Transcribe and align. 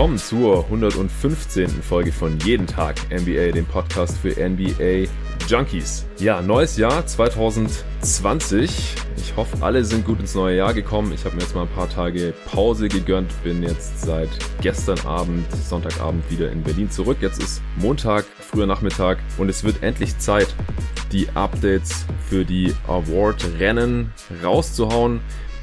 willkommen 0.00 0.16
zur 0.16 0.64
115. 0.64 1.68
Folge 1.68 2.10
von 2.10 2.38
Jeden 2.38 2.66
Tag 2.66 2.96
NBA, 3.10 3.52
dem 3.52 3.66
Podcast 3.66 4.16
für 4.16 4.30
NBA 4.30 5.06
Junkies. 5.46 6.06
Ja, 6.18 6.40
neues 6.40 6.78
Jahr 6.78 7.04
2020. 7.04 8.94
Ich 9.18 9.36
hoffe, 9.36 9.58
alle 9.60 9.84
sind 9.84 10.06
gut 10.06 10.20
ins 10.20 10.34
neue 10.34 10.56
Jahr 10.56 10.72
gekommen. 10.72 11.12
Ich 11.12 11.26
habe 11.26 11.36
mir 11.36 11.42
jetzt 11.42 11.54
mal 11.54 11.64
ein 11.64 11.74
paar 11.74 11.90
Tage 11.90 12.32
Pause 12.46 12.88
gegönnt, 12.88 13.30
bin 13.44 13.62
jetzt 13.62 14.00
seit 14.00 14.30
gestern 14.62 14.98
Abend, 15.00 15.44
Sonntagabend 15.68 16.24
wieder 16.30 16.50
in 16.50 16.62
Berlin 16.62 16.90
zurück. 16.90 17.18
Jetzt 17.20 17.42
ist 17.42 17.60
Montag, 17.76 18.24
früher 18.38 18.66
Nachmittag 18.66 19.18
und 19.36 19.50
es 19.50 19.64
wird 19.64 19.82
endlich 19.82 20.16
Zeit, 20.16 20.48
die 21.12 21.28
Updates 21.34 22.06
für 22.26 22.46
die 22.46 22.72
Award-Rennen 22.88 24.14
rauszuhauen. 24.42 25.20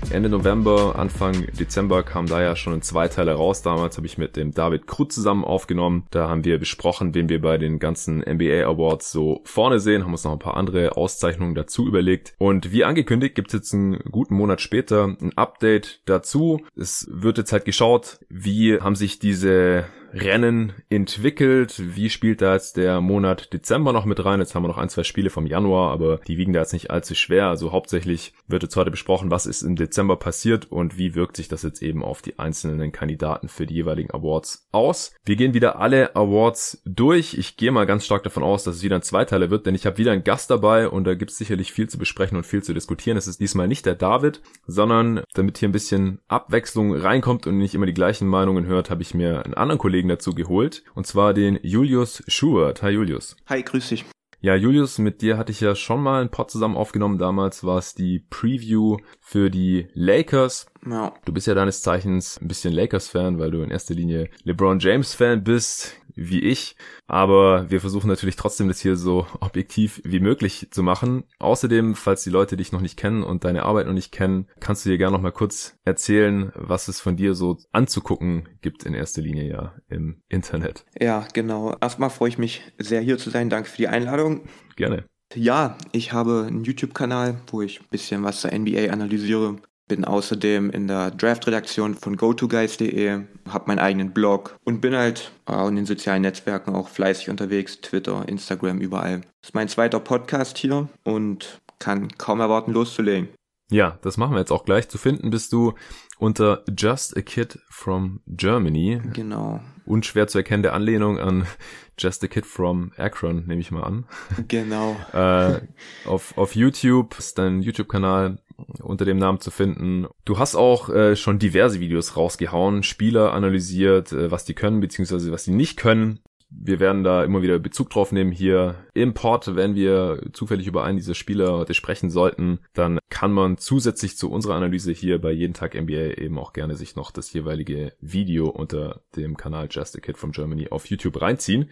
Ende 0.09 0.29
November, 0.29 0.95
Anfang 0.97 1.47
Dezember 1.59 2.01
kam 2.01 2.27
da 2.27 2.41
ja 2.41 2.55
schon 2.55 2.73
ein 2.73 2.81
Zweiteiler 2.81 3.35
raus. 3.35 3.61
Damals 3.61 3.97
habe 3.97 4.07
ich 4.07 4.17
mit 4.17 4.37
dem 4.37 4.53
David 4.53 4.87
Krut 4.87 5.11
zusammen 5.11 5.43
aufgenommen. 5.43 6.05
Da 6.11 6.29
haben 6.29 6.45
wir 6.45 6.59
besprochen, 6.59 7.13
wen 7.13 7.27
wir 7.27 7.41
bei 7.41 7.57
den 7.57 7.77
ganzen 7.77 8.19
NBA 8.19 8.65
Awards 8.65 9.11
so 9.11 9.41
vorne 9.43 9.79
sehen, 9.81 10.05
haben 10.05 10.13
uns 10.13 10.23
noch 10.23 10.31
ein 10.31 10.39
paar 10.39 10.55
andere 10.55 10.95
Auszeichnungen 10.95 11.55
dazu 11.55 11.85
überlegt. 11.85 12.33
Und 12.37 12.71
wie 12.71 12.85
angekündigt 12.85 13.35
gibt 13.35 13.49
es 13.49 13.53
jetzt 13.53 13.73
einen 13.73 13.99
guten 14.09 14.35
Monat 14.35 14.61
später 14.61 15.15
ein 15.21 15.37
Update 15.37 16.01
dazu. 16.05 16.61
Es 16.75 17.07
wird 17.11 17.37
jetzt 17.37 17.51
halt 17.51 17.65
geschaut, 17.65 18.19
wie 18.29 18.79
haben 18.79 18.95
sich 18.95 19.19
diese 19.19 19.85
Rennen 20.13 20.73
entwickelt. 20.89 21.75
Wie 21.95 22.09
spielt 22.09 22.41
da 22.41 22.53
jetzt 22.53 22.77
der 22.77 23.01
Monat 23.01 23.53
Dezember 23.53 23.93
noch 23.93 24.05
mit 24.05 24.23
rein? 24.23 24.39
Jetzt 24.39 24.55
haben 24.55 24.63
wir 24.63 24.67
noch 24.67 24.77
ein, 24.77 24.89
zwei 24.89 25.03
Spiele 25.03 25.29
vom 25.29 25.45
Januar, 25.45 25.91
aber 25.91 26.17
die 26.27 26.37
wiegen 26.37 26.53
da 26.53 26.61
jetzt 26.61 26.73
nicht 26.73 26.91
allzu 26.91 27.15
schwer. 27.15 27.47
Also 27.47 27.71
hauptsächlich 27.71 28.33
wird 28.47 28.63
jetzt 28.63 28.75
heute 28.75 28.91
besprochen, 28.91 29.31
was 29.31 29.45
ist 29.45 29.61
im 29.61 29.75
Dezember 29.75 30.15
passiert 30.17 30.71
und 30.71 30.97
wie 30.97 31.15
wirkt 31.15 31.37
sich 31.37 31.47
das 31.47 31.63
jetzt 31.63 31.81
eben 31.81 32.03
auf 32.03 32.21
die 32.21 32.39
einzelnen 32.39 32.91
Kandidaten 32.91 33.47
für 33.47 33.65
die 33.65 33.75
jeweiligen 33.75 34.11
Awards 34.11 34.67
aus. 34.71 35.13
Wir 35.25 35.35
gehen 35.35 35.53
wieder 35.53 35.79
alle 35.79 36.15
Awards 36.15 36.81
durch. 36.85 37.35
Ich 37.37 37.57
gehe 37.57 37.71
mal 37.71 37.85
ganz 37.85 38.05
stark 38.05 38.23
davon 38.23 38.43
aus, 38.43 38.63
dass 38.63 38.77
es 38.77 38.83
wieder 38.83 38.95
ein 38.95 39.01
Zweiteiler 39.01 39.49
wird, 39.49 39.65
denn 39.65 39.75
ich 39.75 39.85
habe 39.85 39.97
wieder 39.97 40.11
einen 40.11 40.23
Gast 40.23 40.49
dabei 40.49 40.87
und 40.87 41.03
da 41.03 41.13
gibt 41.13 41.31
es 41.31 41.37
sicherlich 41.37 41.71
viel 41.71 41.89
zu 41.89 41.97
besprechen 41.97 42.37
und 42.37 42.45
viel 42.45 42.63
zu 42.63 42.73
diskutieren. 42.73 43.17
Es 43.17 43.27
ist 43.27 43.39
diesmal 43.39 43.67
nicht 43.67 43.85
der 43.85 43.95
David, 43.95 44.41
sondern 44.65 45.21
damit 45.33 45.57
hier 45.57 45.69
ein 45.69 45.73
bisschen 45.73 46.19
Abwechslung 46.27 46.95
reinkommt 46.95 47.47
und 47.47 47.57
nicht 47.57 47.75
immer 47.75 47.85
die 47.85 47.93
gleichen 47.93 48.27
Meinungen 48.27 48.65
hört, 48.65 48.89
habe 48.89 49.01
ich 49.01 49.13
mir 49.13 49.43
einen 49.43 49.53
anderen 49.53 49.79
Kollegen 49.79 49.96
Kollegen 49.97 50.09
dazu 50.09 50.35
geholt. 50.35 50.83
Und 50.93 51.07
zwar 51.07 51.33
den 51.33 51.57
Julius 51.63 52.21
Schubert. 52.27 52.83
Hi 52.83 52.91
Julius. 52.91 53.35
Hi, 53.47 53.63
grüß 53.63 53.89
dich. 53.89 54.05
Ja, 54.39 54.53
Julius, 54.53 54.99
mit 54.99 55.23
dir 55.23 55.39
hatte 55.39 55.51
ich 55.51 55.59
ja 55.59 55.73
schon 55.73 56.03
mal 56.03 56.21
ein 56.21 56.29
Pod 56.29 56.51
zusammen 56.51 56.77
aufgenommen. 56.77 57.17
Damals 57.17 57.63
war 57.63 57.79
es 57.79 57.95
die 57.95 58.19
Preview 58.29 58.97
für 59.19 59.49
die 59.49 59.87
Lakers. 59.95 60.67
Ja. 60.87 61.15
Du 61.25 61.33
bist 61.33 61.47
ja 61.47 61.55
deines 61.55 61.81
Zeichens 61.81 62.39
ein 62.39 62.47
bisschen 62.47 62.73
Lakers-Fan, 62.73 63.39
weil 63.39 63.49
du 63.49 63.63
in 63.63 63.71
erster 63.71 63.95
Linie 63.95 64.29
LeBron 64.43 64.77
James-Fan 64.77 65.43
bist 65.43 65.95
wie 66.17 66.41
ich. 66.41 66.75
Aber 67.05 67.69
wir 67.69 67.79
versuchen 67.79 68.07
natürlich 68.07 68.35
trotzdem, 68.35 68.67
das 68.67 68.81
hier 68.81 68.97
so 68.97 69.27
objektiv 69.39 70.01
wie 70.03 70.19
möglich 70.19 70.67
zu 70.71 70.83
machen. 70.83 71.23
Außerdem, 71.39 71.95
falls 71.95 72.23
die 72.23 72.29
Leute 72.29 72.57
dich 72.57 72.71
noch 72.71 72.81
nicht 72.81 72.97
kennen 72.97 73.23
und 73.23 73.45
deine 73.45 73.63
Arbeit 73.63 73.87
noch 73.87 73.93
nicht 73.93 74.11
kennen, 74.11 74.47
kannst 74.59 74.85
du 74.85 74.89
dir 74.89 74.97
gerne 74.97 75.15
noch 75.15 75.21
mal 75.21 75.31
kurz 75.31 75.77
erzählen, 75.85 76.51
was 76.55 76.87
es 76.87 76.99
von 76.99 77.15
dir 77.15 77.33
so 77.33 77.57
anzugucken 77.71 78.49
gibt 78.61 78.83
in 78.83 78.93
erster 78.93 79.21
Linie 79.21 79.47
ja 79.47 79.75
im 79.87 80.21
Internet. 80.27 80.85
Ja, 80.99 81.27
genau. 81.33 81.75
Erstmal 81.79 82.09
freue 82.09 82.29
ich 82.29 82.37
mich 82.37 82.63
sehr 82.77 83.01
hier 83.01 83.17
zu 83.17 83.29
sein. 83.29 83.49
Danke 83.49 83.69
für 83.69 83.77
die 83.77 83.87
Einladung. 83.87 84.47
Gerne. 84.75 85.05
Ja, 85.35 85.77
ich 85.91 86.13
habe 86.13 86.45
einen 86.47 86.63
YouTube-Kanal, 86.63 87.41
wo 87.51 87.61
ich 87.61 87.81
ein 87.81 87.87
bisschen 87.89 88.23
was 88.23 88.41
zur 88.41 88.51
NBA 88.51 88.91
analysiere. 88.91 89.57
Bin 89.87 90.03
außerdem 90.03 90.69
in 90.69 90.87
der 90.87 91.11
Draft-Redaktion 91.11 91.95
von 91.95 92.17
GoToGuys.de, 92.17 93.21
habe 93.49 93.63
meinen 93.67 93.79
eigenen 93.79 94.11
Blog 94.11 94.57
und 94.65 94.81
bin 94.81 94.95
halt 94.95 95.31
äh, 95.47 95.67
in 95.67 95.77
den 95.77 95.85
sozialen 95.85 96.23
Netzwerken 96.23 96.75
auch 96.75 96.89
fleißig 96.89 97.29
unterwegs, 97.29 97.79
Twitter, 97.79 98.27
Instagram, 98.27 98.79
überall. 98.79 99.21
Das 99.41 99.49
ist 99.49 99.55
mein 99.55 99.69
zweiter 99.69 99.99
Podcast 99.99 100.57
hier 100.57 100.89
und 101.03 101.61
kann 101.79 102.09
kaum 102.17 102.41
erwarten, 102.41 102.73
loszulegen. 102.73 103.29
Ja, 103.69 103.97
das 104.01 104.17
machen 104.17 104.33
wir 104.33 104.39
jetzt 104.39 104.51
auch 104.51 104.63
gleich. 104.63 104.87
Zu 104.87 104.97
finden 104.97 105.29
bist 105.29 105.51
du 105.51 105.73
unter 106.17 106.63
Just 106.77 107.17
a 107.17 107.21
Kid 107.21 107.59
from 107.69 108.21
Germany. 108.27 109.01
Genau. 109.13 109.59
Unschwer 109.85 110.27
zu 110.27 110.37
erkennende 110.37 110.73
Anlehnung 110.73 111.19
an 111.19 111.45
Just 111.99 112.23
a 112.23 112.27
Kid 112.27 112.45
from 112.45 112.91
Akron, 112.97 113.45
nehme 113.47 113.59
ich 113.59 113.71
mal 113.71 113.83
an. 113.83 114.05
Genau. 114.47 114.95
äh, 115.13 115.61
auf, 116.05 116.37
auf 116.37 116.55
YouTube 116.55 117.17
ist 117.17 117.37
dein 117.37 117.61
YouTube-Kanal 117.61 118.37
unter 118.81 119.05
dem 119.05 119.17
Namen 119.17 119.39
zu 119.39 119.51
finden. 119.51 120.07
Du 120.25 120.39
hast 120.39 120.55
auch 120.55 120.89
äh, 120.89 121.15
schon 121.15 121.39
diverse 121.39 121.79
Videos 121.79 122.17
rausgehauen, 122.17 122.83
Spieler 122.83 123.33
analysiert, 123.33 124.11
äh, 124.11 124.31
was 124.31 124.45
die 124.45 124.53
können 124.53 124.79
beziehungsweise 124.79 125.31
was 125.31 125.43
sie 125.43 125.53
nicht 125.53 125.77
können. 125.77 126.19
Wir 126.49 126.79
werden 126.79 127.03
da 127.03 127.25
immer 127.25 127.41
wieder 127.41 127.59
Bezug 127.59 127.89
drauf 127.89 128.13
nehmen 128.13 128.31
hier 128.31 128.75
im 128.93 129.13
Pod, 129.13 129.55
wenn 129.57 129.75
wir 129.75 130.21
zufällig 130.31 130.65
über 130.65 130.85
einen 130.85 130.97
dieser 130.97 131.13
Spieler 131.13 131.51
heute 131.51 131.73
sprechen 131.73 132.09
sollten, 132.09 132.59
dann 132.73 132.99
kann 133.09 133.33
man 133.33 133.57
zusätzlich 133.57 134.15
zu 134.15 134.31
unserer 134.31 134.55
Analyse 134.55 134.93
hier 134.93 135.19
bei 135.19 135.31
Jeden 135.31 135.53
Tag 135.53 135.75
NBA 135.75 136.13
eben 136.17 136.39
auch 136.39 136.53
gerne 136.53 136.77
sich 136.77 136.95
noch 136.95 137.11
das 137.11 137.33
jeweilige 137.33 137.91
Video 137.99 138.47
unter 138.47 139.01
dem 139.17 139.35
Kanal 139.35 139.67
Just 139.69 139.97
a 139.97 139.99
Kid 139.99 140.17
from 140.17 140.31
Germany 140.31 140.69
auf 140.69 140.85
YouTube 140.85 141.21
reinziehen 141.21 141.69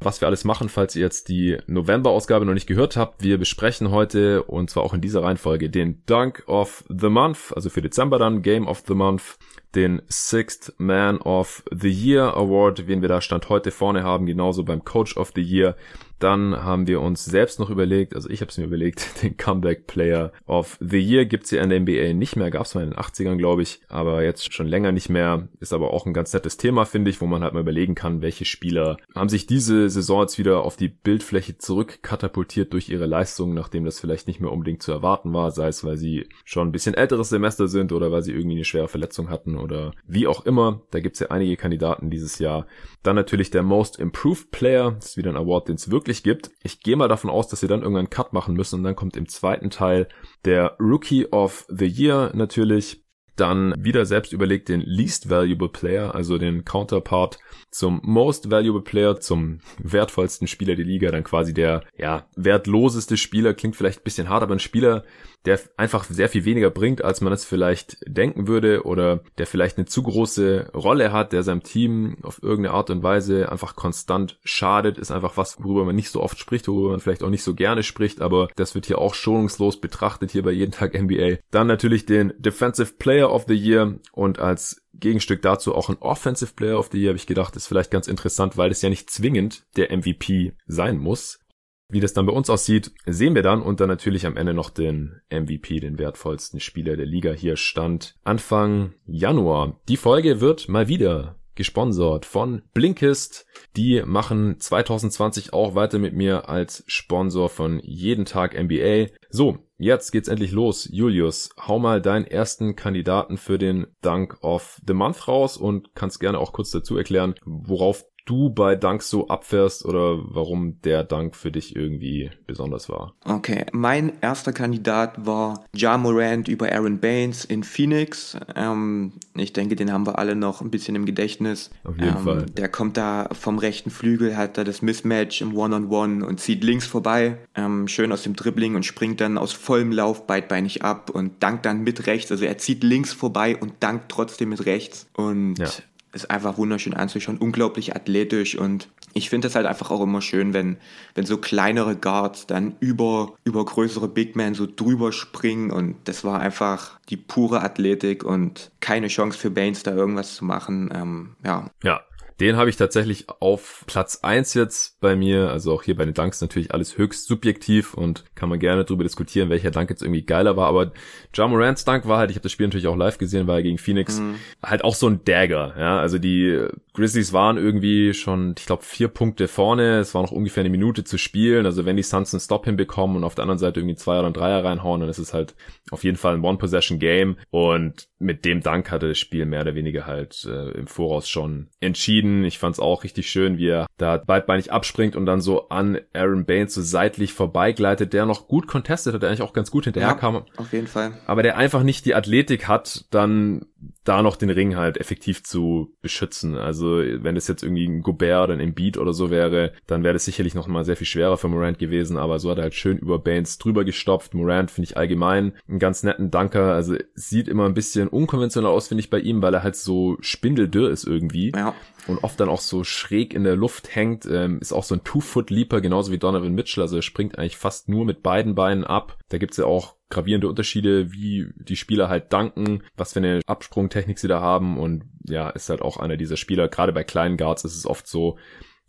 was 0.00 0.20
wir 0.20 0.28
alles 0.28 0.44
machen, 0.44 0.68
falls 0.68 0.96
ihr 0.96 1.02
jetzt 1.02 1.28
die 1.28 1.58
November-Ausgabe 1.66 2.46
noch 2.46 2.54
nicht 2.54 2.66
gehört 2.66 2.96
habt. 2.96 3.22
Wir 3.22 3.38
besprechen 3.38 3.90
heute, 3.90 4.42
und 4.44 4.70
zwar 4.70 4.82
auch 4.82 4.94
in 4.94 5.00
dieser 5.00 5.22
Reihenfolge, 5.22 5.68
den 5.68 6.02
Dunk 6.06 6.42
of 6.46 6.84
the 6.88 7.08
Month, 7.08 7.52
also 7.54 7.68
für 7.68 7.82
Dezember 7.82 8.18
dann, 8.18 8.42
Game 8.42 8.66
of 8.66 8.82
the 8.86 8.94
Month, 8.94 9.38
den 9.74 10.02
Sixth 10.08 10.72
Man 10.78 11.18
of 11.18 11.62
the 11.70 11.90
Year 11.90 12.34
Award, 12.34 12.88
den 12.88 13.02
wir 13.02 13.08
da 13.08 13.20
Stand 13.20 13.48
heute 13.48 13.70
vorne 13.70 14.02
haben, 14.02 14.26
genauso 14.26 14.64
beim 14.64 14.84
Coach 14.84 15.16
of 15.16 15.32
the 15.34 15.42
Year, 15.42 15.76
dann 16.20 16.62
haben 16.62 16.86
wir 16.86 17.00
uns 17.00 17.24
selbst 17.24 17.58
noch 17.58 17.70
überlegt, 17.70 18.14
also 18.14 18.28
ich 18.28 18.40
habe 18.40 18.50
es 18.50 18.58
mir 18.58 18.64
überlegt, 18.64 19.06
den 19.22 19.36
Comeback 19.36 19.86
Player 19.86 20.32
of 20.46 20.78
the 20.80 20.98
Year 20.98 21.24
gibt's 21.24 21.50
ja 21.50 21.62
in 21.62 21.70
der 21.70 21.80
NBA 21.80 22.12
nicht 22.14 22.36
mehr, 22.36 22.50
gab's 22.50 22.74
mal 22.74 22.84
in 22.84 22.90
den 22.90 22.98
80ern, 22.98 23.36
glaube 23.36 23.62
ich, 23.62 23.80
aber 23.88 24.22
jetzt 24.22 24.52
schon 24.52 24.66
länger 24.66 24.92
nicht 24.92 25.08
mehr. 25.08 25.48
Ist 25.60 25.72
aber 25.72 25.92
auch 25.92 26.06
ein 26.06 26.12
ganz 26.12 26.32
nettes 26.32 26.56
Thema, 26.56 26.84
finde 26.84 27.10
ich, 27.10 27.20
wo 27.20 27.26
man 27.26 27.42
halt 27.42 27.54
mal 27.54 27.60
überlegen 27.60 27.94
kann, 27.94 28.22
welche 28.22 28.44
Spieler 28.44 28.98
haben 29.14 29.28
sich 29.28 29.46
diese 29.46 29.88
Saison 29.88 30.22
jetzt 30.22 30.38
wieder 30.38 30.62
auf 30.62 30.76
die 30.76 30.88
Bildfläche 30.88 31.58
zurückkatapultiert 31.58 32.72
durch 32.72 32.88
ihre 32.88 33.06
Leistungen, 33.06 33.54
nachdem 33.54 33.84
das 33.84 33.98
vielleicht 33.98 34.28
nicht 34.28 34.40
mehr 34.40 34.52
unbedingt 34.52 34.82
zu 34.82 34.92
erwarten 34.92 35.32
war, 35.32 35.50
sei 35.50 35.68
es, 35.68 35.84
weil 35.84 35.96
sie 35.96 36.28
schon 36.44 36.68
ein 36.68 36.72
bisschen 36.72 36.94
älteres 36.94 37.30
Semester 37.30 37.68
sind 37.68 37.92
oder 37.92 38.12
weil 38.12 38.22
sie 38.22 38.32
irgendwie 38.32 38.56
eine 38.56 38.64
schwere 38.64 38.88
Verletzung 38.88 39.30
hatten 39.30 39.56
oder 39.56 39.92
wie 40.06 40.26
auch 40.26 40.44
immer. 40.44 40.82
Da 40.90 41.00
gibt's 41.00 41.20
ja 41.20 41.28
einige 41.28 41.56
Kandidaten 41.56 42.10
dieses 42.10 42.38
Jahr. 42.38 42.66
Dann 43.02 43.16
natürlich 43.16 43.50
der 43.50 43.62
Most 43.62 43.98
Improved 43.98 44.50
Player, 44.50 44.92
das 44.92 45.10
ist 45.10 45.16
wieder 45.16 45.30
ein 45.30 45.36
Award, 45.36 45.68
den 45.68 45.76
es 45.76 45.90
wirklich 45.90 46.09
wirklich 46.10 46.22
gibt. 46.24 46.50
Ich 46.62 46.80
gehe 46.80 46.96
mal 46.96 47.08
davon 47.08 47.30
aus, 47.30 47.48
dass 47.48 47.60
sie 47.60 47.68
dann 47.68 47.82
irgendwann 47.82 48.10
Cut 48.10 48.32
machen 48.32 48.54
müssen 48.54 48.76
und 48.76 48.82
dann 48.82 48.96
kommt 48.96 49.16
im 49.16 49.28
zweiten 49.28 49.70
Teil 49.70 50.08
der 50.44 50.76
Rookie 50.80 51.28
of 51.30 51.66
the 51.68 51.86
Year 51.86 52.32
natürlich. 52.34 53.04
Dann 53.40 53.74
wieder 53.78 54.04
selbst 54.04 54.34
überlegt 54.34 54.68
den 54.68 54.82
Least 54.82 55.30
Valuable 55.30 55.70
Player, 55.70 56.14
also 56.14 56.36
den 56.36 56.66
Counterpart 56.66 57.38
zum 57.70 58.00
Most 58.02 58.50
Valuable 58.50 58.82
Player, 58.82 59.18
zum 59.18 59.60
wertvollsten 59.78 60.46
Spieler 60.46 60.76
der 60.76 60.84
Liga, 60.84 61.10
dann 61.10 61.24
quasi 61.24 61.54
der, 61.54 61.82
ja, 61.96 62.26
wertloseste 62.36 63.16
Spieler, 63.16 63.54
klingt 63.54 63.76
vielleicht 63.76 64.00
ein 64.00 64.04
bisschen 64.04 64.28
hart, 64.28 64.42
aber 64.42 64.54
ein 64.54 64.60
Spieler, 64.60 65.04
der 65.46 65.58
einfach 65.76 66.04
sehr 66.04 66.28
viel 66.28 66.44
weniger 66.44 66.68
bringt, 66.68 67.02
als 67.02 67.22
man 67.22 67.32
es 67.32 67.46
vielleicht 67.46 67.96
denken 68.06 68.46
würde 68.46 68.84
oder 68.84 69.22
der 69.38 69.46
vielleicht 69.46 69.78
eine 69.78 69.86
zu 69.86 70.02
große 70.02 70.70
Rolle 70.74 71.12
hat, 71.12 71.32
der 71.32 71.42
seinem 71.42 71.62
Team 71.62 72.18
auf 72.22 72.42
irgendeine 72.42 72.74
Art 72.74 72.90
und 72.90 73.02
Weise 73.02 73.50
einfach 73.50 73.74
konstant 73.74 74.38
schadet, 74.44 74.98
ist 74.98 75.10
einfach 75.10 75.38
was, 75.38 75.62
worüber 75.62 75.86
man 75.86 75.96
nicht 75.96 76.10
so 76.10 76.22
oft 76.22 76.38
spricht, 76.38 76.68
worüber 76.68 76.90
man 76.90 77.00
vielleicht 77.00 77.22
auch 77.22 77.30
nicht 77.30 77.42
so 77.42 77.54
gerne 77.54 77.82
spricht, 77.82 78.20
aber 78.20 78.48
das 78.56 78.74
wird 78.74 78.86
hier 78.86 78.98
auch 78.98 79.14
schonungslos 79.14 79.80
betrachtet 79.80 80.30
hier 80.30 80.42
bei 80.42 80.52
jeden 80.52 80.72
Tag 80.72 81.00
NBA. 81.00 81.38
Dann 81.50 81.66
natürlich 81.66 82.04
den 82.04 82.34
Defensive 82.36 82.92
Player 82.98 83.29
of 83.30 83.44
the 83.48 83.54
Year 83.54 83.98
und 84.12 84.38
als 84.38 84.82
Gegenstück 84.94 85.42
dazu 85.42 85.74
auch 85.74 85.88
ein 85.88 85.98
Offensive 86.00 86.52
Player 86.54 86.78
of 86.78 86.90
the 86.92 86.98
Year, 86.98 87.10
habe 87.10 87.16
ich 87.16 87.26
gedacht, 87.26 87.56
ist 87.56 87.66
vielleicht 87.66 87.90
ganz 87.90 88.08
interessant, 88.08 88.56
weil 88.56 88.70
es 88.70 88.82
ja 88.82 88.88
nicht 88.88 89.10
zwingend 89.10 89.64
der 89.76 89.96
MVP 89.96 90.52
sein 90.66 90.98
muss. 90.98 91.40
Wie 91.88 92.00
das 92.00 92.12
dann 92.12 92.26
bei 92.26 92.32
uns 92.32 92.48
aussieht, 92.48 92.92
sehen 93.06 93.34
wir 93.34 93.42
dann 93.42 93.62
und 93.62 93.80
dann 93.80 93.88
natürlich 93.88 94.24
am 94.24 94.36
Ende 94.36 94.54
noch 94.54 94.70
den 94.70 95.20
MVP, 95.28 95.80
den 95.80 95.98
wertvollsten 95.98 96.60
Spieler 96.60 96.96
der 96.96 97.06
Liga 97.06 97.32
hier 97.32 97.56
stand. 97.56 98.14
Anfang 98.22 98.94
Januar. 99.06 99.80
Die 99.88 99.96
Folge 99.96 100.40
wird 100.40 100.68
mal 100.68 100.86
wieder 100.86 101.40
gesponsert 101.56 102.26
von 102.26 102.62
Blinkist. 102.74 103.44
Die 103.76 104.02
machen 104.06 104.60
2020 104.60 105.52
auch 105.52 105.74
weiter 105.74 105.98
mit 105.98 106.14
mir 106.14 106.48
als 106.48 106.84
Sponsor 106.86 107.48
von 107.48 107.80
jeden 107.80 108.24
Tag 108.24 108.54
NBA. 108.58 109.08
So, 109.28 109.58
jetzt 109.80 110.12
geht's 110.12 110.28
endlich 110.28 110.52
los. 110.52 110.88
Julius, 110.92 111.50
hau 111.66 111.78
mal 111.78 112.02
deinen 112.02 112.26
ersten 112.26 112.76
Kandidaten 112.76 113.38
für 113.38 113.58
den 113.58 113.86
Dunk 114.02 114.36
of 114.42 114.80
the 114.86 114.92
Month 114.94 115.26
raus 115.26 115.56
und 115.56 115.94
kannst 115.94 116.20
gerne 116.20 116.38
auch 116.38 116.52
kurz 116.52 116.70
dazu 116.70 116.96
erklären, 116.96 117.34
worauf 117.44 118.04
du 118.30 118.48
bei 118.48 118.76
Dank 118.76 119.02
so 119.02 119.26
abfährst 119.26 119.84
oder 119.84 120.18
warum 120.22 120.80
der 120.82 121.02
Dank 121.02 121.34
für 121.34 121.50
dich 121.50 121.74
irgendwie 121.74 122.30
besonders 122.46 122.88
war. 122.88 123.14
Okay, 123.24 123.66
mein 123.72 124.12
erster 124.20 124.52
Kandidat 124.52 125.26
war 125.26 125.64
Ja 125.74 125.98
Morant 125.98 126.46
über 126.46 126.70
Aaron 126.70 127.00
Baines 127.00 127.44
in 127.44 127.64
Phoenix. 127.64 128.36
Ähm, 128.54 129.14
ich 129.34 129.52
denke, 129.52 129.74
den 129.74 129.92
haben 129.92 130.06
wir 130.06 130.18
alle 130.18 130.36
noch 130.36 130.60
ein 130.60 130.70
bisschen 130.70 130.94
im 130.94 131.06
Gedächtnis. 131.06 131.70
Auf 131.82 131.96
jeden 131.96 132.18
ähm, 132.18 132.24
Fall. 132.24 132.46
Der 132.46 132.68
kommt 132.68 132.96
da 132.96 133.28
vom 133.32 133.58
rechten 133.58 133.90
Flügel, 133.90 134.36
hat 134.36 134.56
da 134.56 134.62
das 134.62 134.80
Mismatch 134.80 135.40
im 135.40 135.56
One-on-One 135.56 135.88
-on 135.88 136.22
-One 136.22 136.24
und 136.24 136.40
zieht 136.40 136.62
links 136.62 136.86
vorbei, 136.86 137.38
ähm, 137.56 137.88
schön 137.88 138.12
aus 138.12 138.22
dem 138.22 138.36
Dribbling 138.36 138.76
und 138.76 138.86
springt 138.86 139.20
dann 139.20 139.38
aus 139.38 139.52
vollem 139.52 139.90
Lauf 139.90 140.28
beidbeinig 140.28 140.84
ab 140.84 141.10
und 141.10 141.42
dankt 141.42 141.66
dann 141.66 141.82
mit 141.82 142.06
rechts. 142.06 142.30
Also 142.30 142.44
er 142.44 142.58
zieht 142.58 142.84
links 142.84 143.12
vorbei 143.12 143.56
und 143.56 143.74
dankt 143.80 144.08
trotzdem 144.08 144.50
mit 144.50 144.66
rechts. 144.66 145.08
Und 145.14 145.58
ja 145.58 145.66
ist 146.12 146.30
einfach 146.30 146.58
wunderschön 146.58 146.94
anzuschauen, 146.94 147.38
unglaublich 147.38 147.94
athletisch 147.94 148.56
und 148.56 148.88
ich 149.12 149.28
finde 149.28 149.48
es 149.48 149.54
halt 149.54 149.66
einfach 149.66 149.90
auch 149.90 150.02
immer 150.02 150.22
schön, 150.22 150.52
wenn, 150.52 150.76
wenn 151.14 151.26
so 151.26 151.38
kleinere 151.38 151.96
Guards 151.96 152.46
dann 152.46 152.76
über, 152.80 153.34
über 153.44 153.64
größere 153.64 154.08
Big 154.08 154.36
Men 154.36 154.54
so 154.54 154.66
drüber 154.66 155.12
springen 155.12 155.70
und 155.70 155.96
das 156.04 156.24
war 156.24 156.40
einfach 156.40 156.98
die 157.08 157.16
pure 157.16 157.62
Athletik 157.62 158.24
und 158.24 158.70
keine 158.80 159.08
Chance 159.08 159.38
für 159.38 159.50
Baines 159.50 159.82
da 159.82 159.92
irgendwas 159.92 160.36
zu 160.36 160.44
machen. 160.44 160.90
Ähm, 160.94 161.36
ja. 161.44 161.70
Ja, 161.82 162.02
den 162.40 162.56
habe 162.56 162.70
ich 162.70 162.76
tatsächlich 162.76 163.26
auf 163.40 163.84
Platz 163.86 164.20
eins 164.22 164.54
jetzt 164.54 164.98
bei 165.00 165.14
mir. 165.14 165.50
Also 165.50 165.74
auch 165.74 165.82
hier 165.82 165.94
bei 165.94 166.06
den 166.06 166.14
Dunks 166.14 166.40
natürlich 166.40 166.72
alles 166.72 166.96
höchst 166.96 167.26
subjektiv 167.26 167.92
und 167.92 168.24
kann 168.34 168.48
man 168.48 168.58
gerne 168.58 168.84
drüber 168.84 169.04
diskutieren, 169.04 169.50
welcher 169.50 169.70
Dank 169.70 169.90
jetzt 169.90 170.02
irgendwie 170.02 170.22
geiler 170.22 170.56
war. 170.56 170.66
Aber 170.66 170.92
Ja 171.34 171.46
Morants 171.46 171.84
Dank 171.84 172.08
war 172.08 172.18
halt, 172.18 172.30
ich 172.30 172.36
habe 172.36 172.42
das 172.42 172.52
Spiel 172.52 172.66
natürlich 172.66 172.86
auch 172.86 172.96
live 172.96 173.18
gesehen, 173.18 173.46
war 173.46 173.56
er 173.56 173.62
gegen 173.62 173.78
Phoenix, 173.78 174.20
mhm. 174.20 174.36
halt 174.62 174.84
auch 174.84 174.94
so 174.94 175.06
ein 175.06 175.22
Dagger. 175.24 175.74
Ja, 175.78 176.00
also 176.00 176.18
die 176.18 176.66
Grizzlies 176.94 177.32
waren 177.32 177.58
irgendwie 177.58 178.14
schon, 178.14 178.54
ich 178.58 178.66
glaube, 178.66 178.84
vier 178.84 179.08
Punkte 179.08 179.46
vorne. 179.46 179.98
Es 179.98 180.14
war 180.14 180.22
noch 180.22 180.32
ungefähr 180.32 180.62
eine 180.62 180.70
Minute 180.70 181.04
zu 181.04 181.18
spielen. 181.18 181.66
Also 181.66 181.84
wenn 181.84 181.96
die 181.96 182.02
Suns 182.02 182.32
einen 182.32 182.40
Stop 182.40 182.64
hinbekommen 182.64 183.16
und 183.16 183.24
auf 183.24 183.34
der 183.34 183.42
anderen 183.42 183.58
Seite 183.58 183.80
irgendwie 183.80 183.96
zwei 183.96 184.18
oder 184.18 184.28
ein 184.28 184.32
Dreier 184.32 184.64
reinhauen, 184.64 185.00
dann 185.00 185.10
ist 185.10 185.18
es 185.18 185.34
halt 185.34 185.54
auf 185.90 186.04
jeden 186.04 186.16
Fall 186.16 186.34
ein 186.34 186.44
One-Possession-Game. 186.44 187.36
Und 187.50 188.08
mit 188.18 188.44
dem 188.44 188.60
Dank 188.60 188.90
hatte 188.90 189.08
das 189.08 189.18
Spiel 189.18 189.46
mehr 189.46 189.62
oder 189.62 189.74
weniger 189.74 190.06
halt 190.06 190.44
äh, 190.44 190.70
im 190.72 190.86
Voraus 190.86 191.28
schon 191.28 191.68
entschieden. 191.80 192.29
Ich 192.44 192.58
fand 192.58 192.74
es 192.74 192.80
auch 192.80 193.04
richtig 193.04 193.30
schön, 193.30 193.58
wie 193.58 193.68
er 193.68 193.86
da 193.96 194.16
beidbeinig 194.16 194.72
abspringt 194.72 195.16
und 195.16 195.26
dann 195.26 195.40
so 195.40 195.68
an 195.68 195.98
Aaron 196.12 196.44
Baines 196.44 196.74
so 196.74 196.82
seitlich 196.82 197.32
vorbeigleitet, 197.32 198.12
der 198.12 198.26
noch 198.26 198.48
gut 198.48 198.66
contestet 198.66 199.14
hat, 199.14 199.22
der 199.22 199.30
eigentlich 199.30 199.42
auch 199.42 199.52
ganz 199.52 199.70
gut 199.70 199.84
hinterherkam. 199.84 200.34
Ja, 200.34 200.44
auf 200.56 200.72
jeden 200.72 200.86
Fall. 200.86 201.12
Aber 201.26 201.42
der 201.42 201.56
einfach 201.56 201.82
nicht 201.82 202.04
die 202.06 202.14
Athletik 202.14 202.68
hat, 202.68 203.04
dann 203.10 203.66
da 204.10 204.22
noch 204.22 204.34
den 204.34 204.50
Ring 204.50 204.74
halt 204.74 204.96
effektiv 204.96 205.44
zu 205.44 205.94
beschützen. 206.02 206.56
Also 206.56 206.96
wenn 206.96 207.36
es 207.36 207.46
jetzt 207.46 207.62
irgendwie 207.62 207.86
ein 207.86 208.02
Gobert 208.02 208.48
oder 208.48 208.54
ein 208.54 208.60
Embiid 208.60 208.98
oder 208.98 209.12
so 209.12 209.30
wäre, 209.30 209.72
dann 209.86 210.02
wäre 210.02 210.14
das 210.14 210.24
sicherlich 210.24 210.56
noch 210.56 210.66
mal 210.66 210.84
sehr 210.84 210.96
viel 210.96 211.06
schwerer 211.06 211.36
für 211.36 211.46
Morant 211.46 211.78
gewesen, 211.78 212.16
aber 212.16 212.40
so 212.40 212.50
hat 212.50 212.58
er 212.58 212.64
halt 212.64 212.74
schön 212.74 212.98
über 212.98 213.20
Baines 213.20 213.58
drüber 213.58 213.84
gestopft. 213.84 214.34
Morant 214.34 214.72
finde 214.72 214.86
ich 214.90 214.96
allgemein 214.96 215.52
einen 215.68 215.78
ganz 215.78 216.02
netten 216.02 216.32
Danker, 216.32 216.74
also 216.74 216.96
sieht 217.14 217.46
immer 217.46 217.66
ein 217.66 217.74
bisschen 217.74 218.08
unkonventionell 218.08 218.72
aus, 218.72 218.88
finde 218.88 219.00
ich 219.00 219.10
bei 219.10 219.20
ihm, 219.20 219.42
weil 219.42 219.54
er 219.54 219.62
halt 219.62 219.76
so 219.76 220.16
spindeldürr 220.18 220.90
ist 220.90 221.04
irgendwie. 221.04 221.52
Ja. 221.54 221.72
Und 222.08 222.24
oft 222.24 222.40
dann 222.40 222.48
auch 222.48 222.60
so 222.60 222.82
schräg 222.82 223.32
in 223.32 223.44
der 223.44 223.54
Luft 223.54 223.94
hängt, 223.94 224.26
ähm, 224.26 224.58
ist 224.60 224.72
auch 224.72 224.82
so 224.82 224.96
ein 224.96 225.04
Two-Foot-Leaper, 225.04 225.80
genauso 225.80 226.10
wie 226.10 226.18
Donovan 226.18 226.52
Mitchell, 226.52 226.82
also 226.82 226.96
er 226.96 227.02
springt 227.02 227.38
eigentlich 227.38 227.58
fast 227.58 227.88
nur 227.88 228.04
mit 228.04 228.24
beiden 228.24 228.56
Beinen 228.56 228.82
ab. 228.82 229.18
Da 229.28 229.38
gibt's 229.38 229.58
ja 229.58 229.66
auch 229.66 229.94
gravierende 230.10 230.48
Unterschiede, 230.48 231.12
wie 231.12 231.48
die 231.56 231.76
Spieler 231.76 232.08
halt 232.08 232.32
danken, 232.32 232.82
was 232.96 233.12
für 233.12 233.20
eine 233.20 233.40
Absprungtechnik 233.46 234.18
sie 234.18 234.28
da 234.28 234.40
haben 234.40 234.78
und 234.78 235.04
ja, 235.26 235.50
ist 235.50 235.70
halt 235.70 235.82
auch 235.82 235.96
einer 235.96 236.16
dieser 236.16 236.36
Spieler. 236.36 236.68
Gerade 236.68 236.92
bei 236.92 237.04
kleinen 237.04 237.36
Guards 237.36 237.64
ist 237.64 237.76
es 237.76 237.86
oft 237.86 238.06
so, 238.06 238.36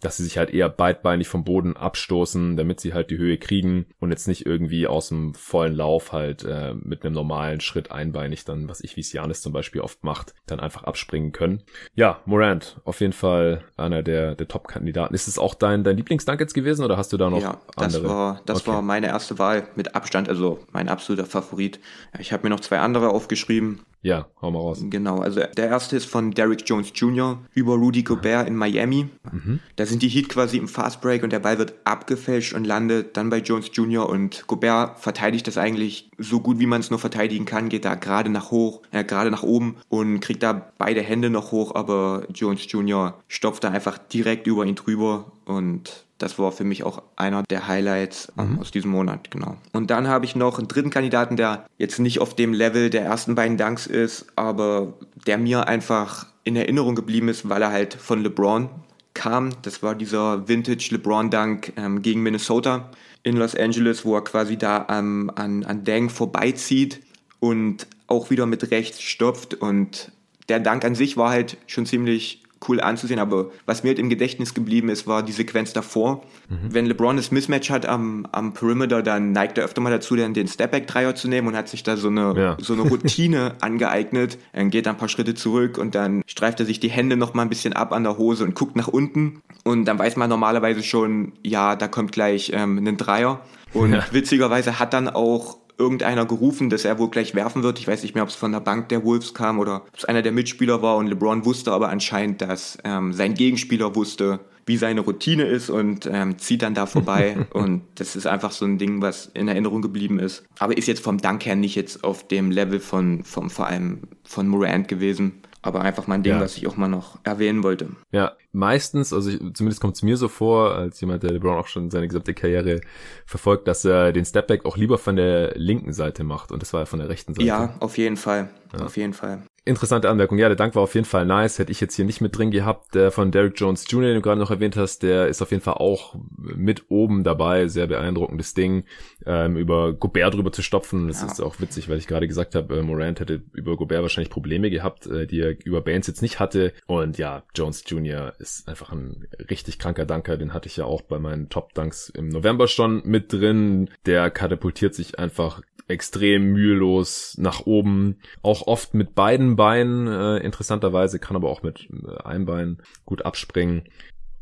dass 0.01 0.18
sie 0.18 0.24
sich 0.24 0.38
halt 0.38 0.50
eher 0.51 0.69
beidbeinig 0.69 1.27
vom 1.27 1.44
Boden 1.44 1.77
abstoßen, 1.77 2.57
damit 2.57 2.80
sie 2.80 2.94
halt 2.94 3.09
die 3.09 3.18
Höhe 3.18 3.38
kriegen 3.38 3.86
und 4.00 4.09
jetzt 4.09 4.27
nicht 4.27 4.45
irgendwie 4.45 4.88
aus 4.88 5.09
dem 5.09 5.33
vollen 5.33 5.75
Lauf 5.75 6.12
halt 6.12 6.44
äh, 6.44 6.74
mit 6.74 7.06
einem 7.06 7.15
normalen 7.15 7.62
Schritt 7.62 7.92
einbeinig 7.92 8.45
dann, 8.45 8.68
was 8.68 8.81
ich 8.81 8.95
wie 8.95 9.01
es 9.01 9.13
Janis 9.13 9.42
zum 9.42 9.53
Beispiel 9.53 9.81
oft 9.81 10.03
macht, 10.03 10.33
dann 10.48 10.59
einfach 10.59 10.83
abspringen 10.83 11.31
können. 11.31 11.63
Ja, 11.95 12.19
Morant, 12.25 12.81
auf 12.83 13.00
jeden 13.00 13.13
Fall 13.13 13.63
einer 13.77 14.03
der, 14.03 14.36
der 14.36 14.48
Top-Kandidaten. 14.48 15.13
Ist 15.13 15.27
es 15.27 15.38
auch 15.38 15.53
dein, 15.53 15.83
dein 15.83 15.98
Lieblingsdank 15.98 16.39
jetzt 16.39 16.53
gewesen 16.53 16.83
oder 16.83 16.98
hast 16.98 17.13
du 17.13 17.18
da 17.18 17.30
noch 17.30 17.42
ja, 17.42 17.59
das 17.75 17.95
andere? 17.95 18.09
War, 18.09 18.42
das 18.45 18.62
okay. 18.62 18.71
war 18.71 18.81
meine 18.81 19.07
erste 19.07 19.39
Wahl 19.39 19.68
mit 19.75 19.95
Abstand, 19.95 20.30
also 20.30 20.59
mein 20.71 20.89
absoluter 20.89 21.25
Favorit. 21.25 21.80
Ich 22.19 22.33
habe 22.33 22.44
mir 22.44 22.50
noch 22.50 22.59
zwei 22.59 22.80
andere 22.80 23.09
aufgeschrieben. 23.09 23.81
Ja, 24.03 24.27
hau 24.42 24.50
mal 24.50 24.59
raus. 24.59 24.83
Genau, 24.89 25.19
also 25.19 25.42
der 25.42 25.68
erste 25.68 25.95
ist 25.95 26.06
von 26.06 26.31
Derrick 26.31 26.63
Jones 26.65 26.92
Jr. 26.95 27.38
über 27.53 27.75
Rudy 27.75 28.01
Gobert 28.01 28.48
in 28.48 28.56
Miami. 28.56 29.09
Mhm. 29.31 29.59
Da 29.75 29.86
sind 29.91 30.01
die 30.01 30.09
Heat 30.09 30.29
quasi 30.29 30.57
im 30.57 30.67
Fastbreak 30.67 31.21
und 31.21 31.31
der 31.31 31.39
Ball 31.39 31.59
wird 31.59 31.73
abgefälscht 31.83 32.53
und 32.53 32.65
landet 32.65 33.17
dann 33.17 33.29
bei 33.29 33.38
Jones 33.38 33.69
Jr. 33.73 34.09
und 34.09 34.47
Gobert 34.47 34.99
verteidigt 34.99 35.45
das 35.47 35.57
eigentlich 35.57 36.09
so 36.17 36.39
gut, 36.39 36.59
wie 36.59 36.65
man 36.65 36.81
es 36.81 36.89
nur 36.89 36.99
verteidigen 36.99 37.45
kann, 37.45 37.69
geht 37.69 37.85
da 37.85 37.95
gerade 37.95 38.29
nach 38.29 38.51
hoch, 38.51 38.81
äh, 38.91 39.03
gerade 39.03 39.29
nach 39.29 39.43
oben 39.43 39.75
und 39.89 40.21
kriegt 40.21 40.41
da 40.43 40.71
beide 40.77 41.01
Hände 41.01 41.29
noch 41.29 41.51
hoch, 41.51 41.75
aber 41.75 42.25
Jones 42.33 42.65
Jr. 42.71 43.19
stopft 43.27 43.63
da 43.63 43.69
einfach 43.69 43.97
direkt 43.97 44.47
über 44.47 44.65
ihn 44.65 44.75
drüber 44.75 45.31
und 45.45 46.05
das 46.17 46.38
war 46.38 46.51
für 46.51 46.63
mich 46.63 46.83
auch 46.83 47.01
einer 47.15 47.43
der 47.49 47.67
Highlights 47.67 48.31
ähm, 48.38 48.53
mhm. 48.53 48.59
aus 48.59 48.71
diesem 48.71 48.91
Monat, 48.91 49.31
genau. 49.31 49.57
Und 49.73 49.89
dann 49.89 50.07
habe 50.07 50.25
ich 50.25 50.35
noch 50.35 50.59
einen 50.59 50.67
dritten 50.67 50.91
Kandidaten, 50.91 51.35
der 51.35 51.65
jetzt 51.77 51.99
nicht 51.99 52.19
auf 52.19 52.35
dem 52.35 52.53
Level 52.53 52.89
der 52.89 53.03
ersten 53.03 53.35
beiden 53.35 53.57
Dunks 53.57 53.88
ist, 53.88 54.27
aber 54.35 54.93
der 55.25 55.38
mir 55.38 55.67
einfach 55.67 56.27
in 56.43 56.55
Erinnerung 56.55 56.95
geblieben 56.95 57.27
ist, 57.27 57.49
weil 57.49 57.61
er 57.61 57.71
halt 57.71 57.93
von 57.93 58.21
LeBron 58.21 58.69
kam. 59.13 59.51
Das 59.61 59.83
war 59.83 59.95
dieser 59.95 60.47
Vintage 60.47 60.89
LeBron 60.91 61.29
Dunk 61.29 61.73
ähm, 61.77 62.01
gegen 62.01 62.21
Minnesota 62.23 62.91
in 63.23 63.37
Los 63.37 63.55
Angeles, 63.55 64.05
wo 64.05 64.15
er 64.15 64.23
quasi 64.23 64.57
da 64.57 64.87
ähm, 64.89 65.31
an, 65.35 65.63
an 65.63 65.83
Dang 65.83 66.09
vorbeizieht 66.09 67.01
und 67.39 67.87
auch 68.07 68.29
wieder 68.29 68.45
mit 68.45 68.71
rechts 68.71 69.01
stopft. 69.01 69.53
Und 69.55 70.11
der 70.49 70.59
Dank 70.59 70.83
an 70.85 70.95
sich 70.95 71.17
war 71.17 71.29
halt 71.29 71.57
schon 71.67 71.85
ziemlich 71.85 72.40
cool 72.67 72.79
anzusehen, 72.79 73.19
aber 73.19 73.51
was 73.65 73.83
mir 73.83 73.89
halt 73.89 73.99
im 73.99 74.09
Gedächtnis 74.09 74.53
geblieben 74.53 74.89
ist, 74.89 75.07
war 75.07 75.23
die 75.23 75.31
Sequenz 75.31 75.73
davor. 75.73 76.23
Mhm. 76.49 76.73
Wenn 76.73 76.85
LeBron 76.85 77.17
das 77.17 77.31
Mismatch 77.31 77.69
hat 77.69 77.85
am, 77.85 78.27
am 78.31 78.53
Perimeter, 78.53 79.01
dann 79.01 79.31
neigt 79.31 79.57
er 79.57 79.65
öfter 79.65 79.81
mal 79.81 79.89
dazu, 79.89 80.15
dann 80.15 80.33
den 80.33 80.47
Stepback-Dreier 80.47 81.15
zu 81.15 81.27
nehmen 81.27 81.47
und 81.47 81.55
hat 81.55 81.69
sich 81.69 81.83
da 81.83 81.97
so 81.97 82.09
eine, 82.09 82.33
ja. 82.37 82.57
so 82.59 82.73
eine 82.73 82.83
Routine 82.83 83.55
angeeignet. 83.61 84.37
Er 84.53 84.65
geht 84.65 84.87
ein 84.87 84.97
paar 84.97 85.09
Schritte 85.09 85.33
zurück 85.33 85.77
und 85.77 85.95
dann 85.95 86.23
streift 86.27 86.59
er 86.59 86.65
sich 86.65 86.79
die 86.79 86.89
Hände 86.89 87.17
noch 87.17 87.33
mal 87.33 87.43
ein 87.43 87.49
bisschen 87.49 87.73
ab 87.73 87.91
an 87.93 88.03
der 88.03 88.17
Hose 88.17 88.43
und 88.43 88.55
guckt 88.55 88.75
nach 88.75 88.87
unten. 88.87 89.41
Und 89.63 89.85
dann 89.85 89.99
weiß 89.99 90.15
man 90.15 90.29
normalerweise 90.29 90.83
schon, 90.83 91.33
ja, 91.43 91.75
da 91.75 91.88
kommt 91.88 92.12
gleich 92.12 92.51
ähm, 92.53 92.77
ein 92.86 92.97
Dreier. 92.97 93.41
Und 93.74 93.93
ja. 93.93 94.03
witzigerweise 94.12 94.79
hat 94.79 94.93
dann 94.93 95.07
auch 95.07 95.57
irgendeiner 95.77 96.25
gerufen, 96.25 96.69
dass 96.69 96.85
er 96.85 96.99
wohl 96.99 97.09
gleich 97.09 97.35
werfen 97.35 97.63
wird. 97.63 97.79
Ich 97.79 97.87
weiß 97.87 98.03
nicht 98.03 98.15
mehr, 98.15 98.23
ob 98.23 98.29
es 98.29 98.35
von 98.35 98.51
der 98.51 98.59
Bank 98.59 98.89
der 98.89 99.03
Wolves 99.03 99.33
kam 99.33 99.59
oder 99.59 99.77
ob 99.87 99.97
es 99.97 100.05
einer 100.05 100.21
der 100.21 100.31
Mitspieler 100.31 100.81
war. 100.81 100.97
Und 100.97 101.07
LeBron 101.07 101.45
wusste 101.45 101.71
aber 101.71 101.89
anscheinend, 101.89 102.41
dass 102.41 102.77
ähm, 102.83 103.13
sein 103.13 103.33
Gegenspieler 103.33 103.95
wusste, 103.95 104.39
wie 104.65 104.77
seine 104.77 105.01
Routine 105.01 105.43
ist 105.43 105.69
und 105.69 106.09
ähm, 106.11 106.37
zieht 106.37 106.61
dann 106.61 106.73
da 106.73 106.85
vorbei. 106.85 107.45
und 107.53 107.81
das 107.95 108.15
ist 108.15 108.27
einfach 108.27 108.51
so 108.51 108.65
ein 108.65 108.77
Ding, 108.77 109.01
was 109.01 109.31
in 109.33 109.47
Erinnerung 109.47 109.81
geblieben 109.81 110.19
ist. 110.19 110.43
Aber 110.59 110.77
ist 110.77 110.87
jetzt 110.87 111.03
vom 111.03 111.17
Dank 111.17 111.45
her 111.45 111.55
nicht 111.55 111.75
jetzt 111.75 112.03
auf 112.03 112.27
dem 112.27 112.51
Level 112.51 112.79
von, 112.79 113.23
vom, 113.23 113.49
vor 113.49 113.67
allem 113.67 114.01
von 114.23 114.47
Morant 114.47 114.87
gewesen 114.87 115.41
aber 115.62 115.82
einfach 115.82 116.08
mein 116.08 116.24
Ding, 116.24 116.34
ja. 116.34 116.39
was 116.39 116.58
ich 116.58 116.68
auch 116.68 116.77
mal 116.77 116.88
noch 116.88 117.20
erwähnen 117.24 117.63
wollte. 117.63 117.89
Ja, 118.12 118.34
meistens, 118.51 119.13
also 119.13 119.30
ich, 119.30 119.38
zumindest 119.53 119.80
kommt 119.80 119.96
es 119.96 120.01
mir 120.01 120.18
so 120.18 120.27
vor, 120.27 120.75
als 120.75 121.00
jemand, 121.01 121.24
der 121.24 121.32
LeBron 121.32 121.58
auch 121.58 121.68
schon 121.68 121.91
seine 121.91 122.08
gesamte 122.08 122.34
Karriere 122.34 122.82
verfolgt, 123.25 123.68
dass 123.68 123.86
er 123.86 124.12
den 124.12 124.25
Stepback 124.25 124.65
auch 124.65 124.77
lieber 124.77 124.98
von 124.98 125.15
der 125.15 125.53
linken 125.56 125.94
Seite 125.94 126.24
macht 126.24 126.51
und 126.51 126.62
das 126.62 126.74
war 126.74 126.82
ja 126.82 126.86
von 126.86 127.00
der 127.00 127.10
rechten 127.10 127.34
Seite. 127.34 127.48
Ja, 127.48 127.75
auf 127.80 127.98
jeden 127.98 128.18
Fall. 128.18 128.50
Ja. 128.74 128.86
Auf 128.86 128.98
jeden 128.98 129.13
Fall. 129.13 129.44
Interessante 129.63 130.10
Anmerkung. 130.10 130.39
Ja, 130.39 130.48
der 130.48 130.56
Dank 130.56 130.74
war 130.74 130.82
auf 130.82 130.96
jeden 130.96 131.06
Fall 131.06 131.24
nice. 131.24 131.60
Hätte 131.60 131.72
ich 131.72 131.80
jetzt 131.80 131.96
hier 131.96 132.03
nicht 132.03 132.20
mit 132.20 132.36
drin 132.36 132.50
gehabt. 132.50 132.96
Der 132.96 133.12
von 133.12 133.32
Derek 133.32 133.53
Jones 133.56 133.86
Jr., 133.88 134.08
den 134.08 134.15
du 134.15 134.22
gerade 134.22 134.39
noch 134.39 134.50
erwähnt 134.50 134.75
hast, 134.75 135.03
der 135.03 135.27
ist 135.27 135.44
auf 135.44 135.51
jeden 135.51 135.62
Fall 135.62 135.75
auch 135.75 136.15
mit 136.38 136.86
oben 136.89 137.24
dabei. 137.24 137.68
Sehr 137.68 137.86
beeindruckendes 137.86 138.56
Ding. 138.56 138.86
Ähm, 139.24 139.58
über 139.58 139.94
Gobert 139.94 140.34
drüber 140.34 140.51
zu 140.51 140.63
stopfen. 140.63 141.08
Das 141.08 141.22
ja. 141.22 141.27
ist 141.27 141.41
auch 141.41 141.60
witzig, 141.60 141.89
weil 141.89 142.00
ich 142.00 142.08
gerade 142.08 142.27
gesagt 142.27 142.56
habe, 142.56 142.80
äh, 142.80 142.82
Morant 142.82 143.20
hätte 143.20 143.44
über 143.53 143.77
Gobert 143.77 144.01
wahrscheinlich 144.01 144.32
Probleme 144.32 144.72
gehabt, 144.72 145.06
äh, 145.06 145.27
die 145.27 145.41
er 145.41 145.56
über 145.63 145.82
Baines 145.82 146.08
jetzt 146.08 146.24
nicht 146.24 146.39
hatte. 146.39 146.74
Und 146.88 147.20
ja, 147.20 147.44
Jones 147.53 147.84
Jr. 147.86 148.34
ist 148.39 148.68
einfach 148.68 148.91
ein 148.91 149.27
richtig 149.51 149.77
kranker 149.77 150.08
Danker. 150.08 150.38
Den 150.38 150.56
hatte 150.56 150.70
ich 150.70 150.77
ja 150.77 150.86
auch 150.86 151.03
bei 151.03 151.20
meinen 151.20 151.50
Top-Dunks 151.50 152.10
im 152.10 152.30
November 152.30 152.68
schon 152.68 153.03
mit 153.06 153.32
drin. 153.32 153.91
Der 154.08 154.32
katapultiert 154.32 154.96
sich 154.96 155.20
einfach 155.20 155.62
extrem 155.91 156.53
mühelos 156.53 157.36
nach 157.38 157.65
oben, 157.65 158.19
auch 158.41 158.67
oft 158.67 158.93
mit 158.93 159.15
beiden 159.15 159.55
Beinen, 159.55 160.07
äh, 160.07 160.38
interessanterweise, 160.38 161.19
kann 161.19 161.36
aber 161.36 161.50
auch 161.50 161.63
mit 161.63 161.88
äh, 161.91 162.24
einem 162.24 162.45
Bein 162.45 162.81
gut 163.05 163.25
abspringen. 163.25 163.83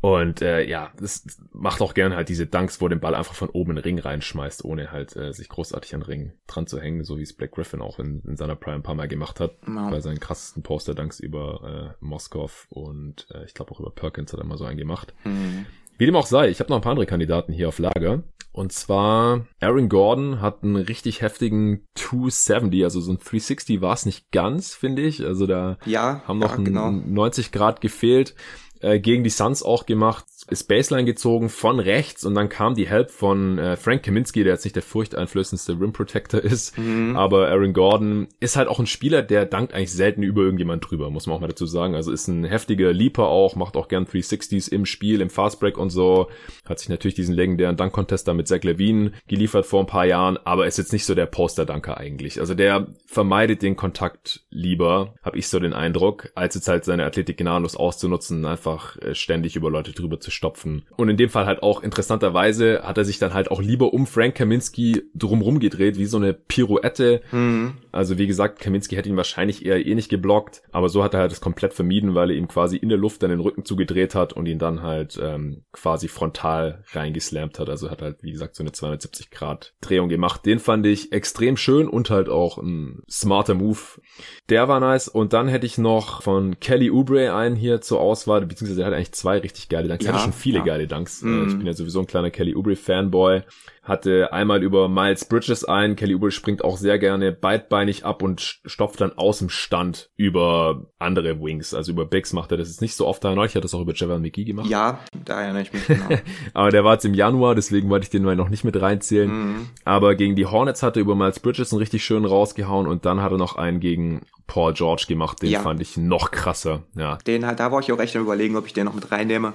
Und 0.02 0.40
äh, 0.40 0.66
ja, 0.66 0.92
das 0.98 1.26
macht 1.52 1.82
auch 1.82 1.92
gern 1.92 2.14
halt 2.16 2.30
diese 2.30 2.46
Dunks, 2.46 2.80
wo 2.80 2.88
den 2.88 3.00
Ball 3.00 3.14
einfach 3.14 3.34
von 3.34 3.50
oben 3.50 3.72
in 3.72 3.76
den 3.76 3.84
Ring 3.84 3.98
reinschmeißt, 3.98 4.64
ohne 4.64 4.92
halt 4.92 5.14
äh, 5.14 5.32
sich 5.34 5.50
großartig 5.50 5.94
an 5.94 6.00
den 6.00 6.06
Ring 6.06 6.32
dran 6.46 6.66
zu 6.66 6.80
hängen, 6.80 7.04
so 7.04 7.18
wie 7.18 7.22
es 7.22 7.36
Black 7.36 7.52
Griffin 7.52 7.82
auch 7.82 7.98
in, 7.98 8.22
in 8.26 8.36
seiner 8.36 8.56
Prime 8.56 8.76
ein 8.76 8.82
paar 8.82 8.94
Mal 8.94 9.08
gemacht 9.08 9.40
hat. 9.40 9.56
Wow. 9.66 9.90
Bei 9.90 10.00
seinen 10.00 10.18
krassesten 10.18 10.62
Poster-Dunks 10.62 11.20
über 11.20 11.96
äh, 12.00 12.04
Moskov 12.04 12.66
und 12.70 13.26
äh, 13.34 13.44
ich 13.44 13.52
glaube 13.52 13.72
auch 13.72 13.80
über 13.80 13.90
Perkins 13.90 14.32
hat 14.32 14.40
er 14.40 14.46
mal 14.46 14.56
so 14.56 14.64
einen 14.64 14.78
gemacht. 14.78 15.12
Mhm. 15.24 15.66
Wie 15.98 16.06
dem 16.06 16.16
auch 16.16 16.26
sei, 16.26 16.48
ich 16.48 16.60
habe 16.60 16.70
noch 16.70 16.76
ein 16.76 16.82
paar 16.82 16.92
andere 16.92 17.04
Kandidaten 17.04 17.52
hier 17.52 17.68
auf 17.68 17.78
Lager. 17.78 18.22
Und 18.52 18.72
zwar 18.72 19.46
Aaron 19.60 19.88
Gordon 19.88 20.40
hat 20.40 20.62
einen 20.62 20.76
richtig 20.76 21.22
heftigen 21.22 21.86
270, 21.94 22.84
also 22.84 23.00
so 23.00 23.12
ein 23.12 23.18
360 23.18 23.80
war 23.80 23.94
es 23.94 24.06
nicht 24.06 24.30
ganz, 24.32 24.74
finde 24.74 25.02
ich. 25.02 25.24
Also 25.24 25.46
da 25.46 25.78
ja, 25.86 26.22
haben 26.26 26.40
noch 26.40 26.58
ja, 26.58 26.64
genau. 26.64 26.90
90 26.90 27.52
Grad 27.52 27.80
gefehlt. 27.80 28.34
Äh, 28.80 28.98
gegen 28.98 29.24
die 29.24 29.30
Suns 29.30 29.62
auch 29.62 29.84
gemacht, 29.84 30.24
ist 30.50 30.64
Baseline 30.64 31.04
gezogen 31.04 31.48
von 31.48 31.80
rechts 31.80 32.24
und 32.24 32.34
dann 32.34 32.48
kam 32.48 32.74
die 32.74 32.88
Help 32.88 33.10
von 33.10 33.58
äh, 33.58 33.76
Frank 33.76 34.02
Kaminski, 34.02 34.44
der 34.44 34.54
jetzt 34.54 34.64
nicht 34.64 34.76
der 34.76 34.82
furchteinflößendste 34.82 35.80
Rim 35.80 35.92
Protector 35.92 36.40
ist, 36.40 36.76
mhm. 36.78 37.16
aber 37.16 37.48
Aaron 37.48 37.72
Gordon 37.72 38.28
ist 38.40 38.56
halt 38.56 38.68
auch 38.68 38.78
ein 38.78 38.86
Spieler, 38.86 39.22
der 39.22 39.46
dankt 39.46 39.74
eigentlich 39.74 39.92
selten 39.92 40.22
über 40.22 40.42
irgendjemand 40.42 40.88
drüber, 40.88 41.10
muss 41.10 41.26
man 41.26 41.36
auch 41.36 41.40
mal 41.40 41.48
dazu 41.48 41.66
sagen. 41.66 41.94
Also 41.94 42.12
ist 42.12 42.28
ein 42.28 42.44
heftiger 42.44 42.92
Leaper 42.92 43.28
auch, 43.28 43.56
macht 43.56 43.76
auch 43.76 43.88
gern 43.88 44.04
360s 44.04 44.70
im 44.70 44.86
Spiel, 44.86 45.20
im 45.20 45.30
Fastbreak 45.30 45.78
und 45.78 45.90
so. 45.90 46.28
Hat 46.64 46.78
sich 46.78 46.88
natürlich 46.88 47.14
diesen 47.14 47.34
legendären 47.34 47.76
Dunk-Contest 47.76 48.26
da 48.28 48.34
mit 48.34 48.48
Zach 48.48 48.62
Levine 48.62 49.12
geliefert 49.28 49.66
vor 49.66 49.80
ein 49.80 49.86
paar 49.86 50.06
Jahren, 50.06 50.38
aber 50.44 50.66
ist 50.66 50.78
jetzt 50.78 50.92
nicht 50.92 51.04
so 51.04 51.14
der 51.14 51.26
Poster-Dunker 51.26 51.98
eigentlich. 51.98 52.40
Also 52.40 52.54
der 52.54 52.88
vermeidet 53.06 53.62
den 53.62 53.76
Kontakt 53.76 54.44
lieber, 54.50 55.14
habe 55.22 55.38
ich 55.38 55.48
so 55.48 55.58
den 55.58 55.72
Eindruck, 55.72 56.30
als 56.34 56.54
jetzt 56.54 56.68
halt 56.68 56.84
seine 56.84 57.04
Athletik 57.04 57.38
gnadenlos 57.38 57.76
auszunutzen, 57.76 58.44
einfach 58.44 58.96
äh, 58.98 59.14
ständig 59.14 59.56
über 59.56 59.70
Leute 59.70 59.92
drüber 59.92 60.20
zu 60.20 60.30
stopfen. 60.40 60.86
Und 60.96 61.10
in 61.10 61.18
dem 61.18 61.28
Fall 61.28 61.44
halt 61.44 61.62
auch 61.62 61.82
interessanterweise 61.82 62.80
hat 62.82 62.96
er 62.96 63.04
sich 63.04 63.18
dann 63.18 63.34
halt 63.34 63.50
auch 63.50 63.60
lieber 63.60 63.92
um 63.92 64.06
Frank 64.06 64.34
Kaminski 64.36 65.02
drumrum 65.14 65.60
gedreht, 65.60 65.98
wie 65.98 66.06
so 66.06 66.16
eine 66.16 66.32
Pirouette. 66.32 67.20
Mhm. 67.30 67.74
Also 67.92 68.16
wie 68.16 68.26
gesagt, 68.26 68.58
Kaminski 68.58 68.96
hätte 68.96 69.10
ihn 69.10 69.18
wahrscheinlich 69.18 69.66
eher 69.66 69.84
eh 69.84 69.94
nicht 69.94 70.08
geblockt, 70.08 70.62
aber 70.72 70.88
so 70.88 71.04
hat 71.04 71.12
er 71.12 71.20
halt 71.20 71.32
das 71.32 71.42
komplett 71.42 71.74
vermieden, 71.74 72.14
weil 72.14 72.30
er 72.30 72.36
ihm 72.36 72.48
quasi 72.48 72.78
in 72.78 72.88
der 72.88 72.96
Luft 72.96 73.22
dann 73.22 73.28
den 73.28 73.40
Rücken 73.40 73.66
zugedreht 73.66 74.14
hat 74.14 74.32
und 74.32 74.46
ihn 74.46 74.58
dann 74.58 74.82
halt 74.82 75.20
ähm, 75.22 75.64
quasi 75.72 76.08
frontal 76.08 76.84
reingeslampt 76.92 77.58
hat. 77.58 77.68
Also 77.68 77.90
hat 77.90 78.00
halt, 78.00 78.22
wie 78.22 78.32
gesagt, 78.32 78.56
so 78.56 78.62
eine 78.62 78.72
270 78.72 79.30
Grad 79.30 79.74
Drehung 79.82 80.08
gemacht. 80.08 80.46
Den 80.46 80.58
fand 80.58 80.86
ich 80.86 81.12
extrem 81.12 81.58
schön 81.58 81.86
und 81.86 82.08
halt 82.08 82.30
auch 82.30 82.56
ein 82.56 83.02
smarter 83.10 83.54
Move. 83.54 84.00
Der 84.48 84.68
war 84.68 84.80
nice. 84.80 85.08
Und 85.08 85.34
dann 85.34 85.48
hätte 85.48 85.66
ich 85.66 85.76
noch 85.76 86.22
von 86.22 86.58
Kelly 86.60 86.90
Oubre 86.90 87.34
einen 87.34 87.56
hier 87.56 87.82
zur 87.82 88.00
Auswahl, 88.00 88.46
beziehungsweise 88.46 88.82
er 88.82 88.86
hat 88.86 88.94
eigentlich 88.94 89.12
zwei 89.12 89.36
richtig 89.36 89.68
geile 89.68 89.88
Dunks. 89.88 90.04
Ja, 90.04 90.19
schon 90.20 90.32
viele 90.32 90.58
ja. 90.58 90.64
geile 90.64 90.86
Dunks. 90.86 91.22
Mhm. 91.22 91.48
Ich 91.48 91.56
bin 91.56 91.66
ja 91.66 91.72
sowieso 91.72 92.00
ein 92.00 92.06
kleiner 92.06 92.30
Kelly 92.30 92.54
Oubre 92.54 92.76
Fanboy 92.76 93.42
hatte 93.82 94.32
einmal 94.32 94.62
über 94.62 94.88
Miles 94.88 95.24
Bridges 95.24 95.64
ein. 95.64 95.96
Kelly 95.96 96.14
Oubre 96.14 96.30
springt 96.30 96.62
auch 96.62 96.76
sehr 96.76 96.98
gerne 96.98 97.32
beidbeinig 97.32 98.04
ab 98.04 98.22
und 98.22 98.40
stopft 98.64 99.00
dann 99.00 99.12
aus 99.18 99.38
dem 99.38 99.48
Stand 99.48 100.10
über 100.16 100.86
andere 100.98 101.40
Wings. 101.40 101.74
Also 101.74 101.92
über 101.92 102.04
Bigs 102.04 102.32
macht 102.32 102.52
er 102.52 102.58
das 102.58 102.68
jetzt 102.68 102.82
nicht 102.82 102.94
so 102.94 103.06
oft. 103.06 103.24
Neulich 103.24 103.54
hat 103.54 103.64
das 103.64 103.74
auch 103.74 103.80
über 103.80 103.94
Javon 103.94 104.22
McGee 104.22 104.44
gemacht. 104.44 104.68
Ja, 104.68 105.00
da 105.24 105.42
erinnere 105.42 105.62
ich 105.62 105.72
mich 105.72 105.86
genau. 105.86 106.08
Aber 106.54 106.70
der 106.70 106.84
war 106.84 106.94
jetzt 106.94 107.04
im 107.04 107.14
Januar, 107.14 107.54
deswegen 107.54 107.90
wollte 107.90 108.04
ich 108.04 108.10
den 108.10 108.22
mal 108.22 108.36
noch 108.36 108.48
nicht 108.48 108.64
mit 108.64 108.80
reinzählen. 108.80 109.30
Mhm. 109.30 109.68
Aber 109.84 110.14
gegen 110.14 110.36
die 110.36 110.46
Hornets 110.46 110.82
hat 110.82 110.96
er 110.96 111.02
über 111.02 111.16
Miles 111.16 111.40
Bridges 111.40 111.72
einen 111.72 111.80
richtig 111.80 112.04
schön 112.04 112.24
rausgehauen 112.24 112.86
und 112.86 113.04
dann 113.06 113.20
hat 113.20 113.32
er 113.32 113.38
noch 113.38 113.56
einen 113.56 113.80
gegen 113.80 114.22
Paul 114.46 114.74
George 114.74 115.06
gemacht. 115.08 115.42
Den 115.42 115.50
ja. 115.50 115.60
fand 115.60 115.80
ich 115.80 115.96
noch 115.96 116.30
krasser. 116.30 116.82
Ja. 116.96 117.16
Den 117.26 117.46
hat, 117.46 117.60
da 117.60 117.72
war 117.72 117.80
ich 117.80 117.90
auch 117.92 117.98
echt 117.98 118.14
am 118.16 118.22
überlegen, 118.22 118.56
ob 118.56 118.66
ich 118.66 118.72
den 118.72 118.84
noch 118.84 118.94
mit 118.94 119.10
reinnehme. 119.10 119.54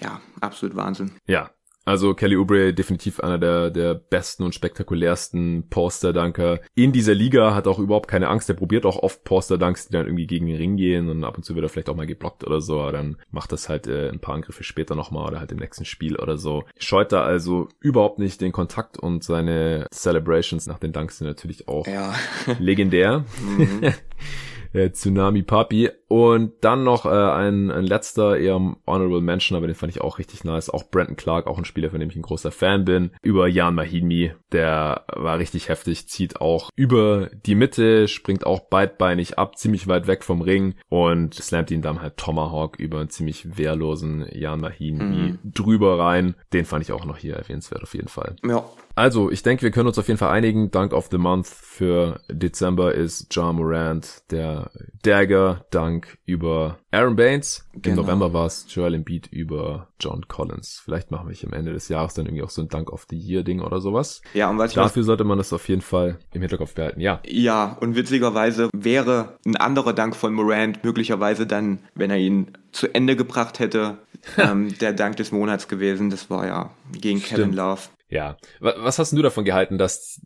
Ja, 0.00 0.20
absolut 0.40 0.76
Wahnsinn. 0.76 1.12
Ja, 1.26 1.50
also 1.88 2.12
Kelly 2.12 2.36
Oubre 2.36 2.74
definitiv 2.74 3.18
einer 3.20 3.38
der, 3.38 3.70
der 3.70 3.94
besten 3.94 4.42
und 4.42 4.54
spektakulärsten 4.54 5.70
Poster-Dunker 5.70 6.60
in 6.74 6.92
dieser 6.92 7.14
Liga, 7.14 7.54
hat 7.54 7.66
auch 7.66 7.78
überhaupt 7.78 8.08
keine 8.08 8.28
Angst. 8.28 8.46
Der 8.50 8.54
probiert 8.54 8.84
auch 8.84 9.02
oft 9.02 9.24
Poster-Dunks, 9.24 9.86
die 9.86 9.92
dann 9.94 10.04
irgendwie 10.04 10.26
gegen 10.26 10.44
den 10.44 10.56
Ring 10.56 10.76
gehen 10.76 11.08
und 11.08 11.24
ab 11.24 11.38
und 11.38 11.44
zu 11.44 11.54
wird 11.54 11.64
er 11.64 11.70
vielleicht 11.70 11.88
auch 11.88 11.96
mal 11.96 12.06
geblockt 12.06 12.44
oder 12.44 12.60
so, 12.60 12.82
aber 12.82 12.92
dann 12.92 13.16
macht 13.30 13.52
das 13.52 13.70
halt 13.70 13.86
äh, 13.86 14.10
ein 14.10 14.20
paar 14.20 14.34
Angriffe 14.34 14.64
später 14.64 14.96
nochmal 14.96 15.28
oder 15.28 15.40
halt 15.40 15.50
im 15.50 15.60
nächsten 15.60 15.86
Spiel 15.86 16.16
oder 16.16 16.36
so. 16.36 16.64
Scheut 16.76 17.10
da 17.10 17.22
also 17.22 17.68
überhaupt 17.80 18.18
nicht 18.18 18.42
den 18.42 18.52
Kontakt 18.52 18.98
und 18.98 19.24
seine 19.24 19.86
Celebrations 19.90 20.66
nach 20.66 20.78
den 20.78 20.92
Dunks 20.92 21.16
sind 21.16 21.26
natürlich 21.26 21.68
auch 21.68 21.86
ja. 21.86 22.12
legendär. 22.58 23.24
Mhm. 23.40 23.94
äh, 24.78 24.92
Tsunami 24.92 25.42
Papi. 25.42 25.90
Und 26.08 26.52
dann 26.62 26.84
noch 26.84 27.04
äh, 27.04 27.08
ein, 27.08 27.70
ein 27.70 27.84
letzter, 27.84 28.38
eher 28.38 28.54
Honorable 28.86 29.20
Mention, 29.20 29.56
aber 29.56 29.66
den 29.66 29.76
fand 29.76 29.92
ich 29.94 30.00
auch 30.00 30.18
richtig 30.18 30.42
nice. 30.42 30.70
Auch 30.70 30.90
Brandon 30.90 31.16
Clark, 31.16 31.46
auch 31.46 31.58
ein 31.58 31.66
Spieler, 31.66 31.90
von 31.90 32.00
dem 32.00 32.08
ich 32.08 32.16
ein 32.16 32.22
großer 32.22 32.50
Fan 32.50 32.86
bin. 32.86 33.10
Über 33.20 33.46
Jan 33.46 33.74
Mahimi, 33.74 34.32
der 34.52 35.04
war 35.14 35.38
richtig 35.38 35.68
heftig, 35.68 36.08
zieht 36.08 36.40
auch 36.40 36.70
über 36.76 37.28
die 37.44 37.54
Mitte, 37.54 38.08
springt 38.08 38.46
auch 38.46 38.60
beidbeinig 38.60 39.38
ab, 39.38 39.58
ziemlich 39.58 39.86
weit 39.86 40.06
weg 40.06 40.24
vom 40.24 40.40
Ring 40.40 40.76
und 40.88 41.34
slammt 41.34 41.70
ihn 41.70 41.82
dann 41.82 42.00
halt 42.00 42.16
Tomahawk 42.16 42.78
über 42.78 43.00
einen 43.00 43.10
ziemlich 43.10 43.58
wehrlosen 43.58 44.26
Jan 44.32 44.60
Mahimi 44.60 44.98
mhm. 45.04 45.38
drüber 45.44 45.98
rein. 45.98 46.34
Den 46.54 46.64
fand 46.64 46.84
ich 46.84 46.92
auch 46.92 47.04
noch 47.04 47.18
hier 47.18 47.36
erwähnenswert 47.36 47.82
auf 47.82 47.94
jeden 47.94 48.08
Fall. 48.08 48.36
Ja. 48.46 48.64
Also, 48.98 49.30
ich 49.30 49.44
denke, 49.44 49.62
wir 49.62 49.70
können 49.70 49.86
uns 49.86 49.96
auf 49.96 50.08
jeden 50.08 50.18
Fall 50.18 50.32
einigen. 50.32 50.72
Dank 50.72 50.92
of 50.92 51.06
the 51.12 51.18
Month 51.18 51.46
für 51.46 52.20
Dezember 52.28 52.92
ist 52.96 53.28
John 53.30 53.54
Morant, 53.54 54.24
der 54.32 54.72
Dagger, 55.04 55.64
Dank 55.70 56.18
über 56.26 56.80
Aaron 56.90 57.14
Baines. 57.14 57.64
Genau. 57.74 58.00
Im 58.00 58.06
November 58.06 58.32
war 58.32 58.46
es 58.46 58.66
Joel 58.68 58.94
Embiid 58.94 59.28
über 59.28 59.86
John 60.00 60.26
Collins. 60.26 60.82
Vielleicht 60.84 61.12
machen 61.12 61.28
wir 61.28 61.34
hier 61.36 61.48
am 61.48 61.52
Ende 61.52 61.72
des 61.72 61.88
Jahres 61.88 62.14
dann 62.14 62.26
irgendwie 62.26 62.42
auch 62.42 62.50
so 62.50 62.60
ein 62.60 62.68
Dank 62.68 62.92
of 62.92 63.06
the 63.08 63.16
Year 63.16 63.44
Ding 63.44 63.60
oder 63.60 63.80
sowas. 63.80 64.20
Ja, 64.34 64.50
und 64.50 64.58
was 64.58 64.72
Dafür 64.72 65.04
sollte 65.04 65.22
man 65.22 65.38
das 65.38 65.52
auf 65.52 65.68
jeden 65.68 65.82
Fall 65.82 66.18
im 66.32 66.40
Hinterkopf 66.40 66.74
behalten, 66.74 67.00
ja. 67.00 67.20
Ja, 67.24 67.76
und 67.80 67.94
witzigerweise 67.94 68.68
wäre 68.74 69.38
ein 69.46 69.54
anderer 69.54 69.92
Dank 69.92 70.16
von 70.16 70.34
Morant 70.34 70.82
möglicherweise 70.82 71.46
dann, 71.46 71.78
wenn 71.94 72.10
er 72.10 72.18
ihn 72.18 72.50
zu 72.72 72.92
Ende 72.92 73.14
gebracht 73.14 73.60
hätte, 73.60 73.98
ähm, 74.36 74.76
der 74.80 74.92
Dank 74.92 75.18
des 75.18 75.30
Monats 75.30 75.68
gewesen. 75.68 76.10
Das 76.10 76.30
war 76.30 76.48
ja 76.48 76.70
gegen 76.90 77.20
Stimmt. 77.20 77.42
Kevin 77.42 77.52
Love. 77.52 77.82
Ja. 78.08 78.36
Was 78.60 78.98
hast 78.98 79.12
du 79.12 79.22
davon 79.22 79.44
gehalten, 79.44 79.78
dass 79.78 80.20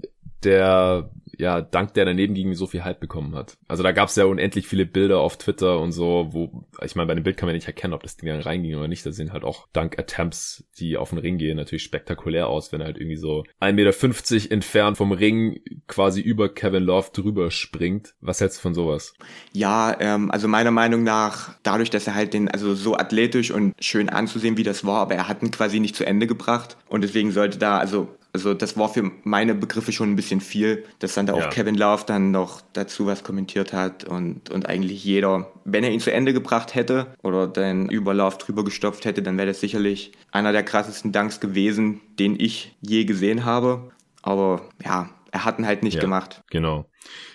der 0.44 1.10
ja, 1.38 1.60
dank 1.60 1.94
der 1.94 2.04
daneben 2.04 2.34
ging, 2.34 2.54
so 2.54 2.66
viel 2.66 2.84
Hype 2.84 3.00
bekommen 3.00 3.34
hat. 3.34 3.56
Also 3.68 3.82
da 3.82 3.92
gab 3.92 4.08
es 4.08 4.16
ja 4.16 4.24
unendlich 4.24 4.66
viele 4.66 4.86
Bilder 4.86 5.20
auf 5.20 5.38
Twitter 5.38 5.80
und 5.80 5.92
so, 5.92 6.28
wo, 6.30 6.64
ich 6.84 6.94
meine, 6.94 7.06
bei 7.06 7.14
dem 7.14 7.24
Bild 7.24 7.36
kann 7.36 7.46
man 7.46 7.54
nicht 7.54 7.66
erkennen, 7.66 7.94
ob 7.94 8.02
das 8.02 8.16
Ding 8.16 8.28
dann 8.28 8.40
reinging 8.40 8.76
oder 8.76 8.88
nicht. 8.88 9.04
Da 9.04 9.12
sehen 9.12 9.32
halt 9.32 9.44
auch 9.44 9.68
dank 9.72 9.98
Attempts, 9.98 10.64
die 10.78 10.96
auf 10.96 11.10
den 11.10 11.18
Ring 11.18 11.38
gehen, 11.38 11.56
natürlich 11.56 11.82
spektakulär 11.82 12.48
aus, 12.48 12.72
wenn 12.72 12.80
er 12.80 12.86
halt 12.86 12.98
irgendwie 12.98 13.16
so 13.16 13.44
1,50 13.60 14.34
Meter 14.34 14.52
entfernt 14.52 14.96
vom 14.96 15.12
Ring 15.12 15.60
quasi 15.86 16.20
über 16.20 16.52
Kevin 16.52 16.84
Love 16.84 17.10
drüber 17.12 17.50
springt. 17.50 18.14
Was 18.20 18.40
hältst 18.40 18.58
du 18.58 18.62
von 18.62 18.74
sowas? 18.74 19.14
Ja, 19.52 19.96
ähm, 20.00 20.30
also 20.30 20.48
meiner 20.48 20.70
Meinung 20.70 21.02
nach, 21.02 21.54
dadurch, 21.62 21.90
dass 21.90 22.06
er 22.06 22.14
halt 22.14 22.34
den, 22.34 22.48
also 22.48 22.74
so 22.74 22.96
athletisch 22.96 23.50
und 23.50 23.74
schön 23.80 24.08
anzusehen, 24.08 24.56
wie 24.56 24.62
das 24.62 24.84
war, 24.84 25.00
aber 25.00 25.14
er 25.14 25.28
hat 25.28 25.42
ihn 25.42 25.50
quasi 25.50 25.80
nicht 25.80 25.96
zu 25.96 26.04
Ende 26.04 26.26
gebracht 26.26 26.76
und 26.88 27.02
deswegen 27.02 27.32
sollte 27.32 27.58
da, 27.58 27.78
also 27.78 28.08
also 28.34 28.54
das 28.54 28.78
war 28.78 28.88
für 28.88 29.10
meine 29.24 29.54
Begriffe 29.54 29.92
schon 29.92 30.10
ein 30.10 30.16
bisschen 30.16 30.40
viel, 30.40 30.84
dass 31.00 31.14
dann 31.14 31.26
da 31.26 31.36
ja. 31.36 31.46
auch 31.46 31.50
Kevin 31.50 31.74
Love 31.74 32.04
dann 32.06 32.30
noch 32.30 32.62
dazu 32.72 33.06
was 33.06 33.24
kommentiert 33.24 33.72
hat 33.72 34.04
und, 34.04 34.48
und 34.48 34.66
eigentlich 34.66 35.04
jeder, 35.04 35.52
wenn 35.64 35.84
er 35.84 35.90
ihn 35.90 36.00
zu 36.00 36.12
Ende 36.12 36.32
gebracht 36.32 36.74
hätte 36.74 37.14
oder 37.22 37.46
dann 37.46 37.90
über 37.90 38.14
Love 38.14 38.38
drüber 38.38 38.64
gestopft 38.64 39.04
hätte, 39.04 39.22
dann 39.22 39.36
wäre 39.36 39.48
das 39.48 39.60
sicherlich 39.60 40.12
einer 40.30 40.52
der 40.52 40.62
krassesten 40.62 41.12
Danks 41.12 41.40
gewesen, 41.40 42.00
den 42.18 42.40
ich 42.40 42.74
je 42.80 43.04
gesehen 43.04 43.44
habe. 43.44 43.90
Aber 44.22 44.62
ja, 44.82 45.10
er 45.30 45.44
hat 45.44 45.58
ihn 45.58 45.66
halt 45.66 45.82
nicht 45.82 45.96
ja, 45.96 46.00
gemacht. 46.00 46.42
Genau. 46.50 46.86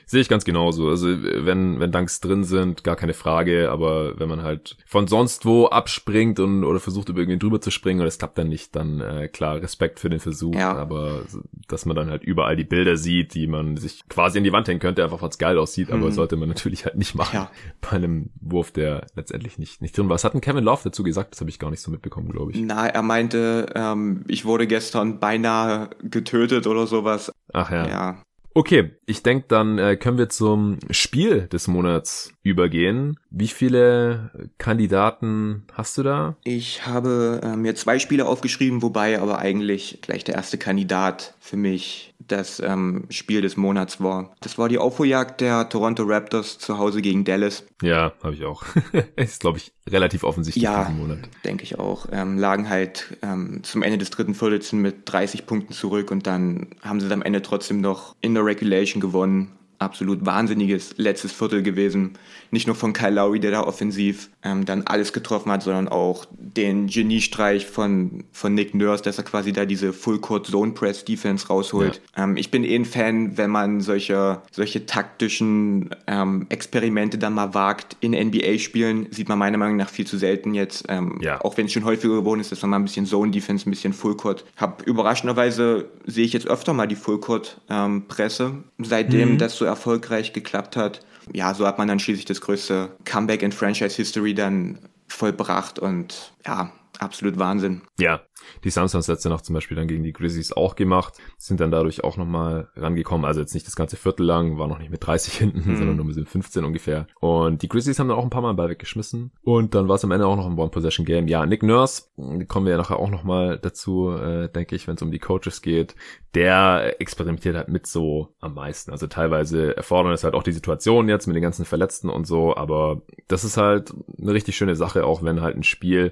Sehe 0.09 0.21
ich 0.21 0.29
ganz 0.29 0.45
genauso. 0.45 0.87
Also 0.87 1.07
wenn, 1.09 1.81
wenn 1.81 1.91
Dunks 1.91 2.21
drin 2.21 2.45
sind, 2.45 2.85
gar 2.85 2.95
keine 2.95 3.13
Frage, 3.13 3.69
aber 3.69 4.17
wenn 4.17 4.29
man 4.29 4.41
halt 4.41 4.77
von 4.85 5.05
sonst 5.05 5.45
wo 5.45 5.67
abspringt 5.67 6.39
und 6.39 6.63
oder 6.63 6.79
versucht 6.79 7.09
über 7.09 7.19
irgendwie 7.19 7.39
drüber 7.39 7.59
zu 7.59 7.71
springen 7.71 7.99
und 7.99 8.07
es 8.07 8.17
klappt 8.17 8.37
dann 8.37 8.47
nicht, 8.47 8.73
dann 8.77 9.01
äh, 9.01 9.27
klar, 9.27 9.61
Respekt 9.61 9.99
für 9.99 10.09
den 10.09 10.21
Versuch, 10.21 10.55
ja. 10.55 10.73
aber 10.73 11.23
dass 11.67 11.85
man 11.85 11.97
dann 11.97 12.09
halt 12.09 12.23
überall 12.23 12.55
die 12.55 12.63
Bilder 12.63 12.95
sieht, 12.95 13.33
die 13.33 13.47
man 13.47 13.75
sich 13.75 14.07
quasi 14.07 14.37
in 14.37 14.45
die 14.45 14.53
Wand 14.53 14.69
hängen 14.69 14.79
könnte, 14.79 15.03
einfach 15.03 15.21
weil 15.21 15.29
es 15.29 15.37
geil 15.37 15.57
aussieht, 15.57 15.89
mhm. 15.89 15.95
aber 15.95 16.11
sollte 16.13 16.37
man 16.37 16.47
natürlich 16.47 16.85
halt 16.85 16.95
nicht 16.95 17.13
machen 17.13 17.35
ja. 17.35 17.51
bei 17.81 17.97
einem 17.97 18.29
Wurf, 18.39 18.71
der 18.71 19.07
letztendlich 19.15 19.59
nicht, 19.59 19.81
nicht 19.81 19.97
drin 19.97 20.07
war. 20.07 20.13
Was 20.13 20.23
hat 20.23 20.33
denn 20.33 20.41
Kevin 20.41 20.63
Love 20.63 20.81
dazu 20.85 21.03
gesagt? 21.03 21.33
Das 21.33 21.41
habe 21.41 21.49
ich 21.49 21.59
gar 21.59 21.69
nicht 21.69 21.81
so 21.81 21.91
mitbekommen, 21.91 22.29
glaube 22.29 22.53
ich. 22.53 22.61
Na, 22.61 22.87
er 22.87 23.01
meinte, 23.01 23.65
ähm, 23.75 24.23
ich 24.29 24.45
wurde 24.45 24.67
gestern 24.67 25.19
beinahe 25.19 25.89
getötet 26.01 26.65
oder 26.65 26.87
sowas. 26.87 27.29
Ach 27.51 27.71
ja. 27.71 27.87
Ja, 27.87 28.23
Okay, 28.57 28.95
ich 29.05 29.21
denke, 29.21 29.45
dann 29.49 29.77
äh, 29.77 29.97
können 29.97 30.17
wir 30.17 30.29
zum 30.29 30.79
Spiel 30.89 31.41
des 31.41 31.67
Monats 31.67 32.33
übergehen. 32.47 33.19
Wie 33.29 33.47
viele 33.47 34.31
Kandidaten 34.57 35.63
hast 35.73 35.97
du 35.97 36.03
da? 36.03 36.35
Ich 36.43 36.85
habe 36.85 37.41
äh, 37.43 37.55
mir 37.55 37.75
zwei 37.75 37.99
Spiele 37.99 38.25
aufgeschrieben, 38.25 38.81
wobei 38.81 39.19
aber 39.19 39.39
eigentlich 39.39 39.99
gleich 40.01 40.23
der 40.23 40.35
erste 40.35 40.57
Kandidat 40.57 41.35
für 41.39 41.57
mich 41.57 42.13
das 42.19 42.59
ähm, 42.59 43.05
Spiel 43.09 43.41
des 43.41 43.57
Monats 43.57 44.01
war. 44.01 44.35
Das 44.41 44.57
war 44.57 44.69
die 44.69 44.77
Aufholjagd 44.77 45.41
der 45.41 45.69
Toronto 45.69 46.03
Raptors 46.03 46.57
zu 46.57 46.77
Hause 46.77 47.01
gegen 47.01 47.23
Dallas. 47.23 47.63
Ja, 47.81 48.13
habe 48.23 48.33
ich 48.33 48.43
auch. 48.43 48.65
ist, 49.15 49.41
glaube 49.41 49.59
ich, 49.59 49.71
relativ 49.87 50.23
offensichtlich 50.23 50.63
ja, 50.63 50.85
diesen 50.85 50.99
Monat. 50.99 51.19
denke 51.45 51.63
ich 51.63 51.79
auch. 51.79 52.07
Ähm, 52.11 52.37
lagen 52.37 52.69
halt 52.69 53.17
ähm, 53.21 53.63
zum 53.63 53.83
Ende 53.83 53.97
des 53.97 54.09
dritten 54.09 54.33
Viertels 54.33 54.73
mit 54.73 55.01
30 55.05 55.45
Punkten 55.45 55.73
zurück 55.73 56.11
und 56.11 56.27
dann 56.27 56.67
haben 56.81 56.99
sie 56.99 57.05
es 57.05 57.11
am 57.11 57.21
Ende 57.21 57.41
trotzdem 57.41 57.81
noch 57.81 58.15
in 58.21 58.33
der 58.33 58.45
Regulation 58.45 59.01
gewonnen 59.01 59.56
absolut 59.79 60.25
wahnsinniges 60.25 60.95
letztes 60.97 61.31
Viertel 61.31 61.63
gewesen. 61.63 62.13
Nicht 62.51 62.67
nur 62.67 62.75
von 62.75 62.93
Kyle 62.93 63.11
Lowry, 63.11 63.39
der 63.39 63.51
da 63.51 63.61
offensiv 63.61 64.29
ähm, 64.43 64.65
dann 64.65 64.83
alles 64.83 65.13
getroffen 65.13 65.51
hat, 65.51 65.63
sondern 65.63 65.87
auch 65.87 66.25
den 66.31 66.87
Geniestreich 66.87 67.65
von, 67.65 68.23
von 68.31 68.53
Nick 68.53 68.73
Nurse, 68.73 69.03
dass 69.03 69.17
er 69.17 69.23
quasi 69.23 69.53
da 69.53 69.65
diese 69.65 69.93
Full-Court 69.93 70.47
Zone 70.47 70.71
Press 70.71 71.05
Defense 71.05 71.47
rausholt. 71.47 72.01
Ja. 72.15 72.23
Ähm, 72.23 72.37
ich 72.37 72.49
bin 72.49 72.63
eh 72.63 72.75
ein 72.75 72.85
Fan, 72.85 73.37
wenn 73.37 73.51
man 73.51 73.81
solche, 73.81 74.41
solche 74.51 74.85
taktischen 74.85 75.89
ähm, 76.07 76.47
Experimente 76.49 77.17
dann 77.17 77.33
mal 77.33 77.53
wagt 77.53 77.97
in 77.99 78.13
NBA-Spielen. 78.13 79.07
Sieht 79.11 79.29
man 79.29 79.37
meiner 79.37 79.57
Meinung 79.57 79.77
nach 79.77 79.89
viel 79.89 80.07
zu 80.07 80.17
selten 80.17 80.53
jetzt. 80.53 80.85
Ähm, 80.87 81.19
ja. 81.21 81.41
Auch 81.41 81.57
wenn 81.57 81.67
es 81.67 81.73
schon 81.73 81.85
häufiger 81.85 82.15
geworden 82.15 82.39
ist, 82.39 82.51
dass 82.51 82.61
man 82.61 82.71
mal 82.71 82.77
ein 82.77 82.85
bisschen 82.85 83.05
Zone 83.05 83.31
Defense, 83.31 83.69
ein 83.69 83.71
bisschen 83.71 83.93
Full-Court. 83.93 84.45
Hab 84.55 84.81
überraschenderweise 84.87 85.89
sehe 86.05 86.25
ich 86.25 86.33
jetzt 86.33 86.47
öfter 86.47 86.73
mal 86.73 86.87
die 86.87 86.95
Full-Court 86.95 87.61
ähm, 87.69 88.03
Presse, 88.07 88.63
seitdem 88.79 89.33
mhm. 89.33 89.37
das 89.37 89.55
so 89.57 89.66
erfolgreich 89.67 90.33
geklappt 90.33 90.75
hat. 90.75 91.05
Ja, 91.33 91.53
so 91.53 91.67
hat 91.67 91.77
man 91.77 91.87
dann 91.87 91.99
schließlich 91.99 92.25
das 92.25 92.41
größte 92.41 92.89
Comeback 93.05 93.41
in 93.41 93.51
Franchise 93.51 93.95
History 93.95 94.33
dann 94.33 94.79
vollbracht 95.07 95.79
und 95.79 96.33
ja, 96.45 96.71
absolut 96.99 97.37
Wahnsinn. 97.37 97.81
Ja, 97.99 98.21
die 98.63 98.69
es 98.69 99.07
letzte 99.07 99.29
Nacht 99.29 99.45
zum 99.45 99.53
Beispiel 99.53 99.75
dann 99.75 99.87
gegen 99.87 100.03
die 100.03 100.13
Grizzlies 100.13 100.51
auch 100.51 100.75
gemacht, 100.75 101.15
sind 101.37 101.59
dann 101.59 101.71
dadurch 101.71 102.03
auch 102.03 102.17
nochmal 102.17 102.69
rangekommen. 102.75 103.25
Also 103.25 103.41
jetzt 103.41 103.53
nicht 103.53 103.67
das 103.67 103.75
ganze 103.75 103.97
Viertel 103.97 104.25
lang, 104.25 104.57
war 104.57 104.67
noch 104.67 104.79
nicht 104.79 104.91
mit 104.91 105.05
30 105.05 105.33
hinten, 105.33 105.71
mhm. 105.71 105.77
sondern 105.77 105.95
nur 105.95 106.05
mit 106.05 106.27
15 106.27 106.63
ungefähr. 106.63 107.07
Und 107.19 107.61
die 107.61 107.69
Grizzlies 107.69 107.99
haben 107.99 108.07
dann 108.07 108.17
auch 108.17 108.23
ein 108.23 108.29
paar 108.29 108.41
Mal 108.41 108.49
einen 108.49 108.57
Ball 108.57 108.69
weggeschmissen. 108.69 109.31
Und 109.43 109.75
dann 109.75 109.87
war 109.87 109.95
es 109.95 110.03
am 110.03 110.11
Ende 110.11 110.27
auch 110.27 110.35
noch 110.35 110.45
ein 110.45 110.57
One-Possession-Game. 110.57 111.27
Ja, 111.27 111.45
Nick 111.45 111.63
Nurse, 111.63 112.03
kommen 112.47 112.65
wir 112.65 112.71
ja 112.71 112.77
nachher 112.77 112.99
auch 112.99 113.09
nochmal 113.09 113.57
dazu, 113.57 114.11
äh, 114.11 114.49
denke 114.49 114.75
ich, 114.75 114.87
wenn 114.87 114.95
es 114.95 115.01
um 115.01 115.11
die 115.11 115.19
Coaches 115.19 115.61
geht. 115.61 115.95
Der 116.33 117.01
experimentiert 117.01 117.55
halt 117.55 117.69
mit 117.69 117.87
so 117.87 118.35
am 118.39 118.53
meisten. 118.53 118.91
Also 118.91 119.07
teilweise 119.07 119.75
erfordern 119.75 120.13
es 120.13 120.23
halt 120.23 120.33
auch 120.33 120.43
die 120.43 120.51
Situation 120.51 121.09
jetzt 121.09 121.27
mit 121.27 121.35
den 121.35 121.43
ganzen 121.43 121.65
Verletzten 121.65 122.09
und 122.09 122.27
so, 122.27 122.55
aber 122.55 123.01
das 123.27 123.43
ist 123.43 123.57
halt 123.57 123.93
eine 124.21 124.33
richtig 124.33 124.55
schöne 124.55 124.75
Sache, 124.75 125.05
auch 125.05 125.23
wenn 125.23 125.41
halt 125.41 125.55
ein 125.55 125.63
Spiel 125.63 126.11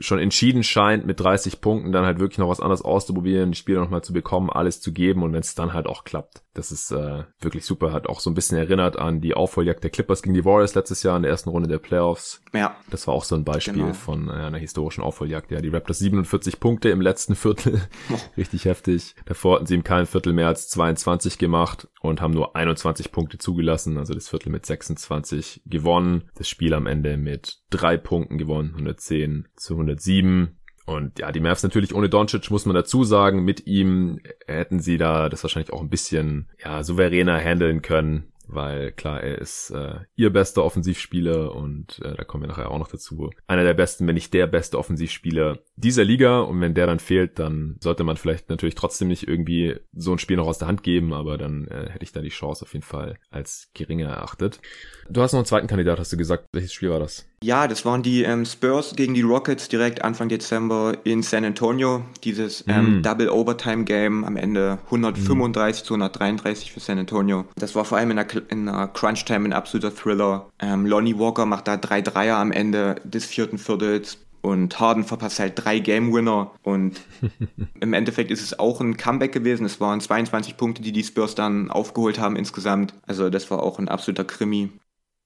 schon 0.00 0.18
entschieden 0.18 0.62
scheint, 0.62 1.06
mit 1.06 1.20
30 1.20 1.60
Punkten 1.60 1.73
dann 1.92 2.04
halt 2.04 2.18
wirklich 2.18 2.38
noch 2.38 2.48
was 2.48 2.60
anderes 2.60 2.82
auszuprobieren, 2.82 3.52
die 3.52 3.58
Spieler 3.58 3.80
nochmal 3.80 4.02
zu 4.02 4.12
bekommen, 4.12 4.50
alles 4.50 4.80
zu 4.80 4.92
geben 4.92 5.22
und 5.22 5.32
wenn 5.32 5.40
es 5.40 5.54
dann 5.54 5.72
halt 5.72 5.86
auch 5.86 6.04
klappt. 6.04 6.42
Das 6.54 6.70
ist 6.70 6.90
äh, 6.92 7.24
wirklich 7.40 7.64
super, 7.64 7.92
hat 7.92 8.06
auch 8.06 8.20
so 8.20 8.30
ein 8.30 8.34
bisschen 8.34 8.56
erinnert 8.56 8.98
an 8.98 9.20
die 9.20 9.34
Aufholjagd 9.34 9.82
der 9.82 9.90
Clippers 9.90 10.22
gegen 10.22 10.34
die 10.34 10.44
Warriors 10.44 10.74
letztes 10.74 11.02
Jahr 11.02 11.16
in 11.16 11.22
der 11.22 11.30
ersten 11.30 11.50
Runde 11.50 11.68
der 11.68 11.78
Playoffs. 11.78 12.40
Ja. 12.52 12.76
Das 12.90 13.06
war 13.06 13.14
auch 13.14 13.24
so 13.24 13.34
ein 13.34 13.44
Beispiel 13.44 13.74
genau. 13.74 13.92
von 13.92 14.28
äh, 14.28 14.32
einer 14.32 14.58
historischen 14.58 15.02
Aufholjagd. 15.02 15.50
Ja, 15.50 15.60
die 15.60 15.68
Raptors 15.68 15.98
47 15.98 16.60
Punkte 16.60 16.90
im 16.90 17.00
letzten 17.00 17.34
Viertel. 17.34 17.80
Oh. 18.10 18.18
Richtig 18.36 18.66
heftig. 18.66 19.16
Davor 19.26 19.56
hatten 19.56 19.66
sie 19.66 19.74
im 19.74 19.84
kein 19.84 20.06
Viertel 20.06 20.32
mehr 20.32 20.48
als 20.48 20.68
22 20.68 21.38
gemacht 21.38 21.88
und 22.00 22.20
haben 22.20 22.34
nur 22.34 22.54
21 22.54 23.10
Punkte 23.10 23.38
zugelassen, 23.38 23.98
also 23.98 24.14
das 24.14 24.28
Viertel 24.28 24.50
mit 24.50 24.64
26 24.64 25.62
gewonnen. 25.66 26.30
Das 26.36 26.48
Spiel 26.48 26.74
am 26.74 26.86
Ende 26.86 27.16
mit 27.16 27.58
drei 27.70 27.96
Punkten 27.96 28.38
gewonnen, 28.38 28.70
110 28.74 29.48
zu 29.56 29.74
107. 29.74 30.58
Und 30.86 31.18
ja, 31.18 31.32
die 31.32 31.40
Mavs 31.40 31.62
natürlich 31.62 31.94
ohne 31.94 32.08
Doncic, 32.08 32.50
muss 32.50 32.66
man 32.66 32.74
dazu 32.74 33.04
sagen. 33.04 33.44
Mit 33.44 33.66
ihm 33.66 34.20
hätten 34.46 34.80
sie 34.80 34.98
da 34.98 35.28
das 35.28 35.42
wahrscheinlich 35.42 35.72
auch 35.72 35.80
ein 35.80 35.88
bisschen 35.88 36.48
ja, 36.62 36.82
souveräner 36.82 37.38
handeln 37.38 37.82
können 37.82 38.32
weil 38.46 38.92
klar, 38.92 39.22
er 39.22 39.38
ist 39.38 39.70
äh, 39.70 40.00
ihr 40.16 40.30
bester 40.30 40.64
Offensivspieler 40.64 41.54
und 41.54 42.00
äh, 42.04 42.14
da 42.14 42.24
kommen 42.24 42.44
wir 42.44 42.48
nachher 42.48 42.70
auch 42.70 42.78
noch 42.78 42.88
dazu. 42.88 43.30
Einer 43.46 43.64
der 43.64 43.74
besten, 43.74 44.06
wenn 44.06 44.14
nicht 44.14 44.34
der 44.34 44.46
beste 44.46 44.78
Offensivspieler 44.78 45.58
dieser 45.76 46.04
Liga 46.04 46.40
und 46.40 46.60
wenn 46.60 46.74
der 46.74 46.86
dann 46.86 46.98
fehlt, 46.98 47.38
dann 47.38 47.76
sollte 47.80 48.04
man 48.04 48.16
vielleicht 48.16 48.50
natürlich 48.50 48.74
trotzdem 48.74 49.08
nicht 49.08 49.26
irgendwie 49.26 49.76
so 49.92 50.12
ein 50.12 50.18
Spiel 50.18 50.36
noch 50.36 50.46
aus 50.46 50.58
der 50.58 50.68
Hand 50.68 50.82
geben, 50.82 51.12
aber 51.12 51.38
dann 51.38 51.66
äh, 51.68 51.90
hätte 51.90 52.04
ich 52.04 52.12
da 52.12 52.20
die 52.20 52.28
Chance 52.28 52.64
auf 52.64 52.72
jeden 52.72 52.84
Fall 52.84 53.18
als 53.30 53.70
geringer 53.74 54.08
erachtet. 54.08 54.60
Du 55.08 55.20
hast 55.20 55.32
noch 55.32 55.40
einen 55.40 55.46
zweiten 55.46 55.66
Kandidat, 55.66 55.98
hast 55.98 56.12
du 56.12 56.16
gesagt. 56.16 56.46
Welches 56.52 56.72
Spiel 56.72 56.90
war 56.90 57.00
das? 57.00 57.26
Ja, 57.44 57.68
das 57.68 57.84
waren 57.84 58.02
die 58.02 58.22
ähm, 58.22 58.46
Spurs 58.46 58.96
gegen 58.96 59.12
die 59.12 59.20
Rockets 59.20 59.68
direkt 59.68 60.02
Anfang 60.02 60.30
Dezember 60.30 60.94
in 61.04 61.22
San 61.22 61.44
Antonio. 61.44 62.00
Dieses 62.24 62.64
ähm, 62.68 63.00
mm. 63.00 63.02
Double 63.02 63.28
Overtime 63.28 63.84
Game 63.84 64.24
am 64.24 64.38
Ende 64.38 64.78
135 64.86 65.82
mm. 65.82 65.84
zu 65.84 65.92
133 65.92 66.72
für 66.72 66.80
San 66.80 66.98
Antonio. 66.98 67.44
Das 67.56 67.74
war 67.74 67.84
vor 67.84 67.98
allem 67.98 68.12
in 68.12 68.16
der, 68.16 68.26
in 68.48 68.64
der 68.64 68.88
Crunch 68.94 69.26
Time 69.26 69.46
ein 69.46 69.52
absoluter 69.52 69.94
Thriller. 69.94 70.46
Ähm, 70.58 70.86
Lonnie 70.86 71.18
Walker 71.18 71.44
macht 71.44 71.68
da 71.68 71.76
drei 71.76 72.00
Dreier 72.00 72.38
am 72.38 72.50
Ende 72.50 72.94
des 73.04 73.26
vierten 73.26 73.58
Viertels 73.58 74.16
und 74.40 74.80
Harden 74.80 75.04
verpasst 75.04 75.38
halt 75.38 75.52
drei 75.56 75.80
Game 75.80 76.14
Winner 76.14 76.50
und 76.62 77.02
im 77.80 77.92
Endeffekt 77.92 78.30
ist 78.30 78.42
es 78.42 78.58
auch 78.58 78.80
ein 78.80 78.96
Comeback 78.96 79.32
gewesen. 79.32 79.66
Es 79.66 79.82
waren 79.82 80.00
22 80.00 80.56
Punkte, 80.56 80.80
die 80.80 80.92
die 80.92 81.04
Spurs 81.04 81.34
dann 81.34 81.70
aufgeholt 81.70 82.18
haben 82.18 82.36
insgesamt. 82.36 82.94
Also 83.06 83.28
das 83.28 83.50
war 83.50 83.62
auch 83.62 83.78
ein 83.78 83.88
absoluter 83.88 84.24
Krimi. 84.24 84.70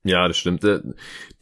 Ja, 0.05 0.29
das 0.29 0.39
stimmt. 0.39 0.65
Äh, 0.65 0.81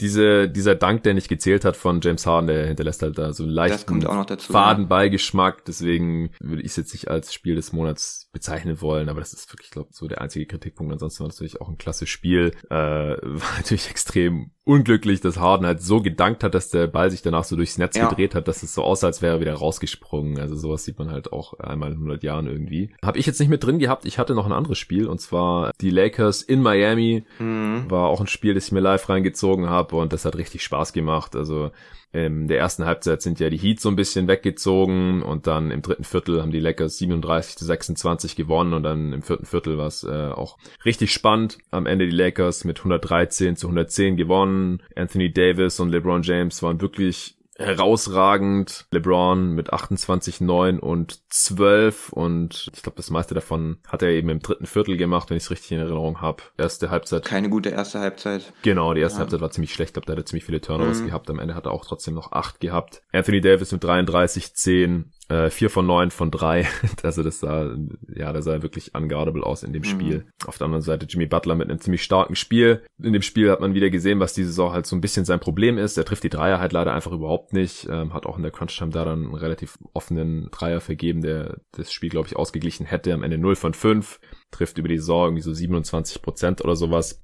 diese, 0.01 0.49
dieser 0.49 0.75
Dank, 0.75 1.03
der 1.03 1.15
nicht 1.15 1.29
gezählt 1.29 1.65
hat 1.65 1.77
von 1.77 2.01
James 2.01 2.27
Harden, 2.27 2.47
der 2.49 2.67
hinterlässt 2.67 3.03
halt 3.03 3.19
da 3.19 3.33
so 3.33 3.43
einen 3.43 3.53
leichten 3.53 4.03
Fadenbeigeschmack. 4.39 5.65
Deswegen 5.67 6.31
würde 6.41 6.63
ich 6.63 6.69
es 6.69 6.77
jetzt 6.77 6.93
nicht 6.93 7.09
als 7.09 7.35
Spiel 7.35 7.55
des 7.55 7.73
Monats 7.73 8.31
bezeichnen 8.33 8.81
wollen, 8.81 9.09
aber 9.09 9.21
das 9.21 9.35
ist 9.35 9.53
wirklich, 9.53 9.71
glaube 9.71 9.91
so 9.93 10.09
der 10.09 10.21
einzige 10.21 10.47
Kritikpunkt. 10.47 10.93
Ansonsten 10.93 11.21
war 11.21 11.29
das 11.29 11.37
natürlich 11.37 11.61
auch 11.61 11.69
ein 11.69 11.79
klasse 11.79 12.07
Spiel. 12.07 12.53
Äh, 12.71 12.75
war 12.75 13.57
natürlich 13.57 13.91
extrem 13.91 14.53
unglücklich, 14.67 15.21
dass 15.21 15.39
Harden 15.39 15.65
halt 15.65 15.81
so 15.81 16.03
gedankt 16.03 16.43
hat, 16.43 16.55
dass 16.55 16.71
der 16.71 16.89
Ball 16.89 17.11
sich 17.11 17.23
danach 17.23 17.45
so 17.45 17.55
durchs 17.55 17.79
Netz 17.79 17.97
ja. 17.97 18.09
gedreht 18.09 18.35
hat, 18.35 18.49
dass 18.49 18.65
es 18.65 18.75
so 18.75 18.83
aussah, 18.83 19.07
als 19.07 19.23
wäre 19.23 19.37
er 19.37 19.41
wieder 19.41 19.55
rausgesprungen. 19.55 20.41
Also 20.41 20.57
sowas 20.57 20.85
sieht 20.85 20.99
man 20.99 21.11
halt 21.11 21.33
auch 21.33 21.55
einmal 21.61 21.91
in 21.91 21.95
100 21.95 22.25
Jahren 22.25 22.49
irgendwie. 22.49 22.91
Habe 23.01 23.19
ich 23.19 23.27
jetzt 23.27 23.39
nicht 23.39 23.49
mit 23.49 23.63
drin 23.63 23.79
gehabt. 23.79 24.05
Ich 24.07 24.19
hatte 24.19 24.35
noch 24.35 24.45
ein 24.45 24.53
anderes 24.53 24.79
Spiel 24.79 25.07
und 25.07 25.21
zwar 25.21 25.71
die 25.81 25.91
Lakers 25.91 26.43
in 26.43 26.63
Miami. 26.63 27.25
Mhm. 27.39 27.89
War 27.89 28.09
auch 28.09 28.21
ein 28.21 28.27
Spiel, 28.27 28.55
das 28.55 28.67
ich 28.67 28.73
mir 28.73 28.81
live 28.81 29.09
reingezogen 29.09 29.71
habe 29.71 29.95
und 29.95 30.13
das 30.13 30.25
hat 30.25 30.37
richtig 30.37 30.65
Spaß 30.65 30.93
gemacht. 30.93 31.37
Also 31.37 31.71
in 32.13 32.49
der 32.49 32.59
ersten 32.59 32.87
Halbzeit 32.87 33.21
sind 33.21 33.41
ja 33.41 33.51
die 33.51 33.59
Heats 33.59 33.83
so 33.83 33.91
ein 33.91 33.97
bisschen 33.97 34.27
weggezogen 34.27 35.23
und 35.23 35.47
dann 35.47 35.71
im 35.71 35.83
dritten 35.83 36.05
Viertel 36.05 36.41
haben 36.41 36.51
die 36.51 36.61
Lakers 36.61 36.99
37 36.99 37.57
zu 37.57 37.65
26 37.67 38.37
gewonnen 38.37 38.73
und 38.73 38.85
dann 38.85 39.13
im 39.13 39.23
vierten 39.23 39.45
Viertel 39.45 39.77
war 39.77 39.89
es 39.89 40.03
äh, 40.03 40.29
auch 40.29 40.57
richtig 40.85 41.13
spannend. 41.13 41.59
Am 41.71 41.85
Ende 41.85 42.07
die 42.07 42.17
Lakers 42.17 42.65
mit 42.65 42.79
113 42.79 43.57
zu 43.57 43.67
110 43.67 44.17
gewonnen. 44.17 44.56
Anthony 44.95 45.33
Davis 45.33 45.81
und 45.81 45.91
LeBron 45.91 46.23
James 46.23 46.63
waren 46.63 46.81
wirklich 46.81 47.37
herausragend. 47.59 48.87
LeBron 48.91 49.55
mit 49.55 49.73
28, 49.73 50.41
9 50.41 50.79
und 50.79 51.21
12 51.31 52.11
und 52.13 52.71
ich 52.75 52.83
glaube, 52.83 52.97
das 52.97 53.11
meiste 53.11 53.35
davon 53.35 53.79
hat 53.87 54.03
er 54.03 54.11
eben 54.11 54.29
im 54.29 54.41
dritten 54.41 54.67
Viertel 54.67 54.97
gemacht, 54.97 55.31
wenn 55.31 55.37
ich 55.37 55.45
es 55.45 55.51
richtig 55.51 55.73
in 55.73 55.79
Erinnerung 55.79 56.21
habe. 56.21 56.43
Erste 56.59 56.91
Halbzeit. 56.91 57.25
Keine 57.25 57.49
gute 57.49 57.71
erste 57.71 58.01
Halbzeit. 58.01 58.53
Genau, 58.63 58.95
die 58.95 59.01
erste 59.01 59.17
ja. 59.17 59.21
Halbzeit 59.21 59.41
war 59.41 59.51
ziemlich 59.51 59.73
schlecht. 59.73 59.91
Ich 59.91 59.95
glaube, 59.95 60.07
da 60.07 60.13
hat 60.13 60.19
er 60.19 60.27
ziemlich 60.27 60.45
viele 60.45 60.61
Turnovers 60.61 61.01
mhm. 61.01 61.07
gehabt. 61.07 61.31
Am 61.31 61.39
Ende 61.39 61.55
hat 61.55 61.67
er 61.67 61.73
auch 61.73 61.85
trotzdem 61.85 62.15
noch 62.15 62.33
8 62.33 62.61
gehabt. 62.61 63.03
Anthony 63.13 63.41
Davis 63.41 63.73
mit 63.73 63.83
33, 63.83 64.55
10 64.55 65.13
äh, 65.29 65.51
vier 65.51 65.71
von 65.71 65.87
neun 65.87 66.11
von 66.11 66.31
drei. 66.31 66.67
Also 67.03 67.23
das 67.23 67.41
sah, 67.41 67.77
ja, 68.15 68.33
das 68.33 68.47
sah 68.47 68.63
wirklich 68.63 68.95
unguardable 68.95 69.45
aus 69.45 69.63
in 69.63 69.73
dem 69.73 69.83
mhm. 69.83 69.87
Spiel. 69.87 70.27
Auf 70.47 70.59
der 70.59 70.65
anderen 70.65 70.83
Seite 70.83 71.07
Jimmy 71.07 71.27
Butler 71.27 71.55
mit 71.55 71.69
einem 71.69 71.79
ziemlich 71.79 72.03
starken 72.03 72.35
Spiel. 72.35 72.83
In 73.01 73.13
dem 73.13 73.23
Spiel 73.23 73.51
hat 73.51 73.61
man 73.61 73.75
wieder 73.75 73.91
gesehen, 73.91 74.19
was 74.19 74.35
diese 74.35 74.49
Saison 74.49 74.73
halt 74.73 74.87
so 74.87 74.97
ein 74.97 75.01
bisschen 75.01 75.25
sein 75.25 75.39
Problem 75.39 75.79
ist. 75.79 75.97
Er 75.97 76.05
trifft 76.05 76.25
die 76.25 76.31
Dreier 76.31 76.59
halt 76.59 76.73
leider 76.73 76.93
einfach 76.93 77.13
überhaupt 77.13 77.53
nicht. 77.53 77.87
Ähm, 77.89 78.13
hat 78.13 78.27
auch 78.27 78.37
in 78.37 78.43
der 78.43 78.51
Crunch-Time 78.51 78.91
da 78.91 79.05
dann 79.05 79.27
einen 79.27 79.35
relativ 79.35 79.79
offenen 79.93 80.49
Dreier 80.51 80.81
vergeben, 80.81 81.23
der 81.23 81.59
das 81.73 81.93
Spiel, 81.93 82.11
glaube 82.11 82.29
ich, 82.29 82.37
ausgeglichen 82.37 82.87
hätte. 82.87 83.13
Am 83.13 83.23
Ende 83.23 83.39
0 83.39 83.55
von 83.55 83.75
5. 83.75 84.19
Trifft 84.51 84.79
über 84.79 84.89
die 84.89 84.99
Saison 84.99 85.27
irgendwie 85.27 85.43
so 85.43 85.53
27 85.53 86.23
Prozent 86.23 86.65
oder 86.65 86.77
sowas. 86.77 87.23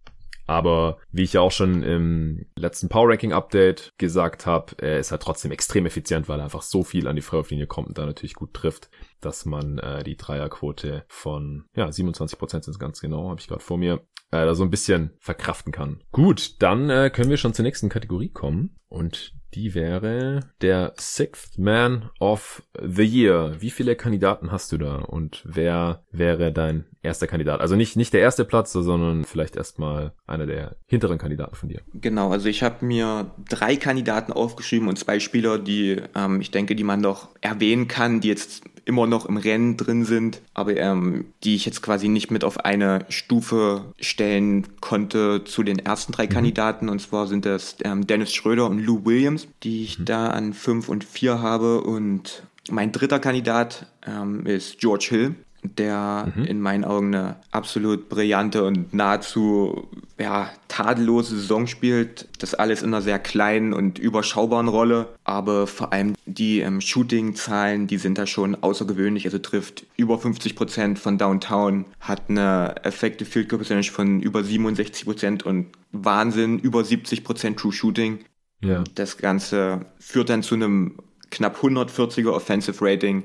Aber 0.53 0.99
wie 1.11 1.23
ich 1.23 1.33
ja 1.33 1.41
auch 1.41 1.51
schon 1.51 1.83
im 1.83 2.45
letzten 2.57 2.91
Power 2.91 3.09
Ranking 3.09 3.33
Update 3.33 3.95
gesagt 3.97 4.45
habe, 4.45 4.75
er 4.77 4.99
ist 4.99 5.11
halt 5.11 5.23
trotzdem 5.23 5.51
extrem 5.51 5.87
effizient, 5.87 6.29
weil 6.29 6.41
er 6.41 6.45
einfach 6.45 6.61
so 6.61 6.85
viel 6.85 7.09
an 7.09 7.17
die 7.17 7.23
Freiwurflinie 7.23 7.67
kommt 7.67 7.89
und 7.89 7.97
da 7.97 8.05
natürlich 8.05 8.35
gut 8.35 8.53
trifft, 8.53 8.91
dass 9.23 9.47
man 9.47 9.79
äh, 9.79 10.05
die 10.05 10.19
Dreierquote 10.19 11.07
von 11.09 11.65
ja 11.75 11.91
27 11.91 12.39
Prozent 12.39 12.65
sind 12.65 12.79
ganz 12.79 13.01
genau, 13.01 13.31
habe 13.31 13.41
ich 13.41 13.49
gerade 13.49 13.63
vor 13.63 13.79
mir, 13.79 13.95
äh, 14.31 14.45
da 14.45 14.55
so 14.55 14.63
ein 14.63 14.71
bisschen 14.71 15.13
verkraften 15.21 15.73
kann. 15.73 16.03
Gut, 16.13 16.61
dann 16.61 16.91
äh, 16.91 17.09
können 17.09 17.31
wir 17.31 17.39
schon 17.39 17.55
zur 17.55 17.63
nächsten 17.63 17.89
Kategorie 17.89 18.29
kommen 18.29 18.77
und 18.89 19.33
die 19.55 19.75
wäre 19.75 20.41
der 20.61 20.95
Sixth 20.99 21.59
Man 21.59 22.11
of 22.21 22.63
the 22.81 23.05
Year. 23.05 23.57
Wie 23.61 23.71
viele 23.71 23.97
Kandidaten 23.97 24.51
hast 24.51 24.73
du 24.73 24.79
da 24.79 24.97
und 24.97 25.43
wer 25.45 26.03
wäre 26.11 26.53
dein 26.53 26.87
erster 27.03 27.27
Kandidat? 27.27 27.61
Also 27.61 27.77
nicht, 27.77 27.97
nicht 27.97 28.13
der 28.13 28.21
erste 28.21 28.45
Platz, 28.45 28.73
sondern 28.73 29.25
vielleicht 29.25 29.57
erstmal 29.57 30.13
einer 30.27 30.47
der 30.47 30.77
hinteren 30.87 31.19
Kandidaten 31.19 31.55
von 31.55 31.69
dir. 31.69 31.81
Genau, 31.95 32.31
also 32.31 32.49
ich 32.49 32.63
habe 32.63 32.85
mir 32.85 33.31
drei 33.49 33.77
Kandidaten 33.77 34.33
aufgeschrieben 34.33 34.89
und 34.89 34.99
zwei 34.99 35.21
Spieler, 35.21 35.59
die 35.59 36.01
ähm, 36.15 36.41
ich 36.41 36.51
denke, 36.51 36.75
die 36.75 36.85
man 36.85 37.03
doch 37.03 37.29
erwähnen 37.41 37.89
kann, 37.89 38.21
die 38.21 38.29
jetzt 38.29 38.63
immer 38.85 39.07
noch 39.07 39.27
im 39.27 39.37
Rennen 39.37 39.77
drin 39.77 40.05
sind, 40.05 40.41
aber 40.55 40.77
ähm, 40.77 41.27
die 41.45 41.55
ich 41.55 41.65
jetzt 41.67 41.83
quasi 41.83 42.09
nicht 42.09 42.31
mit 42.31 42.45
auf 42.45 42.65
eine 42.65 43.05
Stufe 43.09 43.93
stellen 44.01 44.67
konnte 44.81 45.45
zu 45.45 45.63
den 45.63 45.79
ersten 45.79 46.13
drei 46.13 46.27
mhm. 46.27 46.31
Kandidaten. 46.31 46.89
Und 46.89 47.01
zwar 47.01 47.27
sind 47.27 47.45
das 47.45 47.77
ähm, 47.85 48.07
Dennis 48.07 48.33
Schröder 48.33 48.67
und 48.67 48.79
Lou 48.79 49.05
Williams, 49.05 49.49
die 49.63 49.85
ich 49.85 49.99
mhm. 49.99 50.05
da 50.07 50.29
an 50.29 50.53
fünf 50.53 50.89
und 50.89 51.05
vier 51.05 51.41
habe. 51.41 51.83
Und 51.83 52.43
mein 52.71 52.93
dritter 52.93 53.19
Kandidat 53.19 53.87
ähm, 54.07 54.47
ist 54.47 54.79
George 54.79 55.07
Hill 55.11 55.35
der 55.63 56.33
mhm. 56.35 56.45
in 56.45 56.61
meinen 56.61 56.85
Augen 56.85 57.15
eine 57.15 57.37
absolut 57.53 58.09
brillante 58.09 58.65
und 58.65 58.93
nahezu 58.93 59.89
ja, 60.19 60.51
tadellose 60.69 61.37
Saison 61.37 61.67
spielt. 61.67 62.29
Das 62.39 62.55
alles 62.55 62.83
in 62.83 62.89
einer 62.89 63.03
sehr 63.03 63.19
kleinen 63.19 63.73
und 63.73 63.99
überschaubaren 63.99 64.69
Rolle, 64.69 65.09
aber 65.25 65.67
vor 65.67 65.93
allem 65.93 66.15
die 66.27 66.61
ähm, 66.61 66.81
Shooting-Zahlen, 66.81 67.87
die 67.87 67.99
sind 67.99 68.19
da 68.19 68.27
schon 68.27 68.57
außergewöhnlich. 68.61 69.25
Also 69.25 69.39
trifft 69.39 69.87
über 69.97 70.19
50 70.19 70.57
Prozent 70.57 70.99
von 70.99 71.17
Downtown, 71.17 71.85
hat 72.01 72.23
eine 72.29 72.75
Effective 72.83 73.29
Field 73.29 73.49
Goal 73.49 73.59
Percentage 73.59 73.93
von 73.93 74.21
über 74.21 74.43
67 74.43 75.05
Prozent 75.05 75.43
und 75.45 75.67
Wahnsinn, 75.93 76.59
über 76.59 76.85
70 76.85 77.23
Prozent 77.23 77.59
True 77.59 77.73
Shooting. 77.73 78.21
Ja. 78.61 78.85
Das 78.95 79.17
Ganze 79.19 79.87
führt 79.99 80.29
dann 80.29 80.43
zu 80.43 80.55
einem 80.55 80.97
knapp 81.33 81.59
140er 81.63 82.31
Offensive 82.31 82.85
Rating 82.85 83.25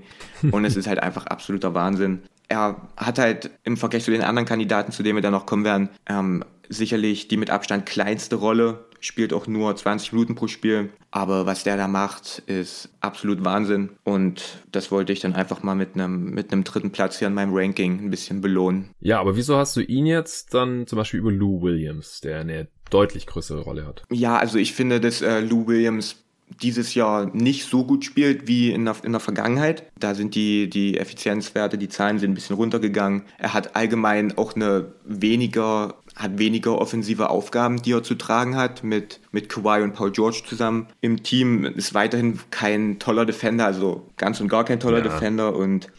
und 0.51 0.65
es 0.65 0.75
ist 0.75 0.87
halt 0.87 0.99
einfach 0.99 1.27
absoluter 1.27 1.73
Wahnsinn. 1.75 2.23
Er 2.47 2.81
hat 2.95 3.19
halt 3.19 3.51
im 3.63 3.77
Vergleich 3.77 4.05
zu 4.05 4.11
den 4.11 4.23
anderen 4.23 4.47
Kandidaten, 4.47 4.91
zu 4.91 5.03
denen 5.03 5.17
wir 5.17 5.21
dann 5.21 5.33
noch 5.33 5.45
kommen 5.45 5.65
werden, 5.65 5.89
ähm, 6.07 6.43
sicherlich 6.69 7.27
die 7.27 7.37
mit 7.37 7.49
Abstand 7.49 7.85
kleinste 7.85 8.37
Rolle, 8.37 8.85
spielt 8.99 9.33
auch 9.33 9.47
nur 9.47 9.75
20 9.75 10.13
Minuten 10.13 10.35
pro 10.35 10.47
Spiel. 10.47 10.89
Aber 11.11 11.45
was 11.45 11.63
der 11.63 11.77
da 11.77 11.87
macht, 11.87 12.39
ist 12.47 12.89
absolut 12.99 13.43
Wahnsinn. 13.43 13.91
Und 14.03 14.63
das 14.71 14.91
wollte 14.91 15.13
ich 15.13 15.19
dann 15.19 15.33
einfach 15.33 15.63
mal 15.63 15.75
mit 15.75 15.95
einem, 15.95 16.31
mit 16.31 16.51
einem 16.51 16.63
dritten 16.63 16.91
Platz 16.91 17.19
hier 17.19 17.27
in 17.27 17.33
meinem 17.33 17.53
Ranking 17.53 17.99
ein 17.99 18.09
bisschen 18.09 18.41
belohnen. 18.41 18.89
Ja, 18.99 19.19
aber 19.19 19.35
wieso 19.35 19.57
hast 19.57 19.75
du 19.75 19.81
ihn 19.81 20.05
jetzt 20.05 20.53
dann 20.53 20.87
zum 20.87 20.97
Beispiel 20.97 21.19
über 21.19 21.31
Lou 21.31 21.61
Williams, 21.61 22.21
der 22.21 22.39
eine 22.39 22.67
deutlich 22.89 23.27
größere 23.27 23.61
Rolle 23.61 23.85
hat? 23.85 24.03
Ja, 24.11 24.37
also 24.37 24.57
ich 24.57 24.73
finde, 24.73 24.99
dass 24.99 25.21
äh, 25.21 25.41
Lou 25.41 25.67
Williams 25.67 26.23
dieses 26.61 26.95
Jahr 26.95 27.25
nicht 27.33 27.65
so 27.65 27.83
gut 27.83 28.05
spielt 28.05 28.47
wie 28.47 28.71
in 28.71 28.85
der, 28.85 28.95
in 29.03 29.11
der 29.11 29.21
Vergangenheit. 29.21 29.83
Da 29.99 30.15
sind 30.15 30.35
die, 30.35 30.69
die 30.69 30.97
Effizienzwerte, 30.97 31.77
die 31.77 31.89
Zahlen 31.89 32.19
sind 32.19 32.31
ein 32.31 32.35
bisschen 32.35 32.55
runtergegangen. 32.55 33.23
Er 33.37 33.53
hat 33.53 33.75
allgemein 33.75 34.37
auch 34.37 34.55
eine 34.55 34.93
weniger, 35.05 35.95
hat 36.15 36.39
weniger 36.39 36.79
offensive 36.79 37.29
Aufgaben, 37.29 37.81
die 37.81 37.91
er 37.91 38.03
zu 38.03 38.15
tragen 38.15 38.55
hat, 38.55 38.83
mit, 38.83 39.19
mit 39.31 39.49
Kawhi 39.49 39.83
und 39.83 39.93
Paul 39.93 40.11
George 40.11 40.43
zusammen. 40.47 40.87
Im 41.01 41.23
Team 41.23 41.65
ist 41.65 41.93
weiterhin 41.93 42.39
kein 42.49 42.99
toller 42.99 43.25
Defender, 43.25 43.65
also 43.65 44.07
ganz 44.17 44.39
und 44.41 44.47
gar 44.47 44.63
kein 44.63 44.79
toller 44.79 44.99
ja. 44.99 45.03
Defender 45.03 45.55
und 45.55 45.89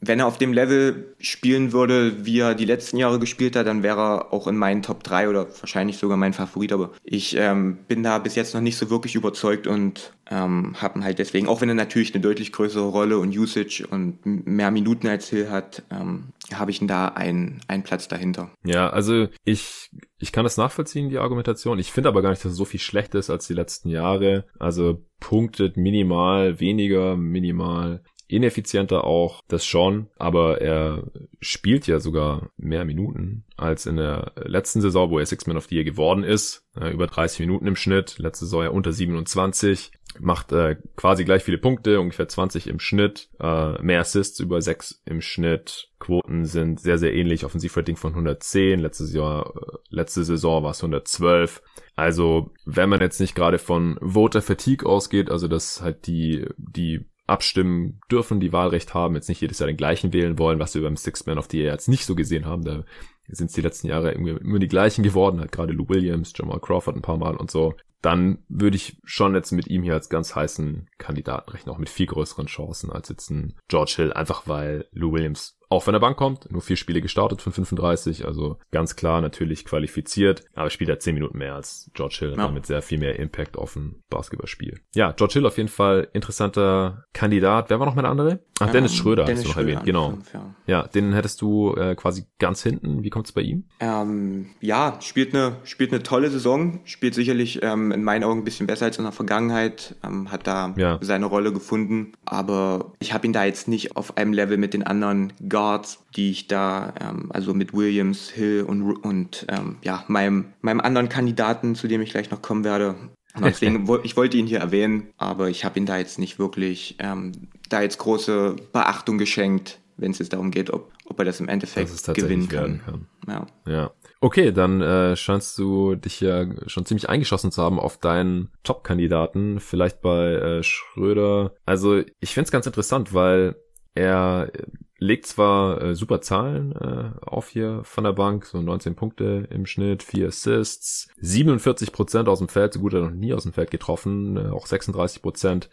wenn 0.00 0.20
er 0.20 0.26
auf 0.26 0.38
dem 0.38 0.52
Level 0.52 1.14
spielen 1.18 1.72
würde, 1.72 2.24
wie 2.24 2.40
er 2.40 2.54
die 2.54 2.64
letzten 2.64 2.96
Jahre 2.96 3.18
gespielt 3.18 3.56
hat, 3.56 3.66
dann 3.66 3.82
wäre 3.82 4.00
er 4.00 4.32
auch 4.32 4.46
in 4.46 4.56
meinen 4.56 4.82
Top 4.82 5.02
3 5.02 5.28
oder 5.28 5.46
wahrscheinlich 5.60 5.98
sogar 5.98 6.16
mein 6.16 6.32
Favorit. 6.32 6.72
Aber 6.72 6.90
ich 7.02 7.36
ähm, 7.36 7.78
bin 7.88 8.02
da 8.02 8.18
bis 8.18 8.34
jetzt 8.34 8.54
noch 8.54 8.60
nicht 8.60 8.76
so 8.76 8.90
wirklich 8.90 9.14
überzeugt 9.14 9.66
und 9.66 10.12
ähm, 10.30 10.74
habe 10.80 11.02
halt 11.02 11.18
deswegen, 11.18 11.48
auch 11.48 11.60
wenn 11.60 11.68
er 11.68 11.74
natürlich 11.74 12.14
eine 12.14 12.22
deutlich 12.22 12.52
größere 12.52 12.88
Rolle 12.88 13.18
und 13.18 13.36
Usage 13.36 13.86
und 13.88 14.18
mehr 14.24 14.70
Minuten 14.70 15.06
als 15.06 15.28
Hill 15.28 15.50
hat, 15.50 15.82
ähm, 15.90 16.28
habe 16.52 16.70
ich 16.70 16.80
ihn 16.80 16.88
da 16.88 17.08
einen, 17.08 17.60
einen 17.68 17.82
Platz 17.82 18.08
dahinter. 18.08 18.50
Ja, 18.64 18.90
also 18.90 19.28
ich, 19.44 19.90
ich 20.18 20.32
kann 20.32 20.44
das 20.44 20.56
nachvollziehen, 20.56 21.10
die 21.10 21.18
Argumentation. 21.18 21.78
Ich 21.78 21.92
finde 21.92 22.08
aber 22.08 22.22
gar 22.22 22.30
nicht, 22.30 22.44
dass 22.44 22.52
er 22.52 22.56
so 22.56 22.64
viel 22.64 22.80
schlechter 22.80 23.18
ist 23.18 23.30
als 23.30 23.46
die 23.46 23.54
letzten 23.54 23.88
Jahre. 23.88 24.46
Also 24.58 25.04
punktet 25.20 25.76
minimal, 25.76 26.60
weniger 26.60 27.16
minimal 27.16 28.02
ineffizienter 28.34 29.04
auch, 29.04 29.42
das 29.48 29.64
schon, 29.64 30.08
aber 30.16 30.60
er 30.60 31.04
spielt 31.40 31.86
ja 31.86 32.00
sogar 32.00 32.50
mehr 32.56 32.84
Minuten 32.84 33.44
als 33.56 33.86
in 33.86 33.96
der 33.96 34.32
letzten 34.36 34.80
Saison, 34.80 35.10
wo 35.10 35.18
er 35.18 35.26
Six-Man 35.26 35.56
of 35.56 35.66
the 35.66 35.76
Year 35.76 35.84
geworden 35.84 36.24
ist. 36.24 36.66
Äh, 36.78 36.90
über 36.90 37.06
30 37.06 37.40
Minuten 37.40 37.66
im 37.66 37.76
Schnitt, 37.76 38.18
letzte 38.18 38.46
Saison 38.46 38.64
ja 38.64 38.70
unter 38.70 38.92
27, 38.92 39.92
macht 40.20 40.52
äh, 40.52 40.76
quasi 40.96 41.24
gleich 41.24 41.42
viele 41.42 41.58
Punkte, 41.58 42.00
ungefähr 42.00 42.28
20 42.28 42.68
im 42.68 42.80
Schnitt, 42.80 43.28
äh, 43.40 43.80
mehr 43.82 44.00
Assists, 44.00 44.40
über 44.40 44.60
6 44.60 45.02
im 45.06 45.20
Schnitt. 45.20 45.90
Quoten 45.98 46.44
sind 46.44 46.80
sehr, 46.80 46.98
sehr 46.98 47.14
ähnlich, 47.14 47.44
Offensivrating 47.44 47.96
von 47.96 48.12
110, 48.12 48.80
letztes 48.80 49.12
Jahr, 49.12 49.54
äh, 49.56 49.76
letzte 49.90 50.24
Saison 50.24 50.62
war 50.62 50.70
es 50.70 50.82
112. 50.82 51.62
Also, 51.96 52.52
wenn 52.64 52.88
man 52.88 53.00
jetzt 53.00 53.20
nicht 53.20 53.34
gerade 53.34 53.58
von 53.58 53.98
Voter 54.00 54.42
Fatigue 54.42 54.88
ausgeht, 54.88 55.30
also 55.30 55.48
dass 55.48 55.80
halt 55.80 56.06
die, 56.06 56.46
die 56.56 57.06
abstimmen 57.26 58.00
dürfen, 58.10 58.40
die 58.40 58.52
Wahlrecht 58.52 58.94
haben, 58.94 59.14
jetzt 59.14 59.28
nicht 59.28 59.40
jedes 59.40 59.58
Jahr 59.58 59.66
den 59.66 59.76
gleichen 59.76 60.12
wählen 60.12 60.38
wollen, 60.38 60.58
was 60.58 60.74
wir 60.74 60.82
beim 60.82 60.96
Six 60.96 61.26
Man 61.26 61.38
of 61.38 61.48
the 61.50 61.58
Year 61.58 61.72
jetzt 61.72 61.88
nicht 61.88 62.04
so 62.04 62.14
gesehen 62.14 62.44
haben. 62.44 62.64
Da 62.64 62.84
sind 63.28 63.46
es 63.46 63.54
die 63.54 63.62
letzten 63.62 63.88
Jahre 63.88 64.12
irgendwie 64.12 64.32
immer 64.32 64.58
die 64.58 64.68
gleichen 64.68 65.02
geworden, 65.02 65.40
halt 65.40 65.52
gerade 65.52 65.72
Lou 65.72 65.88
Williams, 65.88 66.32
Jamal 66.36 66.60
Crawford 66.60 66.96
ein 66.96 67.02
paar 67.02 67.16
Mal 67.16 67.36
und 67.36 67.50
so. 67.50 67.74
Dann 68.04 68.44
würde 68.48 68.76
ich 68.76 68.98
schon 69.04 69.34
jetzt 69.34 69.52
mit 69.52 69.66
ihm 69.66 69.82
hier 69.82 69.94
als 69.94 70.10
ganz 70.10 70.34
heißen 70.34 70.90
Kandidaten 70.98 71.50
rechnen, 71.50 71.74
auch 71.74 71.78
mit 71.78 71.88
viel 71.88 72.06
größeren 72.06 72.46
Chancen 72.46 72.92
als 72.92 73.08
jetzt 73.08 73.30
ein 73.30 73.54
George 73.68 73.94
Hill, 73.96 74.12
einfach 74.12 74.46
weil 74.46 74.86
Lou 74.92 75.12
Williams 75.12 75.58
auch 75.74 75.82
von 75.82 75.92
der 75.92 76.00
Bank 76.00 76.16
kommt, 76.16 76.50
nur 76.50 76.62
vier 76.62 76.76
Spiele 76.76 77.00
gestartet 77.00 77.42
von 77.42 77.52
35, 77.52 78.26
also 78.26 78.58
ganz 78.70 78.96
klar 78.96 79.20
natürlich 79.20 79.64
qualifiziert, 79.64 80.44
aber 80.54 80.70
spielt 80.70 80.90
halt 80.90 81.02
zehn 81.02 81.14
Minuten 81.14 81.38
mehr 81.38 81.54
als 81.54 81.90
George 81.94 82.16
Hill, 82.20 82.30
ja. 82.30 82.36
damit 82.36 82.66
sehr 82.66 82.82
viel 82.82 82.98
mehr 82.98 83.18
Impact 83.18 83.56
auf 83.56 83.76
ein 83.76 84.02
Basketballspiel. 84.08 84.80
Ja, 84.94 85.12
George 85.12 85.34
Hill 85.34 85.46
auf 85.46 85.56
jeden 85.56 85.68
Fall 85.68 86.08
interessanter 86.12 87.04
Kandidat. 87.12 87.70
Wer 87.70 87.80
war 87.80 87.86
noch 87.86 87.94
meine 87.94 88.08
andere? 88.08 88.40
Ach, 88.60 88.70
Dennis 88.70 88.92
ähm, 88.92 88.98
Schröder 88.98 89.24
Dennis 89.24 89.40
hast 89.40 89.44
du 89.44 89.48
noch 89.48 89.54
Schröder 89.54 89.70
erwähnt, 89.70 89.86
genau. 89.86 90.10
Fünf, 90.10 90.34
ja. 90.34 90.54
ja. 90.66 90.82
den 90.86 91.12
hättest 91.12 91.40
du 91.40 91.74
äh, 91.74 91.94
quasi 91.94 92.26
ganz 92.38 92.62
hinten. 92.62 93.02
Wie 93.02 93.10
kommt 93.10 93.26
es 93.26 93.32
bei 93.32 93.42
ihm? 93.42 93.64
Ähm, 93.80 94.50
ja, 94.60 94.98
spielt 95.00 95.34
eine, 95.34 95.56
spielt 95.64 95.92
eine 95.92 96.02
tolle 96.02 96.30
Saison, 96.30 96.80
spielt 96.84 97.14
sicherlich 97.14 97.62
ähm, 97.62 97.90
in 97.94 98.04
meinen 98.04 98.24
Augen 98.24 98.40
ein 98.40 98.44
bisschen 98.44 98.66
besser 98.66 98.86
als 98.86 98.98
in 98.98 99.04
der 99.04 99.12
Vergangenheit, 99.12 99.96
ähm, 100.04 100.30
hat 100.30 100.46
da 100.46 100.74
ja. 100.76 100.98
seine 101.00 101.26
Rolle 101.26 101.52
gefunden, 101.52 102.12
aber 102.24 102.92
ich 102.98 103.14
habe 103.14 103.26
ihn 103.26 103.32
da 103.32 103.44
jetzt 103.44 103.68
nicht 103.68 103.96
auf 103.96 104.16
einem 104.16 104.32
Level 104.32 104.56
mit 104.56 104.74
den 104.74 104.82
anderen 104.82 105.32
Guards, 105.48 106.04
die 106.16 106.30
ich 106.30 106.48
da, 106.48 106.92
ähm, 107.00 107.30
also 107.32 107.54
mit 107.54 107.72
Williams, 107.72 108.28
Hill 108.28 108.64
und, 108.66 108.82
und 108.82 109.46
ähm, 109.48 109.76
ja, 109.82 110.04
meinem, 110.08 110.46
meinem 110.60 110.80
anderen 110.80 111.08
Kandidaten, 111.08 111.74
zu 111.74 111.88
dem 111.88 112.00
ich 112.00 112.10
gleich 112.10 112.30
noch 112.30 112.42
kommen 112.42 112.64
werde. 112.64 112.94
Und 113.34 113.44
deswegen, 113.44 113.88
ich 114.02 114.16
wollte 114.16 114.36
ihn 114.36 114.46
hier 114.46 114.60
erwähnen, 114.60 115.08
aber 115.16 115.48
ich 115.48 115.64
habe 115.64 115.78
ihn 115.78 115.86
da 115.86 115.96
jetzt 115.96 116.18
nicht 116.18 116.38
wirklich 116.38 116.96
ähm, 116.98 117.32
da 117.68 117.82
jetzt 117.82 117.98
große 117.98 118.56
Beachtung 118.72 119.18
geschenkt, 119.18 119.80
wenn 119.96 120.10
es 120.10 120.18
jetzt 120.18 120.32
darum 120.32 120.50
geht, 120.50 120.70
ob, 120.70 120.92
ob 121.06 121.18
er 121.18 121.24
das 121.24 121.40
im 121.40 121.48
Endeffekt 121.48 121.90
das 121.90 122.14
gewinnen 122.14 122.48
kann. 122.48 122.80
kann. 122.84 123.06
Ja. 123.26 123.46
ja. 123.66 123.90
Okay, 124.24 124.52
dann 124.52 124.80
äh, 124.80 125.16
scheinst 125.16 125.58
du 125.58 125.96
dich 125.96 126.18
ja 126.22 126.46
schon 126.66 126.86
ziemlich 126.86 127.10
eingeschossen 127.10 127.52
zu 127.52 127.62
haben 127.62 127.78
auf 127.78 127.98
deinen 127.98 128.48
Top-Kandidaten, 128.62 129.60
vielleicht 129.60 130.00
bei 130.00 130.32
äh, 130.32 130.62
Schröder. 130.62 131.52
Also 131.66 131.98
ich 132.20 132.32
finde 132.32 132.46
es 132.46 132.50
ganz 132.50 132.64
interessant, 132.64 133.12
weil 133.12 133.54
er 133.92 134.50
legt 134.96 135.26
zwar 135.26 135.82
äh, 135.82 135.94
super 135.94 136.22
Zahlen 136.22 136.72
äh, 136.72 137.10
auf 137.20 137.50
hier 137.50 137.82
von 137.84 138.04
der 138.04 138.14
Bank, 138.14 138.46
so 138.46 138.62
19 138.62 138.94
Punkte 138.94 139.46
im 139.50 139.66
Schnitt, 139.66 140.02
4 140.02 140.28
Assists, 140.28 141.10
47 141.20 141.92
Prozent 141.92 142.26
aus 142.26 142.38
dem 142.38 142.48
Feld, 142.48 142.72
so 142.72 142.80
gut 142.80 142.94
er 142.94 143.02
noch 143.02 143.10
nie 143.10 143.34
aus 143.34 143.42
dem 143.42 143.52
Feld 143.52 143.70
getroffen, 143.70 144.38
äh, 144.38 144.48
auch 144.48 144.64
36 144.64 145.20
Prozent 145.20 145.68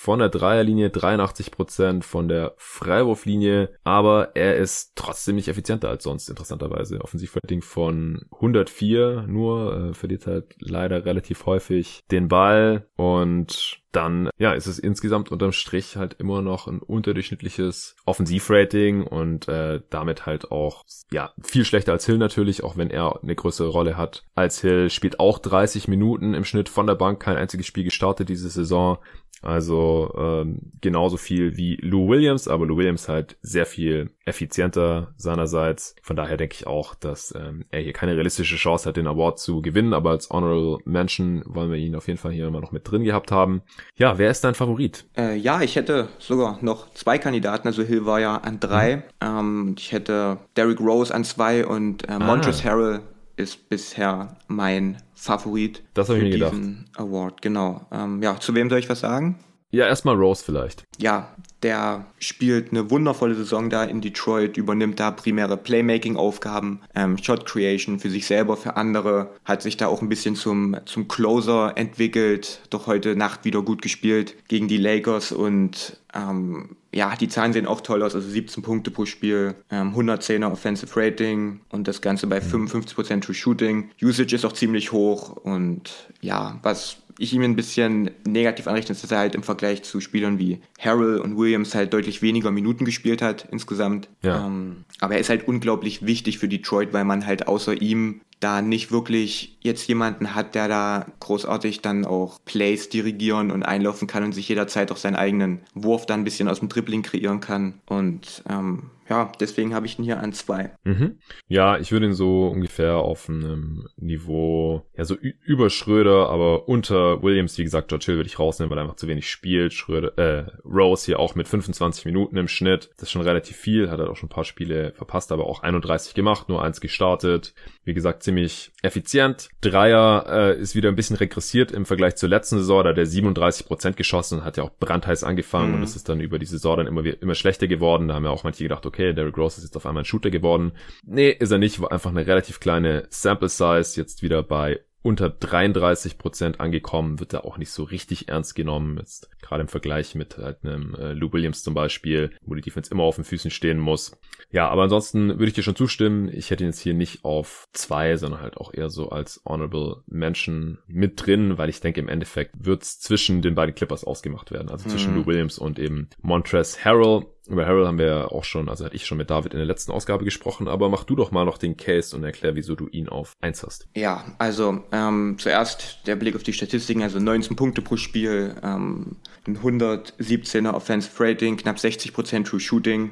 von 0.00 0.20
der 0.20 0.28
Dreierlinie, 0.28 0.90
83 0.90 1.50
Prozent 1.50 2.04
von 2.04 2.28
der 2.28 2.54
Freiwurflinie, 2.56 3.70
aber 3.82 4.36
er 4.36 4.54
ist 4.54 4.92
trotzdem 4.94 5.34
nicht 5.34 5.48
effizienter 5.48 5.88
als 5.88 6.04
sonst, 6.04 6.30
interessanterweise. 6.30 7.00
Offensivrating 7.00 7.62
von 7.62 8.24
104 8.30 9.24
nur, 9.26 9.90
äh, 9.90 9.94
verliert 9.94 10.28
halt 10.28 10.54
leider 10.60 11.04
relativ 11.04 11.46
häufig 11.46 12.04
den 12.12 12.28
Ball 12.28 12.86
und 12.94 13.80
dann 13.92 14.30
ja, 14.38 14.52
ist 14.52 14.66
es 14.66 14.78
insgesamt 14.78 15.32
unterm 15.32 15.52
Strich 15.52 15.96
halt 15.96 16.14
immer 16.14 16.42
noch 16.42 16.66
ein 16.68 16.78
unterdurchschnittliches 16.80 17.96
Offensivrating 18.04 19.02
und 19.02 19.48
äh, 19.48 19.80
damit 19.90 20.26
halt 20.26 20.52
auch 20.52 20.84
ja 21.10 21.32
viel 21.42 21.64
schlechter 21.64 21.92
als 21.92 22.06
Hill 22.06 22.18
natürlich, 22.18 22.62
auch 22.62 22.76
wenn 22.76 22.90
er 22.90 23.22
eine 23.22 23.34
größere 23.34 23.68
Rolle 23.68 23.96
hat 23.96 24.24
als 24.34 24.60
Hill. 24.60 24.90
Spielt 24.90 25.18
auch 25.20 25.38
30 25.38 25.88
Minuten 25.88 26.34
im 26.34 26.44
Schnitt 26.44 26.68
von 26.68 26.86
der 26.86 26.94
Bank, 26.96 27.20
kein 27.20 27.36
einziges 27.36 27.66
Spiel 27.66 27.84
gestartet 27.84 28.28
diese 28.28 28.50
Saison. 28.50 28.98
Also 29.42 30.12
ähm, 30.16 30.72
genauso 30.80 31.16
viel 31.16 31.56
wie 31.56 31.76
Lou 31.76 32.08
Williams, 32.08 32.48
aber 32.48 32.66
Lou 32.66 32.76
Williams 32.76 33.08
halt 33.08 33.36
sehr 33.40 33.66
viel 33.66 34.10
effizienter 34.24 35.14
seinerseits. 35.16 35.94
Von 36.02 36.16
daher 36.16 36.36
denke 36.36 36.56
ich 36.58 36.66
auch, 36.66 36.94
dass 36.94 37.34
ähm, 37.36 37.64
er 37.70 37.80
hier 37.80 37.92
keine 37.92 38.16
realistische 38.16 38.56
Chance 38.56 38.88
hat, 38.88 38.96
den 38.96 39.06
Award 39.06 39.38
zu 39.38 39.62
gewinnen, 39.62 39.94
aber 39.94 40.10
als 40.10 40.30
Honorable 40.30 40.78
Mention 40.84 41.42
wollen 41.46 41.70
wir 41.70 41.78
ihn 41.78 41.94
auf 41.94 42.08
jeden 42.08 42.18
Fall 42.18 42.32
hier 42.32 42.46
immer 42.46 42.60
noch 42.60 42.72
mit 42.72 42.90
drin 42.90 43.04
gehabt 43.04 43.30
haben. 43.30 43.62
Ja, 43.96 44.18
wer 44.18 44.30
ist 44.30 44.42
dein 44.42 44.54
Favorit? 44.54 45.06
Äh, 45.16 45.36
ja, 45.36 45.62
ich 45.62 45.76
hätte 45.76 46.08
sogar 46.18 46.58
noch 46.60 46.92
zwei 46.94 47.18
Kandidaten. 47.18 47.68
Also 47.68 47.82
Hill 47.82 48.06
war 48.06 48.20
ja 48.20 48.36
an 48.38 48.60
drei. 48.60 48.96
Mhm. 48.96 49.02
Ähm, 49.20 49.74
ich 49.78 49.92
hätte 49.92 50.38
Derrick 50.56 50.80
Rose 50.80 51.14
an 51.14 51.24
zwei 51.24 51.66
und 51.66 52.08
äh, 52.08 52.18
Montrezl 52.18 52.66
ah. 52.66 52.70
Harrell 52.70 53.00
ist 53.38 53.68
bisher 53.68 54.36
mein 54.48 54.98
Favorit 55.14 55.82
das 55.94 56.08
für 56.08 56.18
diesen. 56.22 56.90
Award. 56.96 57.40
Genau. 57.42 57.86
Ähm, 57.92 58.22
ja, 58.22 58.38
zu 58.38 58.54
wem 58.54 58.68
soll 58.68 58.80
ich 58.80 58.88
was 58.88 59.00
sagen? 59.00 59.38
Ja, 59.70 59.86
erstmal 59.86 60.16
Rose 60.16 60.42
vielleicht. 60.44 60.84
Ja, 60.98 61.34
der 61.62 62.06
spielt 62.18 62.70
eine 62.70 62.90
wundervolle 62.90 63.34
Saison 63.34 63.70
da 63.70 63.84
in 63.84 64.00
Detroit, 64.00 64.56
übernimmt 64.56 65.00
da 65.00 65.10
primäre 65.10 65.56
Playmaking-Aufgaben, 65.56 66.80
ähm, 66.94 67.18
Shot 67.18 67.46
Creation 67.46 67.98
für 67.98 68.10
sich 68.10 68.26
selber, 68.26 68.56
für 68.56 68.76
andere, 68.76 69.30
hat 69.44 69.62
sich 69.62 69.76
da 69.76 69.88
auch 69.88 70.02
ein 70.02 70.08
bisschen 70.08 70.36
zum, 70.36 70.76
zum 70.84 71.08
Closer 71.08 71.72
entwickelt, 71.76 72.60
doch 72.70 72.86
heute 72.86 73.16
Nacht 73.16 73.44
wieder 73.44 73.62
gut 73.62 73.82
gespielt 73.82 74.36
gegen 74.48 74.68
die 74.68 74.76
Lakers 74.76 75.32
und 75.32 75.98
ähm, 76.14 76.76
ja, 76.94 77.14
die 77.16 77.28
Zahlen 77.28 77.52
sehen 77.52 77.66
auch 77.66 77.82
toll 77.82 78.02
aus, 78.02 78.14
also 78.14 78.28
17 78.28 78.62
Punkte 78.62 78.90
pro 78.90 79.04
Spiel, 79.04 79.54
ähm, 79.70 79.94
110er 79.94 80.50
Offensive 80.50 80.98
Rating 80.98 81.60
und 81.70 81.86
das 81.86 82.00
Ganze 82.00 82.26
bei 82.26 82.38
55% 82.38 83.14
mhm. 83.16 83.20
True 83.20 83.34
Shooting. 83.34 83.90
Usage 84.02 84.34
ist 84.34 84.44
auch 84.44 84.52
ziemlich 84.52 84.92
hoch 84.92 85.36
und 85.36 86.08
ja, 86.20 86.58
was 86.62 86.96
ich 87.18 87.32
ihm 87.32 87.42
ein 87.42 87.56
bisschen 87.56 88.10
negativ 88.26 88.66
anrechne, 88.68 88.92
ist, 88.92 89.02
dass 89.02 89.10
er 89.10 89.18
halt 89.18 89.34
im 89.34 89.42
Vergleich 89.42 89.82
zu 89.82 90.00
Spielern 90.00 90.38
wie 90.38 90.60
Harrell 90.78 91.18
und 91.18 91.36
Williams 91.36 91.74
halt 91.74 91.92
deutlich 91.92 92.22
weniger 92.22 92.50
Minuten 92.50 92.84
gespielt 92.84 93.20
hat 93.22 93.48
insgesamt. 93.50 94.08
Ja. 94.22 94.46
Ähm, 94.46 94.84
aber 95.00 95.14
er 95.14 95.20
ist 95.20 95.28
halt 95.28 95.46
unglaublich 95.46 96.06
wichtig 96.06 96.38
für 96.38 96.48
Detroit, 96.48 96.92
weil 96.92 97.04
man 97.04 97.26
halt 97.26 97.48
außer 97.48 97.80
ihm 97.80 98.20
da 98.40 98.62
nicht 98.62 98.92
wirklich 98.92 99.58
jetzt 99.60 99.86
jemanden 99.88 100.34
hat, 100.34 100.54
der 100.54 100.68
da 100.68 101.06
großartig 101.20 101.80
dann 101.82 102.04
auch 102.04 102.38
Plays 102.44 102.88
dirigieren 102.88 103.50
und 103.50 103.62
einlaufen 103.62 104.06
kann 104.06 104.24
und 104.24 104.32
sich 104.32 104.48
jederzeit 104.48 104.92
auch 104.92 104.96
seinen 104.96 105.16
eigenen 105.16 105.60
Wurf 105.74 106.06
dann 106.06 106.20
ein 106.20 106.24
bisschen 106.24 106.48
aus 106.48 106.60
dem 106.60 106.68
Dribbling 106.68 107.02
kreieren 107.02 107.40
kann. 107.40 107.80
Und 107.86 108.42
ähm, 108.48 108.90
ja, 109.08 109.32
deswegen 109.40 109.74
habe 109.74 109.86
ich 109.86 109.98
ihn 109.98 110.04
hier 110.04 110.20
an 110.20 110.32
zwei. 110.32 110.70
Mhm. 110.84 111.18
Ja, 111.48 111.78
ich 111.78 111.92
würde 111.92 112.06
ihn 112.06 112.12
so 112.12 112.48
ungefähr 112.48 112.96
auf 112.96 113.28
einem 113.28 113.88
Niveau, 113.96 114.86
ja, 114.96 115.04
so 115.04 115.16
über 115.16 115.70
Schröder, 115.70 116.28
aber 116.28 116.68
unter 116.68 117.22
Williams, 117.22 117.56
wie 117.56 117.64
gesagt, 117.64 117.88
George 117.88 118.04
Hill 118.06 118.16
würde 118.16 118.28
ich 118.28 118.38
rausnehmen, 118.38 118.70
weil 118.70 118.78
er 118.78 118.82
einfach 118.82 118.96
zu 118.96 119.08
wenig 119.08 119.30
spielt. 119.30 119.72
Schröder, 119.72 120.18
äh, 120.18 120.50
Rose 120.64 121.06
hier 121.06 121.20
auch 121.20 121.34
mit 121.34 121.48
25 121.48 122.04
Minuten 122.04 122.36
im 122.36 122.48
Schnitt. 122.48 122.90
Das 122.96 123.04
ist 123.04 123.12
schon 123.12 123.22
relativ 123.22 123.56
viel, 123.56 123.90
hat 123.90 123.98
er 123.98 124.10
auch 124.10 124.16
schon 124.16 124.28
ein 124.28 124.34
paar 124.34 124.44
Spiele 124.44 124.92
verpasst, 124.92 125.32
aber 125.32 125.46
auch 125.46 125.62
31 125.62 126.14
gemacht, 126.14 126.48
nur 126.48 126.62
eins 126.62 126.80
gestartet. 126.80 127.54
Wie 127.84 127.94
gesagt, 127.94 128.22
ziemlich 128.28 128.72
effizient. 128.82 129.48
Dreier 129.62 130.26
äh, 130.28 130.60
ist 130.60 130.74
wieder 130.74 130.90
ein 130.90 130.96
bisschen 130.96 131.16
regressiert 131.16 131.72
im 131.72 131.86
Vergleich 131.86 132.16
zur 132.16 132.28
letzten 132.28 132.58
Saison, 132.58 132.84
da 132.84 132.90
hat 132.90 132.98
er 132.98 133.06
37 133.06 133.66
Prozent 133.66 133.96
geschossen 133.96 134.40
und 134.40 134.44
hat 134.44 134.58
ja 134.58 134.64
auch 134.64 134.70
brandheiß 134.78 135.24
angefangen 135.24 135.70
mhm. 135.70 135.74
und 135.76 135.82
es 135.82 135.96
ist 135.96 136.10
dann 136.10 136.20
über 136.20 136.38
die 136.38 136.46
Saison 136.46 136.76
dann 136.76 136.86
immer, 136.86 137.04
immer 137.04 137.34
schlechter 137.34 137.66
geworden. 137.68 138.08
Da 138.08 138.14
haben 138.14 138.24
ja 138.24 138.30
auch 138.30 138.44
manche 138.44 138.62
gedacht, 138.62 138.84
okay, 138.84 138.98
okay, 138.98 139.14
Derrick 139.14 139.36
Rose 139.38 139.58
ist 139.58 139.64
jetzt 139.64 139.76
auf 139.76 139.86
einmal 139.86 140.02
ein 140.02 140.06
Shooter 140.06 140.30
geworden. 140.30 140.72
Nee, 141.04 141.30
ist 141.30 141.50
er 141.50 141.58
nicht, 141.58 141.80
war 141.80 141.92
einfach 141.92 142.10
eine 142.10 142.26
relativ 142.26 142.60
kleine 142.60 143.06
Sample 143.10 143.48
Size, 143.48 143.92
jetzt 143.96 144.22
wieder 144.22 144.42
bei 144.42 144.80
unter 145.08 145.30
33 145.30 146.18
Prozent 146.18 146.60
angekommen, 146.60 147.18
wird 147.18 147.32
er 147.32 147.46
auch 147.46 147.56
nicht 147.56 147.70
so 147.70 147.82
richtig 147.82 148.28
ernst 148.28 148.54
genommen. 148.54 148.98
Jetzt 148.98 149.30
gerade 149.40 149.62
im 149.62 149.68
Vergleich 149.68 150.14
mit 150.14 150.36
halt 150.36 150.58
einem 150.62 150.94
äh, 150.94 151.14
Lou 151.14 151.32
Williams 151.32 151.62
zum 151.62 151.72
Beispiel, 151.72 152.30
wo 152.42 152.54
die 152.54 152.60
Defense 152.60 152.90
immer 152.90 153.04
auf 153.04 153.14
den 153.14 153.24
Füßen 153.24 153.50
stehen 153.50 153.78
muss. 153.78 154.12
Ja, 154.50 154.68
aber 154.68 154.82
ansonsten 154.82 155.30
würde 155.30 155.46
ich 155.46 155.54
dir 155.54 155.62
schon 155.62 155.76
zustimmen. 155.76 156.28
Ich 156.30 156.50
hätte 156.50 156.62
ihn 156.62 156.68
jetzt 156.68 156.80
hier 156.80 156.92
nicht 156.92 157.24
auf 157.24 157.64
zwei, 157.72 158.18
sondern 158.18 158.42
halt 158.42 158.58
auch 158.58 158.74
eher 158.74 158.90
so 158.90 159.08
als 159.08 159.40
Honorable 159.46 160.02
Mention 160.06 160.78
mit 160.86 161.24
drin, 161.24 161.56
weil 161.56 161.70
ich 161.70 161.80
denke, 161.80 162.00
im 162.00 162.08
Endeffekt 162.08 162.52
wird 162.58 162.82
es 162.82 163.00
zwischen 163.00 163.40
den 163.40 163.54
beiden 163.54 163.74
Clippers 163.74 164.04
ausgemacht 164.04 164.50
werden. 164.50 164.68
Also 164.68 164.90
zwischen 164.90 165.12
mhm. 165.12 165.20
Lou 165.20 165.26
Williams 165.26 165.58
und 165.58 165.78
eben 165.78 166.10
Montrez 166.20 166.84
Harrell. 166.84 167.24
Über 167.48 167.66
Harold 167.66 167.86
haben 167.86 167.98
wir 167.98 168.06
ja 168.06 168.24
auch 168.26 168.44
schon, 168.44 168.68
also 168.68 168.84
hatte 168.84 168.94
ich 168.94 169.06
schon 169.06 169.18
mit 169.18 169.30
David 169.30 169.52
in 169.52 169.58
der 169.58 169.66
letzten 169.66 169.92
Ausgabe 169.92 170.24
gesprochen, 170.24 170.68
aber 170.68 170.88
mach 170.88 171.04
du 171.04 171.16
doch 171.16 171.30
mal 171.30 171.44
noch 171.44 171.58
den 171.58 171.76
Case 171.76 172.14
und 172.14 172.22
erklär, 172.22 172.54
wieso 172.54 172.74
du 172.74 172.88
ihn 172.88 173.08
auf 173.08 173.36
eins 173.40 173.62
hast. 173.62 173.88
Ja, 173.94 174.24
also 174.38 174.84
ähm, 174.92 175.36
zuerst 175.38 176.06
der 176.06 176.16
Blick 176.16 176.36
auf 176.36 176.42
die 176.42 176.52
Statistiken, 176.52 177.02
also 177.02 177.18
19 177.18 177.56
Punkte 177.56 177.80
pro 177.80 177.96
Spiel, 177.96 178.54
ähm, 178.62 179.16
ein 179.46 179.58
117er 179.58 180.74
Offensive 180.74 181.24
Rating, 181.24 181.56
knapp 181.56 181.76
60% 181.76 182.44
True 182.44 182.60
Shooting 182.60 183.10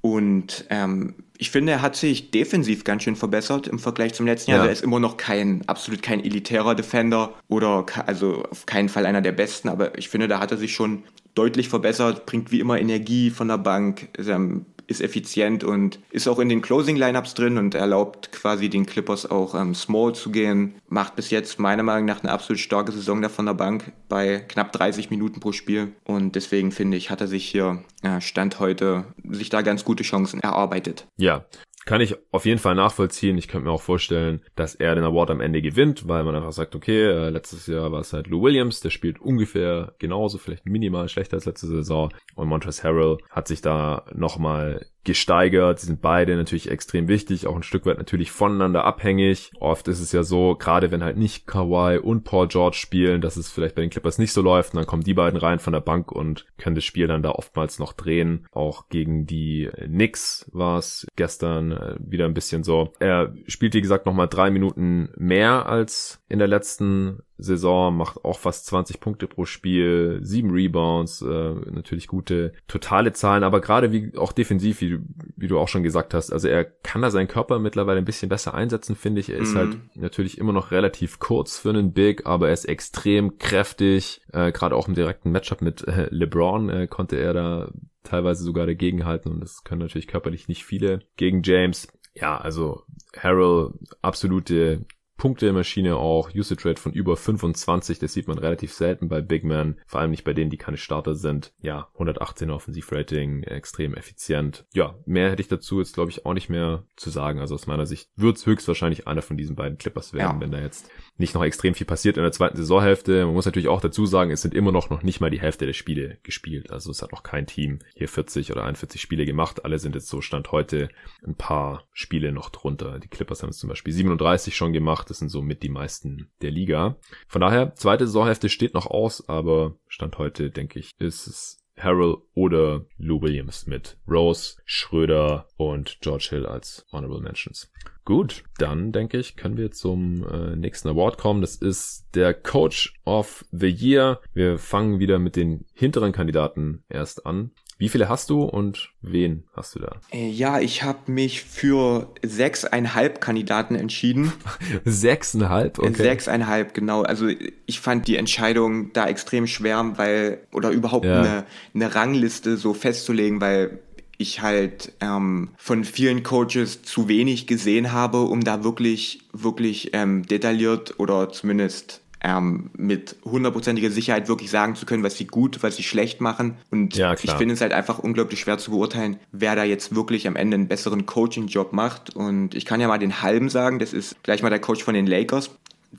und 0.00 0.64
ähm, 0.70 1.14
ich 1.38 1.50
finde, 1.50 1.72
er 1.72 1.82
hat 1.82 1.96
sich 1.96 2.30
defensiv 2.30 2.84
ganz 2.84 3.02
schön 3.02 3.16
verbessert 3.16 3.66
im 3.66 3.78
Vergleich 3.78 4.14
zum 4.14 4.26
letzten 4.26 4.52
Jahr. 4.52 4.58
Ja. 4.58 4.62
Also 4.62 4.70
er 4.70 4.72
ist 4.72 4.84
immer 4.84 5.00
noch 5.00 5.16
kein, 5.16 5.62
absolut 5.68 6.02
kein 6.02 6.24
elitärer 6.24 6.74
Defender 6.74 7.34
oder 7.48 7.84
also 8.06 8.44
auf 8.44 8.66
keinen 8.66 8.88
Fall 8.88 9.06
einer 9.06 9.20
der 9.20 9.32
besten, 9.32 9.68
aber 9.68 9.98
ich 9.98 10.08
finde, 10.08 10.28
da 10.28 10.40
hat 10.40 10.52
er 10.52 10.56
sich 10.56 10.72
schon 10.72 11.04
deutlich 11.38 11.68
verbessert, 11.68 12.26
bringt 12.26 12.50
wie 12.50 12.60
immer 12.60 12.78
Energie 12.78 13.30
von 13.30 13.48
der 13.48 13.58
Bank, 13.58 14.08
ist, 14.18 14.28
ähm, 14.28 14.66
effizient 14.88 15.64
und 15.64 16.00
ist 16.10 16.26
auch 16.28 16.38
in 16.38 16.48
den 16.48 16.62
Closing-Lineups 16.62 17.34
drin 17.34 17.58
und 17.58 17.74
erlaubt 17.74 18.32
quasi 18.32 18.68
den 18.68 18.86
Clippers 18.86 19.30
auch 19.30 19.54
ähm, 19.54 19.74
small 19.74 20.14
zu 20.14 20.30
gehen. 20.30 20.74
Macht 20.88 21.14
bis 21.14 21.30
jetzt 21.30 21.58
meiner 21.58 21.82
Meinung 21.82 22.06
nach 22.06 22.22
eine 22.22 22.32
absolut 22.32 22.58
starke 22.58 22.90
Saison 22.90 23.22
da 23.22 23.28
von 23.28 23.46
der 23.46 23.54
Bank 23.54 23.92
bei 24.08 24.38
knapp 24.48 24.72
30 24.72 25.10
Minuten 25.10 25.40
pro 25.40 25.52
Spiel. 25.52 25.92
Und 26.04 26.34
deswegen 26.34 26.72
finde 26.72 26.96
ich, 26.96 27.10
hat 27.10 27.20
er 27.20 27.28
sich 27.28 27.46
hier 27.46 27.84
äh, 28.02 28.20
Stand 28.20 28.58
heute 28.58 29.04
sich 29.28 29.50
da 29.50 29.62
ganz 29.62 29.84
gute 29.84 30.02
Chancen 30.02 30.40
erarbeitet. 30.40 31.06
Ja, 31.18 31.44
kann 31.84 32.00
ich 32.00 32.16
auf 32.32 32.44
jeden 32.44 32.58
Fall 32.58 32.74
nachvollziehen. 32.74 33.38
Ich 33.38 33.48
könnte 33.48 33.66
mir 33.66 33.72
auch 33.72 33.82
vorstellen, 33.82 34.42
dass 34.56 34.74
er 34.74 34.94
den 34.94 35.04
Award 35.04 35.30
am 35.30 35.40
Ende 35.40 35.62
gewinnt, 35.62 36.06
weil 36.06 36.24
man 36.24 36.34
einfach 36.34 36.52
sagt, 36.52 36.74
okay, 36.74 37.04
äh, 37.04 37.30
letztes 37.30 37.66
Jahr 37.66 37.92
war 37.92 38.00
es 38.00 38.12
halt 38.12 38.26
Lou 38.26 38.42
Williams, 38.42 38.80
der 38.80 38.90
spielt 38.90 39.20
ungefähr 39.20 39.94
genauso, 39.98 40.38
vielleicht 40.38 40.66
minimal 40.66 41.08
schlechter 41.08 41.36
als 41.36 41.46
letzte 41.46 41.66
Saison. 41.66 42.12
Und 42.34 42.48
Montrezl 42.48 42.84
Harrell 42.84 43.18
hat 43.30 43.48
sich 43.48 43.62
da 43.62 44.04
nochmal 44.14 44.86
gesteigert. 45.08 45.80
Sie 45.80 45.86
sind 45.86 46.02
beide 46.02 46.36
natürlich 46.36 46.70
extrem 46.70 47.08
wichtig, 47.08 47.46
auch 47.46 47.56
ein 47.56 47.62
Stück 47.62 47.86
weit 47.86 47.96
natürlich 47.96 48.30
voneinander 48.30 48.84
abhängig. 48.84 49.50
Oft 49.58 49.88
ist 49.88 50.00
es 50.00 50.12
ja 50.12 50.22
so, 50.22 50.54
gerade 50.54 50.90
wenn 50.90 51.02
halt 51.02 51.16
nicht 51.16 51.46
Kawhi 51.46 51.98
und 51.98 52.24
Paul 52.24 52.46
George 52.46 52.76
spielen, 52.76 53.22
dass 53.22 53.38
es 53.38 53.50
vielleicht 53.50 53.74
bei 53.74 53.80
den 53.80 53.90
Clippers 53.90 54.18
nicht 54.18 54.32
so 54.32 54.42
läuft 54.42 54.74
und 54.74 54.76
dann 54.76 54.86
kommen 54.86 55.02
die 55.02 55.14
beiden 55.14 55.38
rein 55.38 55.60
von 55.60 55.72
der 55.72 55.80
Bank 55.80 56.12
und 56.12 56.44
können 56.58 56.76
das 56.76 56.84
Spiel 56.84 57.06
dann 57.06 57.22
da 57.22 57.30
oftmals 57.30 57.78
noch 57.78 57.94
drehen. 57.94 58.46
Auch 58.52 58.90
gegen 58.90 59.26
die 59.26 59.70
Knicks 59.86 60.46
war 60.52 60.78
es 60.78 61.06
gestern 61.16 61.72
äh, 61.72 61.96
wieder 61.98 62.26
ein 62.26 62.34
bisschen 62.34 62.62
so. 62.62 62.92
Er 62.98 63.34
spielt, 63.46 63.72
wie 63.72 63.80
gesagt, 63.80 64.04
nochmal 64.04 64.28
drei 64.28 64.50
Minuten 64.50 65.08
mehr 65.16 65.66
als 65.66 66.20
in 66.28 66.38
der 66.38 66.48
letzten 66.48 67.22
Saison, 67.38 67.96
macht 67.96 68.24
auch 68.24 68.38
fast 68.38 68.66
20 68.66 69.00
Punkte 69.00 69.26
pro 69.28 69.44
Spiel, 69.44 70.18
sieben 70.22 70.50
Rebounds, 70.50 71.22
äh, 71.22 71.54
natürlich 71.70 72.08
gute 72.08 72.52
totale 72.66 73.12
Zahlen, 73.12 73.44
aber 73.44 73.60
gerade 73.60 73.92
wie 73.92 74.16
auch 74.16 74.32
defensiv, 74.32 74.80
wie, 74.80 74.98
wie 75.36 75.46
du 75.46 75.58
auch 75.58 75.68
schon 75.68 75.82
gesagt 75.82 76.14
hast, 76.14 76.32
also 76.32 76.48
er 76.48 76.64
kann 76.64 77.02
da 77.02 77.10
seinen 77.10 77.28
Körper 77.28 77.58
mittlerweile 77.58 77.98
ein 77.98 78.04
bisschen 78.04 78.28
besser 78.28 78.54
einsetzen, 78.54 78.96
finde 78.96 79.20
ich. 79.20 79.30
Er 79.30 79.38
ist 79.38 79.54
halt 79.54 79.68
mhm. 79.68 79.72
halt 79.72 79.96
natürlich 79.96 80.38
immer 80.38 80.52
noch 80.52 80.72
relativ 80.72 81.18
kurz 81.18 81.58
für 81.58 81.70
einen 81.70 81.92
Big, 81.92 82.26
aber 82.26 82.48
er 82.48 82.54
ist 82.54 82.64
extrem 82.64 83.38
kräftig, 83.38 84.20
äh, 84.32 84.50
gerade 84.52 84.74
auch 84.74 84.88
im 84.88 84.94
direkten 84.94 85.30
Matchup 85.30 85.62
mit 85.62 85.86
äh, 85.86 86.08
LeBron 86.10 86.68
äh, 86.68 86.86
konnte 86.88 87.16
er 87.16 87.32
da 87.32 87.70
teilweise 88.02 88.42
sogar 88.42 88.66
dagegenhalten 88.66 89.30
und 89.30 89.40
das 89.40 89.64
können 89.64 89.80
natürlich 89.80 90.08
körperlich 90.08 90.48
nicht 90.48 90.64
viele 90.64 91.00
gegen 91.16 91.42
James. 91.42 91.88
Ja, 92.14 92.38
also 92.38 92.82
Harrell, 93.16 93.72
absolute 94.02 94.86
Punktemaschine 95.18 95.96
auch, 95.96 96.34
Usage 96.34 96.64
Rate 96.66 96.80
von 96.80 96.92
über 96.92 97.16
25, 97.16 97.98
das 97.98 98.12
sieht 98.14 98.28
man 98.28 98.38
relativ 98.38 98.72
selten 98.72 99.08
bei 99.08 99.20
Big 99.20 99.44
Men, 99.44 99.78
vor 99.86 100.00
allem 100.00 100.12
nicht 100.12 100.24
bei 100.24 100.32
denen, 100.32 100.50
die 100.50 100.56
keine 100.56 100.78
Starter 100.78 101.14
sind. 101.14 101.52
Ja, 101.60 101.88
118 101.94 102.50
Offensivrating, 102.50 103.42
extrem 103.42 103.94
effizient. 103.94 104.64
Ja, 104.72 104.94
mehr 105.04 105.30
hätte 105.30 105.42
ich 105.42 105.48
dazu 105.48 105.80
jetzt 105.80 105.94
glaube 105.94 106.10
ich 106.10 106.24
auch 106.24 106.34
nicht 106.34 106.48
mehr 106.48 106.84
zu 106.96 107.10
sagen. 107.10 107.40
Also 107.40 107.56
aus 107.56 107.66
meiner 107.66 107.84
Sicht 107.84 108.08
wird 108.16 108.36
es 108.36 108.46
höchstwahrscheinlich 108.46 109.06
einer 109.06 109.22
von 109.22 109.36
diesen 109.36 109.56
beiden 109.56 109.76
Clippers 109.76 110.14
werden, 110.14 110.36
ja. 110.36 110.40
wenn 110.40 110.52
da 110.52 110.60
jetzt 110.60 110.88
nicht 111.18 111.34
noch 111.34 111.44
extrem 111.44 111.74
viel 111.74 111.86
passiert 111.86 112.16
in 112.16 112.22
der 112.22 112.32
zweiten 112.32 112.56
Saisonhälfte. 112.56 113.26
Man 113.26 113.34
muss 113.34 113.44
natürlich 113.44 113.68
auch 113.68 113.80
dazu 113.80 114.06
sagen, 114.06 114.30
es 114.30 114.42
sind 114.42 114.54
immer 114.54 114.72
noch 114.72 114.88
noch 114.90 115.02
nicht 115.02 115.20
mal 115.20 115.30
die 115.30 115.40
Hälfte 115.40 115.66
der 115.66 115.72
Spiele 115.72 116.18
gespielt. 116.22 116.70
Also 116.70 116.90
es 116.90 117.02
hat 117.02 117.12
noch 117.12 117.22
kein 117.22 117.46
Team 117.46 117.80
hier 117.94 118.08
40 118.08 118.52
oder 118.52 118.64
41 118.64 119.00
Spiele 119.00 119.26
gemacht. 119.26 119.64
Alle 119.64 119.78
sind 119.78 119.94
jetzt 119.94 120.08
so 120.08 120.20
Stand 120.20 120.52
heute 120.52 120.88
ein 121.26 121.34
paar 121.34 121.84
Spiele 121.92 122.32
noch 122.32 122.50
drunter. 122.50 122.98
Die 122.98 123.08
Clippers 123.08 123.42
haben 123.42 123.50
es 123.50 123.58
zum 123.58 123.68
Beispiel 123.68 123.92
37 123.92 124.56
schon 124.56 124.72
gemacht. 124.72 125.10
Das 125.10 125.18
sind 125.18 125.28
somit 125.28 125.62
die 125.62 125.68
meisten 125.68 126.30
der 126.40 126.50
Liga. 126.50 126.96
Von 127.26 127.40
daher, 127.40 127.74
zweite 127.74 128.06
Saisonhälfte 128.06 128.48
steht 128.48 128.74
noch 128.74 128.86
aus, 128.86 129.28
aber 129.28 129.74
Stand 129.88 130.18
heute, 130.18 130.50
denke 130.50 130.78
ich, 130.78 130.92
ist 130.98 131.26
es 131.26 131.64
Harrell 131.78 132.16
oder 132.34 132.84
Lou 132.98 133.20
Williams 133.22 133.66
mit 133.66 133.96
Rose, 134.08 134.56
Schröder 134.64 135.46
und 135.56 135.98
George 136.00 136.28
Hill 136.30 136.46
als 136.46 136.86
Honorable 136.92 137.20
Mentions. 137.20 137.70
Gut, 138.04 138.44
dann 138.56 138.90
denke 138.90 139.18
ich, 139.18 139.36
können 139.36 139.58
wir 139.58 139.70
zum 139.70 140.26
äh, 140.26 140.56
nächsten 140.56 140.88
Award 140.88 141.18
kommen. 141.18 141.42
Das 141.42 141.56
ist 141.56 142.06
der 142.14 142.32
Coach 142.32 142.94
of 143.04 143.44
the 143.50 143.68
Year. 143.68 144.20
Wir 144.32 144.58
fangen 144.58 144.98
wieder 144.98 145.18
mit 145.18 145.36
den 145.36 145.66
hinteren 145.74 146.12
Kandidaten 146.12 146.84
erst 146.88 147.26
an. 147.26 147.50
Wie 147.78 147.88
viele 147.88 148.08
hast 148.08 148.28
du 148.28 148.42
und 148.42 148.90
wen 149.02 149.44
hast 149.54 149.76
du 149.76 149.78
da? 149.78 150.00
Äh, 150.12 150.28
ja, 150.28 150.58
ich 150.58 150.82
habe 150.82 151.10
mich 151.12 151.42
für 151.44 152.12
sechseinhalb 152.24 153.20
Kandidaten 153.20 153.76
entschieden. 153.76 154.32
sechseinhalb? 154.84 155.78
Okay. 155.78 155.94
Sechseinhalb, 155.94 156.74
genau. 156.74 157.02
Also 157.02 157.28
ich 157.66 157.78
fand 157.78 158.08
die 158.08 158.16
Entscheidung 158.16 158.92
da 158.94 159.06
extrem 159.06 159.46
schwer, 159.46 159.92
weil, 159.94 160.40
oder 160.52 160.70
überhaupt 160.70 161.06
ja. 161.06 161.20
eine, 161.20 161.44
eine 161.72 161.94
Rangliste 161.94 162.56
so 162.56 162.74
festzulegen, 162.74 163.40
weil 163.40 163.78
ich 164.18 164.42
halt 164.42 164.92
ähm, 165.00 165.50
von 165.56 165.84
vielen 165.84 166.24
Coaches 166.24 166.82
zu 166.82 167.06
wenig 167.06 167.46
gesehen 167.46 167.92
habe, 167.92 168.22
um 168.22 168.42
da 168.42 168.64
wirklich, 168.64 169.20
wirklich 169.32 169.90
ähm, 169.92 170.24
detailliert 170.24 170.98
oder 170.98 171.30
zumindest 171.30 172.02
ähm, 172.20 172.70
mit 172.76 173.16
hundertprozentiger 173.24 173.90
Sicherheit 173.90 174.28
wirklich 174.28 174.50
sagen 174.50 174.74
zu 174.74 174.86
können, 174.86 175.02
was 175.02 175.16
sie 175.16 175.26
gut, 175.26 175.62
was 175.62 175.76
sie 175.76 175.82
schlecht 175.82 176.20
machen. 176.20 176.56
Und 176.70 176.96
Ja, 176.96 177.14
ich 177.14 177.30
finde 177.32 177.54
es 177.54 177.60
halt 177.60 177.72
einfach 177.72 177.98
unglaublich 177.98 178.40
schwer 178.40 178.58
zu 178.58 178.70
beurteilen, 178.70 179.18
wer 179.32 179.54
da 179.56 179.64
jetzt 179.64 179.94
wirklich 179.94 180.26
am 180.26 180.36
Ende 180.36 180.56
einen 180.56 180.68
besseren 180.68 181.06
Coaching-Job 181.06 181.72
macht. 181.72 182.14
Und 182.14 182.54
ich 182.54 182.64
kann 182.64 182.80
ja 182.80 182.88
mal 182.88 182.98
den 182.98 183.22
halben 183.22 183.48
sagen, 183.48 183.78
das 183.78 183.92
ist 183.92 184.22
gleich 184.22 184.42
mal 184.42 184.50
der 184.50 184.60
Coach 184.60 184.82
von 184.82 184.94
den 184.94 185.06
Lakers, 185.06 185.50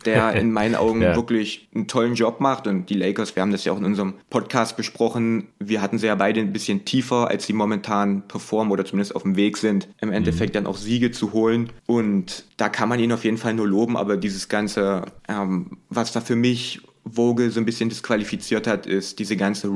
der 0.05 0.33
in 0.41 0.51
meinen 0.51 0.75
Augen 0.75 1.01
Ja. 1.01 1.15
wirklich 1.15 1.67
einen 1.73 1.87
tollen 1.87 2.15
Job 2.15 2.39
macht. 2.39 2.67
Und 2.67 2.89
die 2.89 2.93
Lakers, 2.95 3.35
wir 3.35 3.41
haben 3.43 3.51
das 3.51 3.65
ja 3.65 3.73
auch 3.73 3.77
in 3.77 3.85
unserem 3.85 4.13
Podcast 4.29 4.77
besprochen, 4.77 5.47
wir 5.59 5.81
hatten 5.81 5.97
sie 5.97 6.07
ja 6.07 6.15
beide 6.15 6.39
ein 6.39 6.53
bisschen 6.53 6.85
tiefer, 6.85 7.27
als 7.27 7.45
sie 7.45 7.53
momentan 7.53 8.27
performen 8.27 8.71
oder 8.71 8.85
zumindest 8.85 9.15
auf 9.15 9.23
dem 9.23 9.35
Weg 9.35 9.57
sind, 9.57 9.87
im 10.01 10.11
Endeffekt 10.11 10.55
dann 10.55 10.67
auch 10.67 10.77
Siege 10.77 11.11
zu 11.11 11.33
holen. 11.33 11.71
Und 11.85 12.45
da 12.57 12.69
kann 12.69 12.87
man 12.89 12.99
ihn 12.99 13.11
auf 13.11 13.23
jeden 13.23 13.37
Fall 13.37 13.53
nur 13.53 13.67
loben, 13.67 13.97
aber 13.97 14.15
dieses 14.17 14.47
Ganze, 14.49 15.03
ähm, 15.27 15.77
was 15.89 16.11
da 16.11 16.21
für 16.21 16.35
mich 16.35 16.81
Vogel 17.11 17.49
so 17.49 17.59
ein 17.59 17.65
bisschen 17.65 17.89
disqualifiziert 17.89 18.67
hat, 18.67 18.85
ist 18.85 19.17
diese 19.19 19.35
ganze 19.35 19.67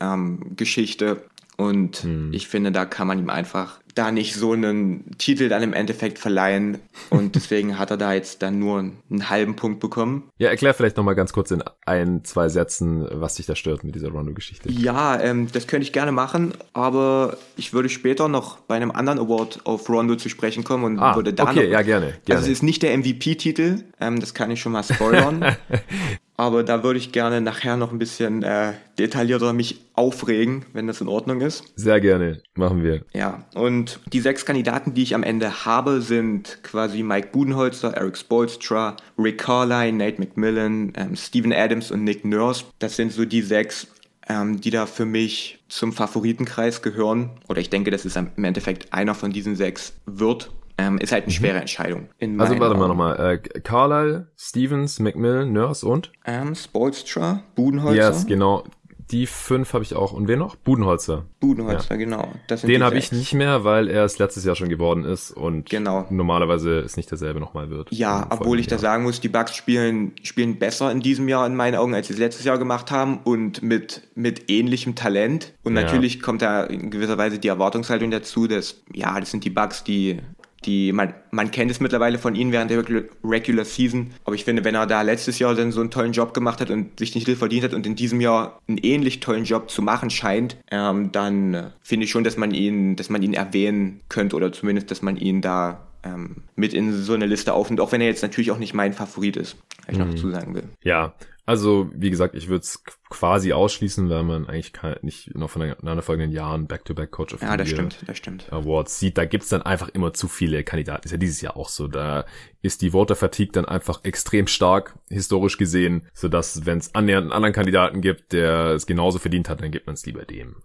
Rondo-Geschichte. 0.00 1.22
und 1.56 1.98
Hm. 2.02 2.32
ich 2.32 2.48
finde, 2.48 2.72
da 2.72 2.84
kann 2.84 3.06
man 3.06 3.16
ihm 3.20 3.30
einfach 3.30 3.78
da 3.94 4.10
nicht 4.10 4.34
so 4.34 4.52
einen 4.52 5.16
Titel 5.18 5.48
dann 5.48 5.62
im 5.62 5.72
Endeffekt 5.72 6.18
verleihen. 6.18 6.78
Und 7.10 7.34
deswegen 7.34 7.78
hat 7.78 7.90
er 7.90 7.96
da 7.96 8.12
jetzt 8.12 8.42
dann 8.42 8.58
nur 8.58 8.78
einen 8.78 9.30
halben 9.30 9.56
Punkt 9.56 9.80
bekommen. 9.80 10.30
Ja, 10.38 10.48
erklär 10.48 10.74
vielleicht 10.74 10.96
nochmal 10.96 11.14
ganz 11.14 11.32
kurz 11.32 11.50
in 11.50 11.62
ein, 11.86 12.24
zwei 12.24 12.48
Sätzen, 12.48 13.06
was 13.10 13.34
dich 13.34 13.46
da 13.46 13.54
stört 13.54 13.84
mit 13.84 13.94
dieser 13.94 14.08
Rondo-Geschichte. 14.10 14.70
Ja, 14.70 15.20
ähm, 15.20 15.48
das 15.52 15.66
könnte 15.66 15.84
ich 15.84 15.92
gerne 15.92 16.12
machen, 16.12 16.52
aber 16.72 17.36
ich 17.56 17.72
würde 17.72 17.88
später 17.88 18.28
noch 18.28 18.58
bei 18.58 18.76
einem 18.76 18.90
anderen 18.90 19.18
Award 19.18 19.60
auf 19.64 19.88
Rondo 19.88 20.16
zu 20.16 20.28
sprechen 20.28 20.64
kommen 20.64 20.84
und 20.84 20.98
Ah, 20.98 21.16
würde 21.16 21.32
da 21.32 21.44
okay, 21.44 21.64
noch, 21.64 21.72
ja, 21.72 21.82
gerne, 21.82 22.14
gerne. 22.24 22.40
Also 22.40 22.46
es 22.46 22.58
ist 22.58 22.62
nicht 22.62 22.82
der 22.82 22.96
MVP-Titel, 22.96 23.84
ähm, 24.00 24.20
das 24.20 24.34
kann 24.34 24.50
ich 24.50 24.60
schon 24.60 24.72
mal 24.72 24.82
spoilern. 24.82 25.56
aber 26.36 26.64
da 26.64 26.82
würde 26.82 26.98
ich 26.98 27.12
gerne 27.12 27.40
nachher 27.40 27.76
noch 27.76 27.92
ein 27.92 27.98
bisschen 27.98 28.42
äh, 28.42 28.72
detaillierter 28.98 29.52
mich 29.52 29.80
aufregen, 29.94 30.64
wenn 30.72 30.86
das 30.86 31.00
in 31.00 31.08
Ordnung 31.08 31.40
ist. 31.40 31.64
Sehr 31.76 32.00
gerne, 32.00 32.42
machen 32.54 32.82
wir. 32.82 33.02
Ja, 33.12 33.44
und 33.54 34.00
die 34.12 34.20
sechs 34.20 34.44
Kandidaten, 34.44 34.94
die 34.94 35.02
ich 35.02 35.14
am 35.14 35.22
Ende 35.22 35.64
habe, 35.64 36.00
sind 36.00 36.58
quasi 36.62 37.02
Mike 37.02 37.28
Budenholzer, 37.32 37.94
Eric 37.94 38.16
Spoelstra, 38.16 38.96
Rick 39.18 39.38
Carline, 39.38 39.98
Nate 39.98 40.20
McMillan, 40.20 40.92
ähm, 40.96 41.16
Steven 41.16 41.52
Adams 41.52 41.90
und 41.90 42.02
Nick 42.04 42.24
Nurse. 42.24 42.64
Das 42.80 42.96
sind 42.96 43.12
so 43.12 43.24
die 43.24 43.42
sechs, 43.42 43.86
ähm, 44.28 44.60
die 44.60 44.70
da 44.70 44.86
für 44.86 45.04
mich 45.04 45.60
zum 45.68 45.92
Favoritenkreis 45.92 46.82
gehören. 46.82 47.30
Oder 47.48 47.60
ich 47.60 47.70
denke, 47.70 47.90
dass 47.90 48.04
es 48.04 48.16
im 48.16 48.44
Endeffekt 48.44 48.92
einer 48.92 49.14
von 49.14 49.32
diesen 49.32 49.54
sechs 49.54 49.94
wird. 50.06 50.50
Ähm, 50.76 50.98
ist 50.98 51.12
halt 51.12 51.24
eine 51.24 51.32
schwere 51.32 51.58
Entscheidung. 51.60 52.08
in 52.18 52.40
Also 52.40 52.58
warte 52.58 52.74
mal 52.76 52.88
nochmal. 52.88 53.34
Äh, 53.34 53.60
Carlisle, 53.60 54.28
Stevens, 54.36 54.98
McMillan, 54.98 55.52
Nurse 55.52 55.86
und? 55.86 56.10
Ähm, 56.24 56.54
Spoelstra, 56.54 57.42
Budenholzer, 57.54 57.94
Yes, 58.10 58.26
genau. 58.26 58.64
Die 59.10 59.26
fünf 59.26 59.74
habe 59.74 59.84
ich 59.84 59.94
auch. 59.94 60.12
Und 60.14 60.28
wen 60.28 60.38
noch? 60.38 60.56
Budenholzer. 60.56 61.26
Budenholzer, 61.38 61.98
genau. 61.98 62.26
Das 62.48 62.62
sind 62.62 62.70
Den 62.70 62.82
habe 62.82 62.96
ich 62.96 63.12
nicht 63.12 63.34
mehr, 63.34 63.62
weil 63.62 63.88
er 63.88 64.02
es 64.04 64.18
letztes 64.18 64.46
Jahr 64.46 64.56
schon 64.56 64.70
geworden 64.70 65.04
ist 65.04 65.30
und 65.30 65.68
Genau. 65.68 66.06
normalerweise 66.08 66.78
es 66.80 66.96
nicht 66.96 67.10
derselbe 67.10 67.38
nochmal 67.38 67.68
wird. 67.68 67.92
Ja, 67.92 68.26
obwohl 68.30 68.58
ich 68.58 68.66
da 68.66 68.76
Jahr. 68.76 68.80
sagen 68.80 69.02
muss, 69.04 69.20
die 69.20 69.28
Bucks 69.28 69.54
spielen, 69.54 70.12
spielen 70.22 70.58
besser 70.58 70.90
in 70.90 71.00
diesem 71.00 71.28
Jahr 71.28 71.46
in 71.46 71.54
meinen 71.54 71.74
Augen, 71.74 71.94
als 71.94 72.06
sie 72.06 72.14
es 72.14 72.18
letztes 72.18 72.46
Jahr 72.46 72.56
gemacht 72.58 72.90
haben 72.90 73.18
und 73.24 73.62
mit, 73.62 74.08
mit 74.14 74.50
ähnlichem 74.50 74.94
Talent. 74.94 75.52
Und 75.64 75.76
Ja. 75.76 75.82
natürlich 75.82 76.22
kommt 76.22 76.40
da 76.40 76.64
in 76.64 76.90
gewisser 76.90 77.18
Weise 77.18 77.38
die 77.38 77.48
Erwartungshaltung 77.48 78.10
dazu, 78.10 78.46
dass, 78.46 78.82
ja, 78.94 79.20
das 79.20 79.30
sind 79.30 79.44
die 79.44 79.50
Bucks, 79.50 79.84
die, 79.84 80.20
die, 80.66 80.92
man, 80.92 81.14
man 81.30 81.50
kennt 81.50 81.70
es 81.70 81.80
mittlerweile 81.80 82.18
von 82.18 82.34
ihnen 82.34 82.52
während 82.52 82.70
der 82.70 82.84
Regular- 83.24 83.64
Season. 83.64 84.10
Aber 84.24 84.34
ich 84.34 84.44
finde, 84.44 84.64
wenn 84.64 84.74
er 84.74 84.86
da 84.86 85.02
letztes 85.02 85.38
Jahr 85.38 85.54
dann 85.54 85.72
so 85.72 85.80
einen 85.80 85.90
tollen 85.90 86.12
Job 86.12 86.34
gemacht 86.34 86.60
hat 86.60 86.70
und 86.70 86.98
sich 86.98 87.12
den 87.12 87.20
Titel 87.20 87.36
verdient 87.36 87.64
hat 87.64 87.74
und 87.74 87.86
in 87.86 87.94
diesem 87.96 88.20
Jahr 88.20 88.60
einen 88.68 88.78
ähnlich 88.78 89.20
tollen 89.20 89.44
Job 89.44 89.70
zu 89.70 89.82
machen 89.82 90.10
scheint, 90.10 90.56
ähm, 90.70 91.12
dann 91.12 91.54
äh, 91.54 91.64
finde 91.82 92.04
ich 92.04 92.10
schon, 92.10 92.24
dass 92.24 92.36
man 92.36 92.52
ihn, 92.54 92.96
dass 92.96 93.10
man 93.10 93.22
ihn 93.22 93.34
erwähnen 93.34 94.00
könnte 94.08 94.36
oder 94.36 94.52
zumindest, 94.52 94.90
dass 94.90 95.02
man 95.02 95.16
ihn 95.16 95.40
da 95.40 95.86
ähm, 96.04 96.36
mit 96.56 96.74
in 96.74 96.92
so 96.92 97.14
eine 97.14 97.26
Liste 97.26 97.52
aufnimmt, 97.54 97.80
auch 97.80 97.92
wenn 97.92 98.00
er 98.00 98.08
jetzt 98.08 98.22
natürlich 98.22 98.50
auch 98.50 98.58
nicht 98.58 98.74
mein 98.74 98.92
Favorit 98.92 99.36
ist, 99.36 99.56
was 99.86 99.94
ich 99.94 99.98
Mhm. 99.98 100.04
noch 100.06 100.14
dazu 100.14 100.30
sagen 100.30 100.54
will. 100.54 100.64
Ja, 100.82 101.14
also 101.46 101.90
wie 101.94 102.10
gesagt, 102.10 102.34
ich 102.34 102.48
würde 102.48 102.62
es 102.62 102.82
quasi 103.10 103.52
ausschließen, 103.52 104.08
weil 104.08 104.24
man 104.24 104.46
eigentlich 104.48 104.72
kein, 104.72 104.96
nicht 105.02 105.34
noch 105.36 105.50
von 105.50 105.60
den 105.62 106.02
folgenden 106.02 106.32
Jahren 106.32 106.66
Back-to-Back-Coach 106.66 107.34
of 107.34 107.42
Ja, 107.42 107.52
the 107.52 107.58
das 107.58 107.68
Year 107.68 107.76
stimmt, 107.76 107.98
das 108.06 108.18
stimmt. 108.18 108.52
Awards 108.52 108.98
sieht, 108.98 109.18
da 109.18 109.24
gibt's 109.24 109.50
dann 109.50 109.62
einfach 109.62 109.88
immer 109.90 110.12
zu 110.14 110.26
viele 110.26 110.64
Kandidaten. 110.64 111.04
Ist 111.04 111.12
ja 111.12 111.18
dieses 111.18 111.40
Jahr 111.40 111.56
auch 111.56 111.68
so. 111.68 111.86
Da 111.86 112.24
ist 112.62 112.82
die 112.82 112.90
Voter 112.90 113.14
Fatigue 113.14 113.52
dann 113.52 113.66
einfach 113.66 114.02
extrem 114.04 114.46
stark, 114.46 114.94
historisch 115.10 115.58
gesehen, 115.58 116.08
sodass, 116.14 116.64
wenn 116.64 116.78
es 116.78 116.94
annähernd 116.94 117.24
einen 117.24 117.32
anderen 117.32 117.54
Kandidaten 117.54 118.00
gibt, 118.00 118.32
der 118.32 118.70
es 118.70 118.86
genauso 118.86 119.18
verdient 119.18 119.48
hat, 119.48 119.60
dann 119.60 119.70
gibt 119.70 119.86
man 119.86 119.94
es 119.94 120.06
lieber 120.06 120.24
dem. 120.24 120.56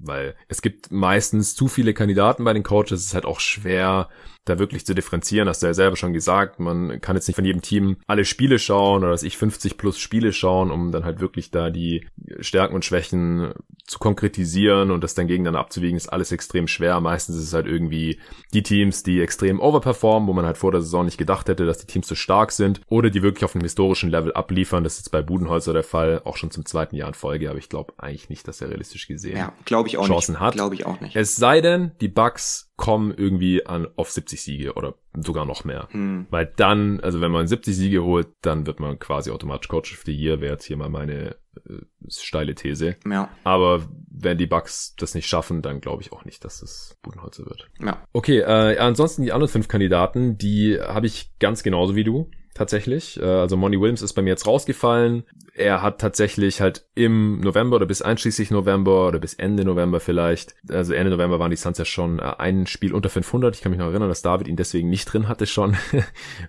Weil 0.00 0.34
es 0.48 0.62
gibt 0.62 0.90
meistens 0.90 1.54
zu 1.54 1.68
viele 1.68 1.94
Kandidaten 1.94 2.44
bei 2.44 2.52
den 2.52 2.64
Coaches. 2.64 3.00
Es 3.00 3.06
ist 3.06 3.14
halt 3.14 3.24
auch 3.24 3.40
schwer, 3.40 4.08
da 4.44 4.58
wirklich 4.58 4.84
zu 4.84 4.94
differenzieren. 4.94 5.48
Hast 5.48 5.62
du 5.62 5.66
ja 5.66 5.74
selber 5.74 5.96
schon 5.96 6.12
gesagt. 6.12 6.60
Man 6.60 7.00
kann 7.00 7.16
jetzt 7.16 7.28
nicht 7.28 7.36
von 7.36 7.44
jedem 7.44 7.62
Team 7.62 7.96
alle 8.06 8.24
Spiele 8.24 8.58
schauen 8.58 9.02
oder 9.02 9.12
dass 9.12 9.22
ich 9.22 9.38
50 9.38 9.78
plus 9.78 9.98
Spiele 9.98 10.23
schauen, 10.32 10.70
um 10.70 10.92
dann 10.92 11.04
halt 11.04 11.20
wirklich 11.20 11.50
da 11.50 11.70
die 11.70 12.06
Stärken 12.40 12.74
und 12.74 12.84
Schwächen 12.84 13.52
zu 13.86 13.98
konkretisieren 13.98 14.90
und 14.90 15.04
das 15.04 15.14
dann 15.14 15.26
gegeneinander 15.26 15.60
abzuwiegen, 15.60 15.96
ist 15.96 16.08
alles 16.08 16.32
extrem 16.32 16.66
schwer. 16.68 17.00
Meistens 17.00 17.36
ist 17.36 17.44
es 17.44 17.52
halt 17.52 17.66
irgendwie 17.66 18.18
die 18.54 18.62
Teams, 18.62 19.02
die 19.02 19.20
extrem 19.20 19.60
overperformen, 19.60 20.26
wo 20.28 20.32
man 20.32 20.46
halt 20.46 20.56
vor 20.56 20.72
der 20.72 20.80
Saison 20.80 21.04
nicht 21.04 21.18
gedacht 21.18 21.48
hätte, 21.48 21.66
dass 21.66 21.78
die 21.78 21.86
Teams 21.86 22.08
so 22.08 22.14
stark 22.14 22.52
sind 22.52 22.80
oder 22.88 23.10
die 23.10 23.22
wirklich 23.22 23.44
auf 23.44 23.54
einem 23.54 23.62
historischen 23.62 24.10
Level 24.10 24.32
abliefern. 24.32 24.84
Das 24.84 24.94
ist 24.94 25.00
jetzt 25.00 25.10
bei 25.10 25.20
Budenholzer 25.20 25.74
der 25.74 25.82
Fall, 25.82 26.22
auch 26.24 26.36
schon 26.38 26.50
zum 26.50 26.64
zweiten 26.64 26.96
Jahr 26.96 27.08
in 27.08 27.14
Folge, 27.14 27.50
aber 27.50 27.58
ich 27.58 27.68
glaube 27.68 27.92
eigentlich 27.98 28.30
nicht, 28.30 28.48
dass 28.48 28.60
er 28.62 28.70
realistisch 28.70 29.06
gesehen 29.06 29.36
Ja, 29.36 29.52
glaube 29.66 29.88
ich 29.88 29.98
auch 29.98 30.06
Chancen 30.06 30.32
nicht. 30.32 30.40
hat. 30.40 30.54
Glaube 30.54 30.74
ich 30.74 30.86
auch 30.86 31.00
nicht. 31.00 31.14
Es 31.16 31.36
sei 31.36 31.60
denn, 31.60 31.92
die 32.00 32.08
Bucks 32.08 32.70
kommen 32.76 33.14
irgendwie 33.16 33.66
an 33.66 33.86
auf 33.96 34.10
70 34.10 34.42
Siege 34.42 34.74
oder 34.74 34.94
sogar 35.14 35.46
noch 35.46 35.64
mehr. 35.64 35.88
Hm. 35.92 36.26
Weil 36.30 36.52
dann, 36.56 37.00
also 37.00 37.20
wenn 37.20 37.30
man 37.30 37.46
70 37.46 37.76
Siege 37.76 38.02
holt, 38.02 38.28
dann 38.42 38.66
wird 38.66 38.80
man 38.80 38.98
quasi 38.98 39.30
automatisch 39.30 39.68
Coach 39.68 39.92
of 39.94 40.02
the 40.04 40.12
Year, 40.12 40.40
wäre 40.40 40.54
jetzt 40.54 40.64
hier 40.64 40.76
mal 40.76 40.88
meine 40.88 41.36
äh, 41.68 41.82
steile 42.08 42.54
These. 42.56 42.96
Ja, 43.08 43.30
Aber 43.44 43.86
wenn 44.10 44.38
die 44.38 44.46
Bucks 44.46 44.94
das 44.98 45.14
nicht 45.14 45.28
schaffen, 45.28 45.62
dann 45.62 45.80
glaube 45.80 46.02
ich 46.02 46.12
auch 46.12 46.24
nicht, 46.24 46.44
dass 46.44 46.62
es 46.62 46.98
Budenholzer 47.02 47.46
wird. 47.46 47.70
ja. 47.80 48.02
Okay, 48.12 48.40
äh, 48.40 48.78
ansonsten 48.78 49.22
die 49.22 49.32
anderen 49.32 49.52
fünf 49.52 49.68
Kandidaten, 49.68 50.36
die 50.36 50.78
habe 50.80 51.06
ich 51.06 51.32
ganz 51.38 51.62
genauso 51.62 51.94
wie 51.94 52.04
du 52.04 52.30
tatsächlich. 52.54 53.20
Äh, 53.20 53.24
also 53.24 53.56
Monty 53.56 53.80
Williams 53.80 54.02
ist 54.02 54.14
bei 54.14 54.22
mir 54.22 54.30
jetzt 54.30 54.46
rausgefallen. 54.46 55.24
Er 55.56 55.82
hat 55.82 56.00
tatsächlich 56.00 56.60
halt 56.60 56.84
im 56.94 57.40
November 57.40 57.76
oder 57.76 57.86
bis 57.86 58.02
einschließlich 58.02 58.50
November 58.50 59.08
oder 59.08 59.20
bis 59.20 59.34
Ende 59.34 59.64
November 59.64 60.00
vielleicht, 60.00 60.54
also 60.68 60.94
Ende 60.94 61.10
November 61.10 61.38
waren 61.38 61.50
die 61.50 61.56
Suns 61.56 61.78
ja 61.78 61.84
schon 61.84 62.18
äh, 62.18 62.32
ein 62.38 62.66
Spiel 62.66 62.92
unter 62.92 63.08
500. 63.08 63.54
Ich 63.54 63.62
kann 63.62 63.70
mich 63.70 63.78
noch 63.78 63.86
erinnern, 63.86 64.08
dass 64.08 64.22
David 64.22 64.48
ihn 64.48 64.56
deswegen 64.56 64.88
nicht 64.88 65.12
drin 65.12 65.28
hatte 65.28 65.46
schon. 65.46 65.74
äh, 65.92 66.02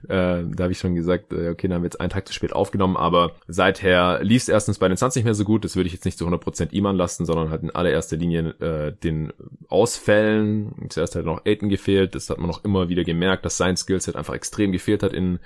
da 0.08 0.56
habe 0.60 0.72
ich 0.72 0.80
schon 0.80 0.96
gesagt, 0.96 1.34
äh, 1.34 1.50
okay, 1.50 1.68
dann 1.68 1.76
haben 1.76 1.84
wir 1.84 1.88
jetzt 1.88 2.02
einen 2.02 2.10
Tag 2.10 2.28
zu 2.28 2.34
spät 2.34 2.54
aufgenommen, 2.54 2.98
aber 2.98 3.34
seither 3.48 4.24
lief 4.24 4.44
es 4.44 4.50
erstens 4.50 4.80
bei 4.80 4.88
den 4.88 4.98
Suns 4.98 5.16
nicht 5.16 5.26
mehr 5.26 5.36
so 5.36 5.44
gut. 5.44 5.64
Das 5.66 5.76
würde 5.76 5.88
ich 5.88 5.94
jetzt 5.94 6.06
nicht 6.06 6.18
zu 6.18 6.28
100% 6.28 6.72
ihm 6.72 6.86
anlassen, 6.86 7.26
sondern 7.26 7.50
halt 7.52 7.62
in 7.62 7.72
allererster 7.72 8.18
Linie 8.18 8.56
äh, 8.60 8.94
den 9.04 9.34
Ausfällen. 9.68 10.74
Zuerst 10.90 11.16
hat 11.16 11.26
noch 11.26 11.46
Aiton 11.46 11.70
gefehlt. 11.70 12.16
Das 12.16 12.30
hat 12.30 12.40
man 12.40 12.48
noch 12.48 12.64
immer 12.64 12.90
wieder 12.90 13.04
gemerkt, 13.04 13.46
dass 13.46 13.58
sein 13.58 13.78
Skillset 13.78 14.16
einfach 14.16 14.34
extrem 14.34 14.72
gefehlt 14.72 15.04
hat 15.04 15.14
in 15.14 15.40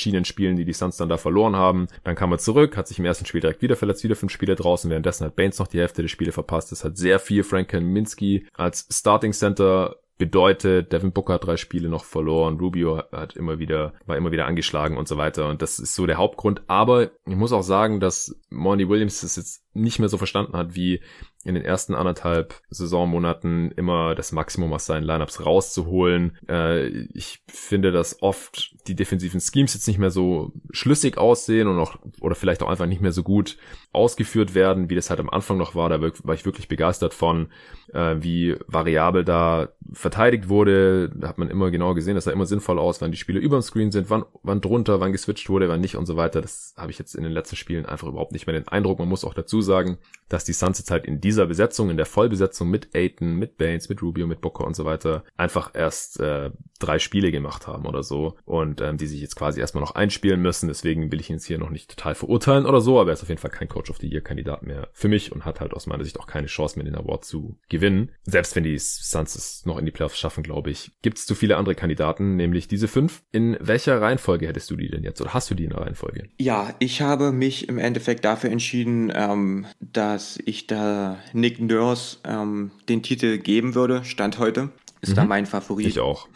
verschiedenen 0.00 0.24
Spielen, 0.24 0.56
die 0.56 0.64
die 0.64 0.72
Suns 0.72 0.96
dann 0.96 1.10
da 1.10 1.18
verloren 1.18 1.56
haben. 1.56 1.86
Dann 2.04 2.16
kam 2.16 2.32
er 2.32 2.38
zurück, 2.38 2.76
hat 2.76 2.88
sich 2.88 2.98
im 2.98 3.04
ersten 3.04 3.26
Spiel 3.26 3.42
direkt 3.42 3.60
wieder 3.60 3.76
verletzt, 3.76 4.02
wieder 4.02 4.16
fünf 4.16 4.32
Spiele 4.32 4.56
draußen. 4.56 4.88
Währenddessen 4.88 5.26
hat 5.26 5.36
Baines 5.36 5.58
noch 5.58 5.68
die 5.68 5.78
Hälfte 5.78 6.02
der 6.02 6.08
Spiele 6.08 6.32
verpasst. 6.32 6.72
Das 6.72 6.84
hat 6.84 6.96
sehr 6.96 7.18
viel 7.18 7.44
Frank 7.44 7.68
Kaminsky 7.68 8.46
als 8.54 8.88
Starting 8.90 9.32
Center 9.32 9.96
bedeutet, 10.16 10.92
Devin 10.92 11.12
Booker 11.12 11.34
hat 11.34 11.46
drei 11.46 11.56
Spiele 11.56 11.88
noch 11.88 12.04
verloren, 12.04 12.58
Rubio 12.58 13.02
hat 13.10 13.36
immer 13.36 13.58
wieder, 13.58 13.94
war 14.04 14.18
immer 14.18 14.30
wieder 14.30 14.46
angeschlagen 14.46 14.98
und 14.98 15.08
so 15.08 15.16
weiter 15.16 15.48
und 15.48 15.62
das 15.62 15.78
ist 15.78 15.94
so 15.94 16.04
der 16.04 16.18
Hauptgrund, 16.18 16.62
aber 16.66 17.10
ich 17.26 17.36
muss 17.36 17.52
auch 17.52 17.62
sagen, 17.62 18.00
dass 18.00 18.38
Monty 18.50 18.86
Williams 18.86 19.22
das 19.22 19.36
jetzt 19.36 19.64
nicht 19.72 19.98
mehr 19.98 20.10
so 20.10 20.18
verstanden 20.18 20.58
hat, 20.58 20.74
wie 20.74 21.00
in 21.44 21.54
den 21.54 21.64
ersten 21.64 21.94
anderthalb 21.94 22.60
Saisonmonaten 22.68 23.70
immer 23.72 24.14
das 24.14 24.30
Maximum 24.30 24.72
aus 24.74 24.84
seinen 24.84 25.04
Lineups 25.04 25.44
rauszuholen. 25.46 26.36
Äh, 26.48 26.88
ich 27.14 27.42
finde, 27.48 27.92
dass 27.92 28.22
oft 28.22 28.74
die 28.86 28.94
defensiven 28.94 29.40
Schemes 29.40 29.72
jetzt 29.72 29.88
nicht 29.88 29.98
mehr 29.98 30.10
so 30.10 30.52
schlüssig 30.70 31.16
aussehen 31.16 31.66
und 31.66 31.78
auch, 31.78 31.96
oder 32.20 32.34
vielleicht 32.34 32.62
auch 32.62 32.68
einfach 32.68 32.86
nicht 32.86 33.00
mehr 33.00 33.12
so 33.12 33.22
gut 33.22 33.56
ausgeführt 33.92 34.54
werden, 34.54 34.90
wie 34.90 34.94
das 34.94 35.08
halt 35.08 35.20
am 35.20 35.30
Anfang 35.30 35.56
noch 35.56 35.74
war. 35.74 35.88
Da 35.88 36.02
war 36.02 36.34
ich 36.34 36.44
wirklich 36.44 36.68
begeistert 36.68 37.14
von, 37.14 37.50
äh, 37.92 38.16
wie 38.20 38.56
variabel 38.66 39.24
da 39.24 39.68
verteidigt 39.92 40.48
wurde. 40.48 41.10
Da 41.14 41.28
hat 41.28 41.38
man 41.38 41.50
immer 41.50 41.70
genau 41.70 41.94
gesehen, 41.94 42.14
das 42.14 42.24
sah 42.24 42.30
immer 42.30 42.46
sinnvoll 42.46 42.78
aus, 42.78 43.00
wann 43.00 43.10
die 43.10 43.16
Spiele 43.16 43.40
über 43.40 43.58
dem 43.58 43.62
Screen 43.62 43.90
sind, 43.90 44.10
wann, 44.10 44.24
wann 44.42 44.60
drunter, 44.60 45.00
wann 45.00 45.12
geswitcht 45.12 45.48
wurde, 45.48 45.68
wann 45.68 45.80
nicht 45.80 45.96
und 45.96 46.06
so 46.06 46.16
weiter. 46.16 46.40
Das 46.40 46.74
habe 46.76 46.90
ich 46.90 46.98
jetzt 46.98 47.14
in 47.14 47.24
den 47.24 47.32
letzten 47.32 47.56
Spielen 47.56 47.86
einfach 47.86 48.08
überhaupt 48.08 48.32
nicht 48.32 48.46
mehr 48.46 48.54
den 48.54 48.68
Eindruck. 48.68 48.98
Man 48.98 49.08
muss 49.08 49.24
auch 49.24 49.34
dazu 49.34 49.60
sagen, 49.62 49.98
dass 50.28 50.44
die 50.44 50.52
Suns 50.52 50.78
jetzt 50.78 50.90
halt 50.90 51.06
in 51.06 51.20
dieser 51.20 51.46
Besetzung, 51.46 51.90
in 51.90 51.96
der 51.96 52.06
Vollbesetzung 52.06 52.68
mit 52.68 52.94
Aiton, 52.94 53.36
mit 53.36 53.56
Baines, 53.56 53.88
mit 53.88 54.02
Rubio, 54.02 54.26
mit 54.26 54.40
Booker 54.40 54.64
und 54.64 54.76
so 54.76 54.84
weiter, 54.84 55.24
einfach 55.36 55.70
erst 55.74 56.20
äh, 56.20 56.50
drei 56.78 56.98
Spiele 56.98 57.32
gemacht 57.32 57.66
haben 57.66 57.86
oder 57.86 58.02
so 58.02 58.36
und 58.44 58.80
ähm, 58.80 58.96
die 58.96 59.06
sich 59.06 59.20
jetzt 59.20 59.36
quasi 59.36 59.60
erstmal 59.60 59.82
noch 59.82 59.94
einspielen 59.94 60.40
müssen. 60.40 60.68
Deswegen 60.68 61.10
will 61.10 61.20
ich 61.20 61.30
ihn 61.30 61.36
jetzt 61.36 61.46
hier 61.46 61.58
noch 61.58 61.70
nicht 61.70 61.90
total 61.90 62.14
verurteilen 62.14 62.66
oder 62.66 62.80
so, 62.80 63.00
aber 63.00 63.10
er 63.10 63.14
ist 63.14 63.22
auf 63.22 63.28
jeden 63.28 63.40
Fall 63.40 63.50
kein 63.50 63.68
Coach 63.68 63.90
of 63.90 63.98
the 63.98 64.08
Year 64.08 64.20
Kandidat 64.20 64.62
mehr 64.62 64.88
für 64.92 65.08
mich 65.08 65.32
und 65.32 65.44
hat 65.44 65.60
halt 65.60 65.74
aus 65.74 65.86
meiner 65.86 66.04
Sicht 66.04 66.20
auch 66.20 66.26
keine 66.26 66.46
Chance 66.46 66.78
mehr, 66.78 66.84
den 66.84 66.96
Award 66.96 67.24
zu 67.24 67.56
gewinnen. 67.68 67.79
Selbst 68.22 68.54
wenn 68.56 68.64
die 68.64 68.78
Suns 68.78 69.34
es 69.34 69.66
noch 69.66 69.78
in 69.78 69.84
die 69.84 69.90
Playoffs 69.90 70.18
schaffen, 70.18 70.42
glaube 70.42 70.70
ich, 70.70 70.92
gibt 71.02 71.18
es 71.18 71.26
zu 71.26 71.34
viele 71.34 71.56
andere 71.56 71.74
Kandidaten, 71.74 72.36
nämlich 72.36 72.68
diese 72.68 72.88
fünf. 72.88 73.22
In 73.32 73.56
welcher 73.60 74.00
Reihenfolge 74.00 74.46
hättest 74.46 74.70
du 74.70 74.76
die 74.76 74.88
denn 74.88 75.02
jetzt 75.02 75.20
oder 75.20 75.34
hast 75.34 75.50
du 75.50 75.54
die 75.54 75.64
in 75.64 75.70
der 75.70 75.80
Reihenfolge? 75.80 76.28
Ja, 76.38 76.74
ich 76.78 77.00
habe 77.00 77.32
mich 77.32 77.68
im 77.68 77.78
Endeffekt 77.78 78.24
dafür 78.24 78.50
entschieden, 78.50 79.12
ähm, 79.14 79.66
dass 79.80 80.38
ich 80.44 80.66
da 80.66 81.18
Nick 81.32 81.60
Nurse 81.60 82.18
ähm, 82.24 82.70
den 82.88 83.02
Titel 83.02 83.38
geben 83.38 83.74
würde, 83.74 84.04
Stand 84.04 84.38
heute. 84.38 84.70
Ist 85.00 85.10
mhm. 85.10 85.16
da 85.16 85.24
mein 85.24 85.46
Favorit. 85.46 85.86
Ich 85.86 86.00
auch. 86.00 86.28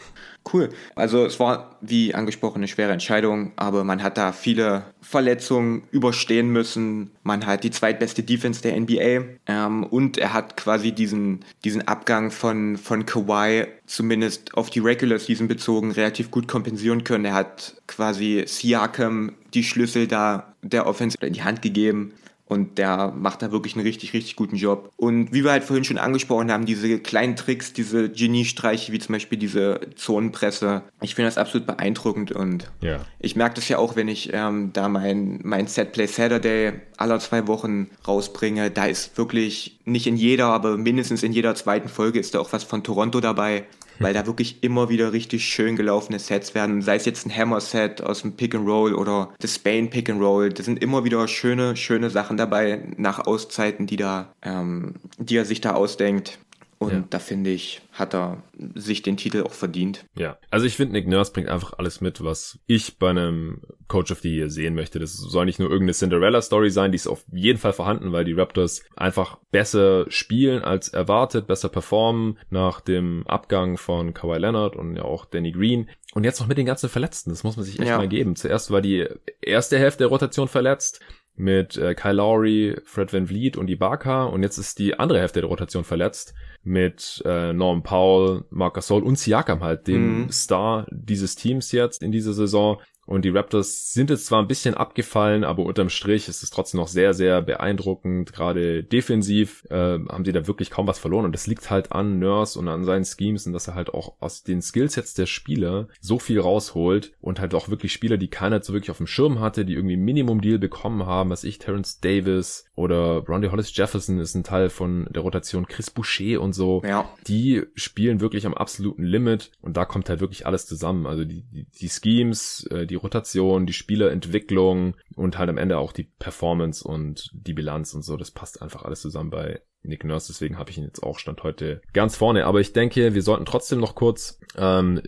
Cool. 0.53 0.69
Also 0.95 1.25
es 1.25 1.41
war, 1.41 1.77
wie 1.81 2.15
angesprochen, 2.15 2.59
eine 2.59 2.69
schwere 2.69 2.93
Entscheidung, 2.93 3.53
aber 3.57 3.83
man 3.83 4.03
hat 4.03 4.19
da 4.19 4.33
viele 4.33 4.85
Verletzungen 5.01 5.85
überstehen 5.91 6.51
müssen. 6.51 7.11
Man 7.23 7.47
hat 7.47 7.65
die 7.65 7.71
zweitbeste 7.71 8.23
Defense 8.23 8.61
der 8.61 8.79
NBA 8.79 9.25
ähm, 9.47 9.85
und 9.85 10.19
er 10.19 10.35
hat 10.35 10.57
quasi 10.57 10.93
diesen, 10.93 11.41
diesen 11.65 11.89
Abgang 11.89 12.31
von, 12.31 12.77
von 12.77 13.07
Kawhi 13.07 13.67
zumindest 13.87 14.55
auf 14.55 14.69
die 14.69 14.81
Regular 14.81 15.19
Season 15.19 15.49
bezogen 15.49 15.93
relativ 15.93 16.31
gut 16.31 16.47
kompensieren 16.47 17.05
können. 17.05 17.25
Er 17.25 17.35
hat 17.35 17.77
quasi 17.87 18.45
Siakam 18.47 19.33
die 19.55 19.65
Schlüssel 19.65 20.07
da 20.07 20.55
der 20.63 20.87
Offense 20.87 21.17
in 21.21 21.33
die 21.33 21.43
Hand 21.43 21.63
gegeben. 21.63 22.13
Und 22.47 22.77
der 22.77 23.13
macht 23.17 23.41
da 23.41 23.53
wirklich 23.53 23.75
einen 23.75 23.87
richtig, 23.87 24.13
richtig 24.13 24.37
guten 24.37 24.57
Job. 24.57 24.93
Und 24.97 25.33
wie 25.33 25.45
wir 25.45 25.51
halt 25.51 25.65
vorhin 25.65 25.85
schon 25.85 25.97
angesprochen 25.97 26.53
haben, 26.53 26.67
diese 26.67 26.99
kleinen 26.99 27.37
Tricks, 27.37 27.73
diese 27.73 28.11
Geniestreiche, 28.11 28.93
wie 28.93 28.99
zum 28.99 29.15
Beispiel 29.15 29.39
diese 29.39 29.81
Zonenpresse, 29.97 30.83
ich 31.01 31.15
finde 31.15 31.29
das 31.29 31.39
absolut 31.39 31.67
beeindruckend. 31.67 32.33
Und 32.33 32.71
ja. 32.83 33.01
ich 33.19 33.35
merke 33.35 33.55
das 33.55 33.69
ja 33.69 33.79
auch, 33.79 33.97
wenn 33.97 34.09
ich 34.09 34.31
ähm, 34.35 34.73
da 34.75 34.89
mein, 34.91 35.41
mein 35.43 35.67
Set 35.69 35.93
Play 35.93 36.07
Saturday 36.07 36.75
aller 36.99 37.19
zwei 37.19 37.47
Wochen 37.47 37.89
rausbringe. 38.07 38.71
Da 38.71 38.85
ist 38.85 39.17
wirklich 39.17 39.81
nicht 39.87 40.07
in 40.07 40.17
jeder, 40.17 40.47
aber 40.47 40.77
mindestens 40.77 41.23
in 41.23 41.33
jeder 41.33 41.55
zweiten 41.55 41.89
Folge 41.89 42.19
ist 42.19 42.35
da 42.35 42.41
auch 42.41 42.53
was 42.53 42.65
von 42.65 42.83
Toronto 42.83 43.21
dabei 43.21 43.65
weil 43.99 44.15
da 44.15 44.27
wirklich 44.27 44.63
immer 44.63 44.89
wieder 44.89 45.13
richtig 45.13 45.45
schön 45.45 45.77
gelaufene 45.77 46.19
Sets 46.19 46.55
werden. 46.55 46.83
Sei 46.83 46.97
es 46.97 47.05
jetzt 47.05 47.27
ein 47.27 47.37
Hammer-Set 47.37 48.03
aus 48.03 48.23
dem 48.23 48.37
Pick 48.37 48.55
and 48.55 48.67
Roll 48.67 48.95
oder 48.95 49.33
das 49.41 49.55
Spain 49.55 49.91
Pick 49.91 50.11
and 50.11 50.21
Roll. 50.21 50.51
Das 50.51 50.67
sind 50.67 50.83
immer 50.83 51.05
wieder 51.05 51.27
schöne, 51.29 51.77
schöne 51.77 52.11
Sachen 52.11 52.37
dabei 52.37 52.83
nach 52.97 53.27
Auszeiten, 53.27 53.87
die 53.87 53.97
da, 53.97 54.33
ähm, 54.43 54.95
die 55.19 55.37
er 55.37 55.45
sich 55.45 55.61
da 55.61 55.73
ausdenkt. 55.73 56.39
Und 56.85 56.93
ja. 56.93 57.05
da 57.11 57.19
finde 57.19 57.51
ich, 57.51 57.83
hat 57.93 58.15
er 58.15 58.43
sich 58.75 59.03
den 59.03 59.17
Titel 59.17 59.43
auch 59.43 59.53
verdient. 59.53 60.05
Ja, 60.17 60.39
also 60.51 60.67
ich 60.67 60.77
finde, 60.77 60.93
Nick 60.93 61.09
Nurse 61.09 61.33
bringt 61.33 61.49
einfach 61.49 61.75
alles 61.79 62.01
mit, 62.01 62.23
was 62.23 62.59
ich 62.67 62.99
bei 62.99 63.11
einem 63.11 63.63
Coach 63.89 64.13
of 64.13 64.21
the 64.21 64.35
Year 64.35 64.51
sehen 64.51 64.75
möchte. 64.75 64.99
Das 64.99 65.15
soll 65.17 65.47
nicht 65.47 65.59
nur 65.59 65.69
irgendeine 65.69 65.95
Cinderella-Story 65.95 66.71
sein, 66.71 66.93
die 66.93 66.97
ist 66.97 67.07
auf 67.07 67.25
jeden 67.33 67.59
Fall 67.59 67.73
vorhanden, 67.73 68.13
weil 68.13 68.25
die 68.25 68.33
Raptors 68.33 68.83
einfach 68.97 69.39
besser 69.51 70.07
spielen 70.09 70.63
als 70.63 70.89
erwartet, 70.89 71.47
besser 71.47 71.69
performen 71.69 72.39
nach 72.51 72.81
dem 72.81 73.27
Abgang 73.27 73.77
von 73.77 74.15
Kawhi 74.15 74.39
Leonard 74.39 74.77
und 74.77 74.97
ja 74.97 75.03
auch 75.03 75.25
Danny 75.25 75.53
Green. 75.53 75.89
Und 76.15 76.25
jetzt 76.25 76.41
noch 76.41 76.47
mit 76.47 76.59
den 76.59 76.67
ganzen 76.67 76.89
Verletzten, 76.89 77.31
das 77.31 77.45
muss 77.45 77.57
man 77.57 77.65
sich 77.65 77.79
echt 77.79 77.89
ja. 77.89 77.99
mal 77.99 78.09
geben. 78.09 78.37
Zuerst 78.37 78.71
war 78.71 78.81
die 78.81 79.07
erste 79.41 79.79
Hälfte 79.79 79.99
der 79.99 80.09
Rotation 80.09 80.49
verletzt, 80.49 81.01
mit 81.37 81.77
äh, 81.77 81.95
Kyle 81.95 82.15
Lowry, 82.15 82.77
Fred 82.85 83.13
Van 83.13 83.27
Vliet 83.27 83.57
und 83.57 83.69
Ibaka 83.69 84.25
und 84.25 84.43
jetzt 84.43 84.59
ist 84.59 84.79
die 84.79 84.99
andere 84.99 85.19
Hälfte 85.19 85.41
der 85.41 85.49
Rotation 85.49 85.85
verletzt 85.85 86.35
mit 86.63 87.23
äh, 87.27 87.53
Norm 87.53 87.83
Powell, 87.83 88.45
Marc 88.51 88.75
Gasol 88.75 89.03
und 89.03 89.19
Siakam 89.19 89.63
halt, 89.63 89.87
dem 89.87 90.23
mhm. 90.23 90.31
Star 90.31 90.87
dieses 90.91 91.35
Teams 91.35 91.73
jetzt 91.73 92.03
in 92.03 92.13
dieser 92.13 92.33
Saison. 92.33 92.81
Und 93.07 93.25
die 93.25 93.31
Raptors 93.31 93.93
sind 93.93 94.11
jetzt 94.11 94.27
zwar 94.27 94.41
ein 94.41 94.49
bisschen 94.49 94.75
abgefallen, 94.75 95.45
aber 95.45 95.65
unterm 95.65 95.89
Strich 95.89 96.29
ist 96.29 96.43
es 96.43 96.51
trotzdem 96.51 96.81
noch 96.81 96.89
sehr, 96.89 97.15
sehr 97.15 97.43
beeindruckend. 97.43 98.33
Gerade 98.33 98.83
defensiv 98.83 99.65
äh, 99.71 99.99
haben 100.09 100.25
sie 100.25 100.33
da 100.33 100.47
wirklich 100.47 100.71
kaum 100.71 100.87
was 100.87 100.99
verloren. 100.99 101.25
Und 101.25 101.33
das 101.33 101.47
liegt 101.47 101.71
halt 101.71 101.93
an 101.93 102.19
Nurse 102.19 102.59
und 102.59 102.69
an 102.69 102.85
seinen 102.85 103.05
Schemes 103.05 103.47
und 103.47 103.53
dass 103.53 103.69
er 103.69 103.75
halt 103.75 103.93
auch 103.93 104.15
aus 104.21 104.43
den 104.43 104.63
Skillsets 104.63 105.15
der 105.15 105.27
Spieler 105.27 105.89
so 106.01 106.19
viel 106.19 106.41
rausholt 106.41 107.13
und 107.21 107.41
halt 107.41 107.55
auch 107.55 107.69
wirklich 107.69 107.93
Spieler, 107.93 108.17
die 108.17 108.29
keiner 108.29 108.63
so 108.63 108.73
wirklich 108.73 108.91
auf 108.91 108.99
dem 108.99 109.07
Schirm 109.07 109.41
hatte, 109.41 109.65
die 109.65 109.75
irgendwie 109.75 109.97
Minimum-Deal 109.97 110.59
bekommen 110.59 111.07
haben, 111.07 111.31
was 111.31 111.45
ich, 111.45 111.59
Terrence 111.59 112.01
Davis 112.01 112.65
oder 112.75 113.25
Rondy 113.29 113.49
Hollis 113.49 113.77
Jefferson 113.77 114.19
ist 114.19 114.35
ein 114.35 114.45
Teil 114.45 114.71
von 114.71 115.07
der 115.11 115.23
Rotation, 115.23 115.67
Chris 115.67 115.91
Boucher 115.91 116.41
und 116.41 116.55
so. 116.55 116.83
Ja. 116.85 117.09
Die 117.27 117.63
spielen 117.75 118.21
wirklich 118.21 118.47
am 118.47 118.55
absoluten 118.55 119.05
Limit 119.05 119.51
und 119.61 119.77
da 119.77 119.85
kommt 119.85 120.09
halt 120.09 120.21
wirklich 120.21 120.47
alles 120.47 120.67
zusammen. 120.67 121.07
Also 121.07 121.25
die, 121.25 121.43
die, 121.43 121.67
die 121.67 121.89
Schemes, 121.89 122.67
äh, 122.71 122.87
die 122.87 122.95
die 122.95 122.99
Rotation, 122.99 123.67
die 123.67 123.73
Spielerentwicklung 123.73 124.95
und 125.17 125.37
halt 125.37 125.51
am 125.51 125.59
Ende 125.59 125.79
auch 125.79 125.93
die 125.93 126.05
Performance 126.05 126.87
und 126.87 127.29
die 127.33 127.53
Bilanz 127.53 127.93
und 127.93 128.03
so. 128.03 128.17
Das 128.17 128.31
passt 128.31 128.63
einfach 128.63 128.85
alles 128.85 129.01
zusammen 129.01 129.31
bei 129.31 129.61
Nick 129.83 130.05
Nurse. 130.05 130.29
Deswegen 130.29 130.59
habe 130.59 130.71
ich 130.71 130.79
ihn 130.79 130.85
jetzt 130.85 131.03
auch 131.03 131.19
Stand 131.19 131.43
heute 131.43 131.83
ganz 131.93 132.17
vorne. 132.17 132.47
Aber 132.47 132.61
ich 132.61 132.73
denke, 132.73 133.15
wir 133.15 133.23
sollten 133.23 133.47
trotzdem 133.47 133.81
noch 133.81 133.97
kurz 133.97 134.39
ähm, 134.57 135.03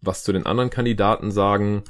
was 0.00 0.22
zu 0.22 0.32
den 0.32 0.46
anderen 0.46 0.70
Kandidaten 0.70 1.32
sagen. 1.32 1.82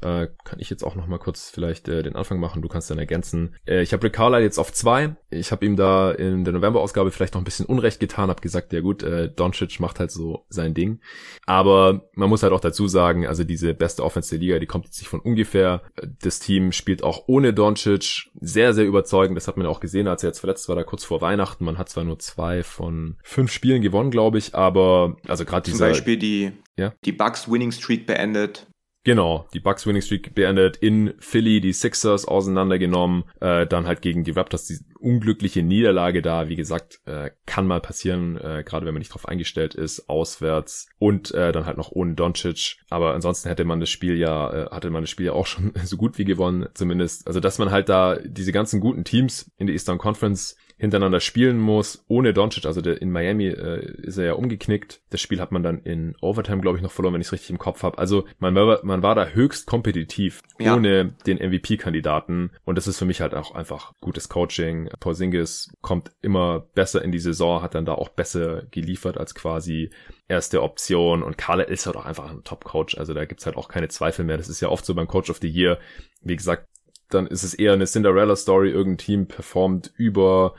Äh, 0.00 0.28
kann 0.44 0.60
ich 0.60 0.68
jetzt 0.68 0.82
auch 0.82 0.96
noch 0.96 1.06
mal 1.06 1.18
kurz 1.18 1.50
vielleicht 1.50 1.88
äh, 1.88 2.02
den 2.02 2.14
Anfang 2.14 2.38
machen, 2.38 2.60
du 2.60 2.68
kannst 2.68 2.90
dann 2.90 2.98
ergänzen. 2.98 3.56
Äh, 3.66 3.82
ich 3.82 3.92
habe 3.92 4.04
Rick 4.04 4.12
Carlisle 4.12 4.42
jetzt 4.42 4.58
auf 4.58 4.72
zwei. 4.72 5.16
Ich 5.30 5.50
habe 5.50 5.64
ihm 5.64 5.76
da 5.76 6.10
in 6.10 6.44
der 6.44 6.52
November-Ausgabe 6.52 7.10
vielleicht 7.10 7.34
noch 7.34 7.40
ein 7.40 7.44
bisschen 7.44 7.66
Unrecht 7.66 8.00
getan, 8.00 8.28
habe 8.28 8.42
gesagt, 8.42 8.72
ja 8.72 8.80
gut, 8.80 9.02
äh, 9.02 9.30
Doncic 9.30 9.80
macht 9.80 10.00
halt 10.00 10.10
so 10.10 10.44
sein 10.48 10.74
Ding. 10.74 11.00
Aber 11.46 12.08
man 12.14 12.28
muss 12.28 12.42
halt 12.42 12.52
auch 12.52 12.60
dazu 12.60 12.86
sagen, 12.86 13.26
also 13.26 13.44
diese 13.44 13.72
beste 13.72 14.04
Offense 14.04 14.30
der 14.30 14.40
Liga, 14.40 14.58
die 14.58 14.66
kommt 14.66 14.84
jetzt 14.84 14.98
nicht 14.98 15.08
von 15.08 15.20
ungefähr. 15.20 15.82
Das 16.22 16.38
Team 16.38 16.72
spielt 16.72 17.02
auch 17.02 17.24
ohne 17.26 17.54
Doncic 17.54 18.30
sehr, 18.40 18.74
sehr 18.74 18.84
überzeugend. 18.84 19.36
Das 19.36 19.48
hat 19.48 19.56
man 19.56 19.66
ja 19.66 19.72
auch 19.72 19.80
gesehen, 19.80 20.06
als 20.06 20.22
er 20.22 20.28
jetzt 20.28 20.40
verletzt 20.40 20.68
war, 20.68 20.76
da 20.76 20.82
kurz 20.82 21.04
vor 21.04 21.20
Weihnachten. 21.20 21.64
Man 21.64 21.78
hat 21.78 21.88
zwar 21.88 22.04
nur 22.04 22.18
zwei 22.18 22.62
von 22.62 23.16
fünf 23.22 23.50
Spielen 23.52 23.80
gewonnen, 23.80 24.10
glaube 24.10 24.38
ich, 24.38 24.54
aber 24.54 25.16
also 25.26 25.44
gerade 25.44 25.64
dieser... 25.64 25.86
Zum 25.86 25.88
Beispiel 25.88 26.16
die, 26.18 26.52
ja? 26.76 26.92
die 27.04 27.12
Bucks 27.12 27.50
Winning 27.50 27.72
Streak 27.72 28.06
beendet. 28.06 28.66
Genau, 29.04 29.46
die 29.52 29.60
Bucks 29.60 29.86
Winning 29.86 30.00
Streak 30.00 30.34
beendet, 30.34 30.78
in 30.78 31.12
Philly 31.18 31.60
die 31.60 31.74
Sixers 31.74 32.24
auseinandergenommen, 32.24 33.24
äh, 33.38 33.66
dann 33.66 33.86
halt 33.86 34.00
gegen 34.00 34.24
die 34.24 34.30
Raptors 34.30 34.64
die 34.66 34.78
unglückliche 34.98 35.62
Niederlage 35.62 36.22
da, 36.22 36.48
wie 36.48 36.56
gesagt, 36.56 37.00
äh, 37.04 37.30
kann 37.44 37.66
mal 37.66 37.82
passieren, 37.82 38.38
äh, 38.38 38.64
gerade 38.64 38.86
wenn 38.86 38.94
man 38.94 39.00
nicht 39.00 39.12
drauf 39.12 39.28
eingestellt 39.28 39.74
ist, 39.74 40.08
auswärts 40.08 40.88
und 40.98 41.32
äh, 41.32 41.52
dann 41.52 41.66
halt 41.66 41.76
noch 41.76 41.92
ohne 41.92 42.14
Doncic, 42.14 42.78
aber 42.88 43.12
ansonsten 43.12 43.50
hätte 43.50 43.66
man 43.66 43.78
das 43.78 43.90
Spiel 43.90 44.16
ja, 44.16 44.52
äh, 44.52 44.70
hatte 44.70 44.88
man 44.88 45.02
das 45.02 45.10
Spiel 45.10 45.26
ja 45.26 45.32
auch 45.32 45.46
schon 45.46 45.74
so 45.84 45.98
gut 45.98 46.16
wie 46.16 46.24
gewonnen, 46.24 46.68
zumindest, 46.72 47.26
also 47.26 47.40
dass 47.40 47.58
man 47.58 47.70
halt 47.70 47.90
da 47.90 48.16
diese 48.24 48.52
ganzen 48.52 48.80
guten 48.80 49.04
Teams 49.04 49.50
in 49.58 49.66
der 49.66 49.74
Eastern 49.74 49.98
Conference 49.98 50.56
hintereinander 50.84 51.20
spielen 51.20 51.58
muss, 51.58 52.04
ohne 52.08 52.32
Doncic, 52.32 52.66
also 52.66 52.80
der, 52.80 53.00
in 53.02 53.10
Miami 53.10 53.48
äh, 53.48 53.84
ist 54.02 54.18
er 54.18 54.26
ja 54.26 54.32
umgeknickt. 54.34 55.00
Das 55.10 55.20
Spiel 55.20 55.40
hat 55.40 55.52
man 55.52 55.62
dann 55.62 55.78
in 55.80 56.14
Overtime, 56.20 56.60
glaube 56.60 56.78
ich, 56.78 56.82
noch 56.82 56.92
verloren, 56.92 57.14
wenn 57.14 57.20
ich 57.20 57.28
es 57.28 57.32
richtig 57.32 57.50
im 57.50 57.58
Kopf 57.58 57.82
habe. 57.82 57.98
Also 57.98 58.24
man 58.38 58.54
war, 58.54 58.80
man 58.84 59.02
war 59.02 59.14
da 59.14 59.26
höchst 59.26 59.66
kompetitiv, 59.66 60.42
ja. 60.58 60.74
ohne 60.74 61.14
den 61.26 61.38
MVP-Kandidaten. 61.38 62.50
Und 62.64 62.76
das 62.76 62.86
ist 62.86 62.98
für 62.98 63.04
mich 63.04 63.20
halt 63.20 63.34
auch 63.34 63.54
einfach 63.54 63.92
gutes 64.00 64.28
Coaching. 64.28 64.88
Porzingis 65.00 65.72
kommt 65.80 66.12
immer 66.22 66.60
besser 66.74 67.02
in 67.02 67.12
die 67.12 67.18
Saison, 67.18 67.62
hat 67.62 67.74
dann 67.74 67.84
da 67.84 67.94
auch 67.94 68.10
besser 68.10 68.62
geliefert 68.70 69.18
als 69.18 69.34
quasi 69.34 69.90
erste 70.28 70.62
Option. 70.62 71.22
Und 71.22 71.38
Carla 71.38 71.64
ist 71.64 71.86
halt 71.86 71.96
auch 71.96 72.06
einfach 72.06 72.30
ein 72.30 72.44
Top-Coach. 72.44 72.98
Also 72.98 73.14
da 73.14 73.24
gibt's 73.24 73.46
halt 73.46 73.56
auch 73.56 73.68
keine 73.68 73.88
Zweifel 73.88 74.24
mehr. 74.24 74.36
Das 74.36 74.48
ist 74.48 74.60
ja 74.60 74.68
oft 74.68 74.84
so 74.84 74.94
beim 74.94 75.08
Coach 75.08 75.30
of 75.30 75.38
the 75.40 75.48
Year. 75.48 75.78
Wie 76.22 76.36
gesagt, 76.36 76.68
dann 77.14 77.26
ist 77.26 77.44
es 77.44 77.54
eher 77.54 77.72
eine 77.72 77.86
Cinderella-Story, 77.86 78.70
irgendein 78.70 78.98
Team 78.98 79.26
performt 79.26 79.92
über 79.96 80.54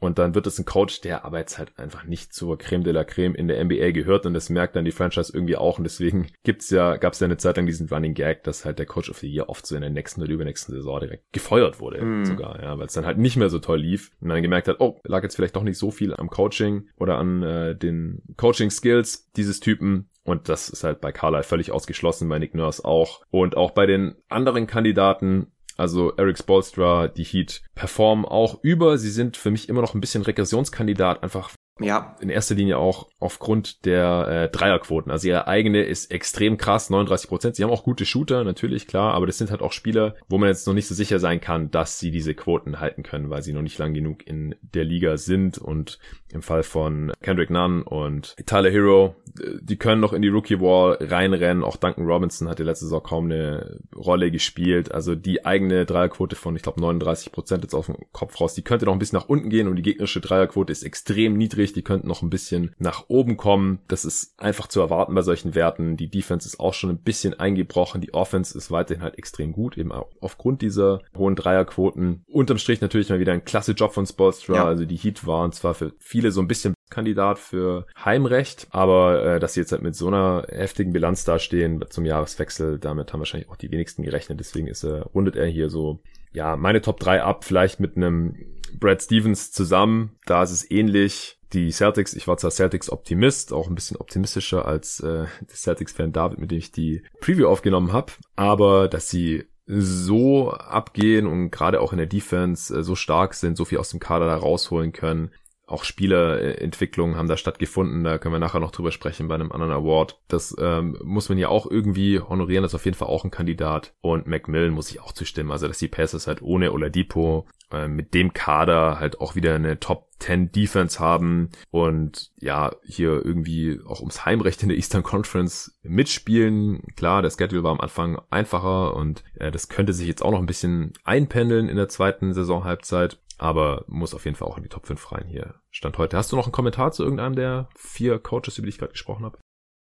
und 0.00 0.18
dann 0.18 0.34
wird 0.34 0.46
es 0.46 0.58
ein 0.58 0.64
Coach, 0.64 1.02
der 1.02 1.26
aber 1.26 1.38
jetzt 1.38 1.58
halt 1.58 1.78
einfach 1.78 2.04
nicht 2.04 2.32
zur 2.32 2.56
Creme 2.56 2.82
de 2.82 2.92
la 2.94 3.04
Creme 3.04 3.34
in 3.34 3.48
der 3.48 3.62
NBA 3.62 3.90
gehört 3.90 4.24
und 4.24 4.32
das 4.32 4.48
merkt 4.48 4.74
dann 4.74 4.86
die 4.86 4.92
Franchise 4.92 5.30
irgendwie 5.32 5.56
auch 5.56 5.76
und 5.76 5.84
deswegen 5.84 6.28
gibt's 6.42 6.70
ja, 6.70 6.96
gab's 6.96 7.20
ja 7.20 7.26
eine 7.26 7.36
Zeit 7.36 7.58
lang 7.58 7.66
diesen 7.66 7.88
Running 7.88 8.14
Gag, 8.14 8.42
dass 8.44 8.64
halt 8.64 8.78
der 8.78 8.86
Coach 8.86 9.10
of 9.10 9.18
the 9.18 9.30
Year 9.30 9.50
oft 9.50 9.66
so 9.66 9.74
in 9.74 9.82
der 9.82 9.90
nächsten 9.90 10.22
oder 10.22 10.32
übernächsten 10.32 10.74
Saison 10.74 11.00
direkt 11.00 11.30
gefeuert 11.32 11.80
wurde 11.80 12.02
mm. 12.02 12.24
sogar, 12.24 12.62
ja, 12.62 12.78
weil 12.78 12.86
es 12.86 12.94
dann 12.94 13.04
halt 13.04 13.18
nicht 13.18 13.36
mehr 13.36 13.50
so 13.50 13.58
toll 13.58 13.80
lief 13.80 14.10
und 14.20 14.28
man 14.28 14.42
gemerkt 14.42 14.68
hat, 14.68 14.80
oh, 14.80 14.98
lag 15.04 15.22
jetzt 15.22 15.36
vielleicht 15.36 15.54
doch 15.54 15.62
nicht 15.62 15.78
so 15.78 15.90
viel 15.90 16.14
am 16.14 16.30
Coaching 16.30 16.88
oder 16.96 17.18
an 17.18 17.42
äh, 17.42 17.76
den 17.76 18.22
Coaching 18.38 18.70
Skills 18.70 19.30
dieses 19.36 19.60
Typen 19.60 20.08
und 20.22 20.48
das 20.48 20.68
ist 20.68 20.84
halt 20.84 21.00
bei 21.00 21.12
Carlisle 21.12 21.42
völlig 21.42 21.72
ausgeschlossen, 21.72 22.28
bei 22.28 22.38
Nick 22.38 22.54
Nurse 22.54 22.84
auch. 22.84 23.22
Und 23.30 23.56
auch 23.56 23.70
bei 23.70 23.86
den 23.86 24.16
anderen 24.28 24.66
Kandidaten 24.66 25.50
also 25.80 26.12
Eric 26.16 26.38
Spolstra, 26.38 27.08
die 27.08 27.24
Heat 27.24 27.62
performen 27.74 28.26
auch 28.26 28.62
über. 28.62 28.98
Sie 28.98 29.10
sind 29.10 29.36
für 29.36 29.50
mich 29.50 29.68
immer 29.68 29.80
noch 29.80 29.94
ein 29.94 30.00
bisschen 30.00 30.22
Regressionskandidat, 30.22 31.22
einfach 31.22 31.50
Ja. 31.80 32.16
In 32.20 32.30
erster 32.30 32.54
Linie 32.54 32.78
auch 32.78 33.08
aufgrund 33.18 33.84
der 33.84 34.28
äh, 34.28 34.48
Dreierquoten. 34.48 35.10
Also 35.10 35.28
ihre 35.28 35.46
eigene 35.46 35.82
ist 35.82 36.10
extrem 36.10 36.56
krass, 36.56 36.90
39 36.90 37.28
Prozent. 37.28 37.56
Sie 37.56 37.64
haben 37.64 37.70
auch 37.70 37.84
gute 37.84 38.04
Shooter, 38.06 38.44
natürlich, 38.44 38.86
klar, 38.86 39.14
aber 39.14 39.26
das 39.26 39.38
sind 39.38 39.50
halt 39.50 39.62
auch 39.62 39.72
Spieler, 39.72 40.14
wo 40.28 40.38
man 40.38 40.48
jetzt 40.48 40.66
noch 40.66 40.74
nicht 40.74 40.86
so 40.86 40.94
sicher 40.94 41.18
sein 41.18 41.40
kann, 41.40 41.70
dass 41.70 41.98
sie 41.98 42.10
diese 42.10 42.34
Quoten 42.34 42.80
halten 42.80 43.02
können, 43.02 43.30
weil 43.30 43.42
sie 43.42 43.52
noch 43.52 43.62
nicht 43.62 43.78
lang 43.78 43.94
genug 43.94 44.26
in 44.26 44.54
der 44.62 44.84
Liga 44.84 45.16
sind. 45.16 45.58
Und 45.58 45.98
im 46.32 46.42
Fall 46.42 46.62
von 46.62 47.12
Kendrick 47.22 47.50
Nunn 47.50 47.82
und 47.82 48.36
Tyler 48.46 48.70
Hero, 48.70 49.16
äh, 49.38 49.58
die 49.60 49.76
können 49.76 50.00
noch 50.00 50.12
in 50.12 50.22
die 50.22 50.28
Rookie 50.28 50.60
Wall 50.60 50.98
reinrennen. 51.00 51.64
Auch 51.64 51.76
Duncan 51.76 52.06
Robinson 52.06 52.48
hat 52.48 52.58
die 52.58 52.64
letzte 52.64 52.86
Saison 52.86 53.02
kaum 53.02 53.24
eine 53.26 53.80
Rolle 53.94 54.30
gespielt. 54.30 54.92
Also 54.92 55.14
die 55.14 55.44
eigene 55.44 55.86
Dreierquote 55.86 56.36
von, 56.36 56.56
ich 56.56 56.62
glaube, 56.62 56.80
39 56.80 57.32
Prozent 57.32 57.64
jetzt 57.64 57.74
auf 57.74 57.86
dem 57.86 57.96
Kopf 58.12 58.40
raus, 58.40 58.54
die 58.54 58.62
könnte 58.62 58.86
noch 58.86 58.92
ein 58.92 58.98
bisschen 58.98 59.18
nach 59.18 59.28
unten 59.28 59.50
gehen 59.50 59.68
und 59.68 59.76
die 59.76 59.82
gegnerische 59.82 60.20
Dreierquote 60.20 60.72
ist 60.72 60.82
extrem 60.82 61.36
niedrig. 61.36 61.69
Die 61.72 61.82
könnten 61.82 62.08
noch 62.08 62.22
ein 62.22 62.30
bisschen 62.30 62.74
nach 62.78 63.04
oben 63.08 63.36
kommen. 63.36 63.80
Das 63.88 64.04
ist 64.04 64.38
einfach 64.38 64.66
zu 64.68 64.80
erwarten 64.80 65.14
bei 65.14 65.22
solchen 65.22 65.54
Werten. 65.54 65.96
Die 65.96 66.10
Defense 66.10 66.46
ist 66.46 66.60
auch 66.60 66.74
schon 66.74 66.90
ein 66.90 67.02
bisschen 67.02 67.38
eingebrochen. 67.38 68.00
Die 68.00 68.14
Offense 68.14 68.56
ist 68.56 68.70
weiterhin 68.70 69.02
halt 69.02 69.18
extrem 69.18 69.52
gut, 69.52 69.78
eben 69.78 69.92
auch 69.92 70.10
aufgrund 70.20 70.62
dieser 70.62 71.00
hohen 71.16 71.36
Dreierquoten. 71.36 72.24
Unterm 72.26 72.58
Strich 72.58 72.80
natürlich 72.80 73.10
mal 73.10 73.20
wieder 73.20 73.32
ein 73.32 73.44
klasse 73.44 73.72
Job 73.72 73.92
von 73.92 74.06
Spolstra. 74.06 74.54
Ja. 74.54 74.64
Also 74.64 74.84
die 74.84 74.96
Heat 74.96 75.26
waren 75.26 75.52
zwar 75.52 75.74
für 75.74 75.92
viele 75.98 76.30
so 76.30 76.40
ein 76.40 76.48
bisschen 76.48 76.74
Kandidat 76.90 77.38
für 77.38 77.86
Heimrecht, 78.04 78.66
aber 78.70 79.24
äh, 79.24 79.40
dass 79.40 79.54
sie 79.54 79.60
jetzt 79.60 79.72
halt 79.72 79.82
mit 79.82 79.94
so 79.94 80.08
einer 80.08 80.44
heftigen 80.50 80.92
Bilanz 80.92 81.24
dastehen 81.24 81.84
zum 81.88 82.04
Jahreswechsel, 82.04 82.78
damit 82.78 83.12
haben 83.12 83.20
wahrscheinlich 83.20 83.48
auch 83.48 83.56
die 83.56 83.70
wenigsten 83.70 84.02
gerechnet. 84.02 84.40
Deswegen 84.40 84.66
ist 84.66 84.84
er, 84.84 85.04
rundet 85.14 85.36
er 85.36 85.46
hier 85.46 85.70
so, 85.70 86.00
ja, 86.32 86.56
meine 86.56 86.82
Top 86.82 87.00
3 87.00 87.22
ab, 87.22 87.44
vielleicht 87.44 87.80
mit 87.80 87.96
einem 87.96 88.34
Brad 88.78 89.02
Stevens 89.02 89.52
zusammen. 89.52 90.16
Da 90.26 90.42
ist 90.42 90.50
es 90.50 90.70
ähnlich. 90.70 91.38
Die 91.52 91.70
Celtics, 91.72 92.14
ich 92.14 92.28
war 92.28 92.36
zwar 92.36 92.50
Celtics-Optimist, 92.50 93.52
auch 93.52 93.68
ein 93.68 93.74
bisschen 93.74 93.96
optimistischer 93.96 94.66
als 94.66 95.00
äh, 95.00 95.26
der 95.40 95.56
Celtics-Fan 95.56 96.12
David, 96.12 96.38
mit 96.38 96.50
dem 96.50 96.58
ich 96.58 96.70
die 96.70 97.02
Preview 97.20 97.48
aufgenommen 97.48 97.92
habe, 97.92 98.12
aber 98.36 98.88
dass 98.88 99.08
sie 99.08 99.44
so 99.66 100.50
abgehen 100.50 101.26
und 101.26 101.50
gerade 101.50 101.80
auch 101.80 101.92
in 101.92 101.98
der 101.98 102.06
Defense 102.06 102.76
äh, 102.76 102.82
so 102.82 102.94
stark 102.94 103.34
sind, 103.34 103.56
so 103.56 103.64
viel 103.64 103.78
aus 103.78 103.90
dem 103.90 104.00
Kader 104.00 104.26
da 104.26 104.36
rausholen 104.36 104.92
können, 104.92 105.30
auch 105.70 105.84
Spielerentwicklungen 105.84 107.16
haben 107.16 107.28
da 107.28 107.36
stattgefunden. 107.36 108.02
Da 108.02 108.18
können 108.18 108.34
wir 108.34 108.40
nachher 108.40 108.60
noch 108.60 108.72
drüber 108.72 108.90
sprechen 108.90 109.28
bei 109.28 109.36
einem 109.36 109.52
anderen 109.52 109.72
Award. 109.72 110.20
Das 110.26 110.54
ähm, 110.58 110.98
muss 111.04 111.28
man 111.28 111.38
ja 111.38 111.48
auch 111.48 111.70
irgendwie 111.70 112.18
honorieren. 112.18 112.62
Das 112.62 112.72
ist 112.72 112.76
auf 112.76 112.84
jeden 112.84 112.96
Fall 112.96 113.08
auch 113.08 113.24
ein 113.24 113.30
Kandidat. 113.30 113.94
Und 114.00 114.26
Macmillan 114.26 114.72
muss 114.72 114.90
ich 114.90 115.00
auch 115.00 115.12
zustimmen. 115.12 115.52
Also, 115.52 115.68
dass 115.68 115.78
die 115.78 115.88
Pacers 115.88 116.26
halt 116.26 116.42
ohne 116.42 116.72
Oladipo 116.72 117.46
äh, 117.72 117.88
mit 117.88 118.14
dem 118.14 118.32
Kader 118.32 118.98
halt 118.98 119.20
auch 119.20 119.34
wieder 119.34 119.54
eine 119.54 119.80
Top 119.80 120.08
10 120.18 120.52
Defense 120.52 120.98
haben 120.98 121.48
und 121.70 122.30
ja, 122.36 122.72
hier 122.84 123.24
irgendwie 123.24 123.80
auch 123.86 124.00
ums 124.00 124.24
Heimrecht 124.26 124.62
in 124.62 124.68
der 124.68 124.76
Eastern 124.76 125.02
Conference 125.02 125.78
mitspielen. 125.82 126.82
Klar, 126.96 127.22
der 127.22 127.30
Schedule 127.30 127.62
war 127.62 127.72
am 127.72 127.80
Anfang 127.80 128.20
einfacher 128.30 128.94
und 128.94 129.24
äh, 129.36 129.50
das 129.50 129.68
könnte 129.68 129.92
sich 129.92 130.06
jetzt 130.06 130.22
auch 130.22 130.30
noch 130.30 130.40
ein 130.40 130.46
bisschen 130.46 130.92
einpendeln 131.04 131.68
in 131.68 131.76
der 131.76 131.88
zweiten 131.88 132.32
Saisonhalbzeit 132.32 133.18
aber 133.40 133.84
muss 133.88 134.14
auf 134.14 134.26
jeden 134.26 134.36
Fall 134.36 134.48
auch 134.48 134.58
in 134.58 134.62
die 134.62 134.68
Top 134.68 134.86
5 134.86 135.12
rein 135.12 135.26
hier. 135.26 135.54
Stand 135.70 135.96
heute. 135.96 136.18
Hast 136.18 136.30
du 136.30 136.36
noch 136.36 136.44
einen 136.44 136.52
Kommentar 136.52 136.92
zu 136.92 137.02
irgendeinem 137.02 137.34
der 137.34 137.70
vier 137.74 138.18
Coaches, 138.18 138.58
über 138.58 138.66
die 138.66 138.70
ich 138.70 138.78
gerade 138.78 138.92
gesprochen 138.92 139.24
habe? 139.24 139.38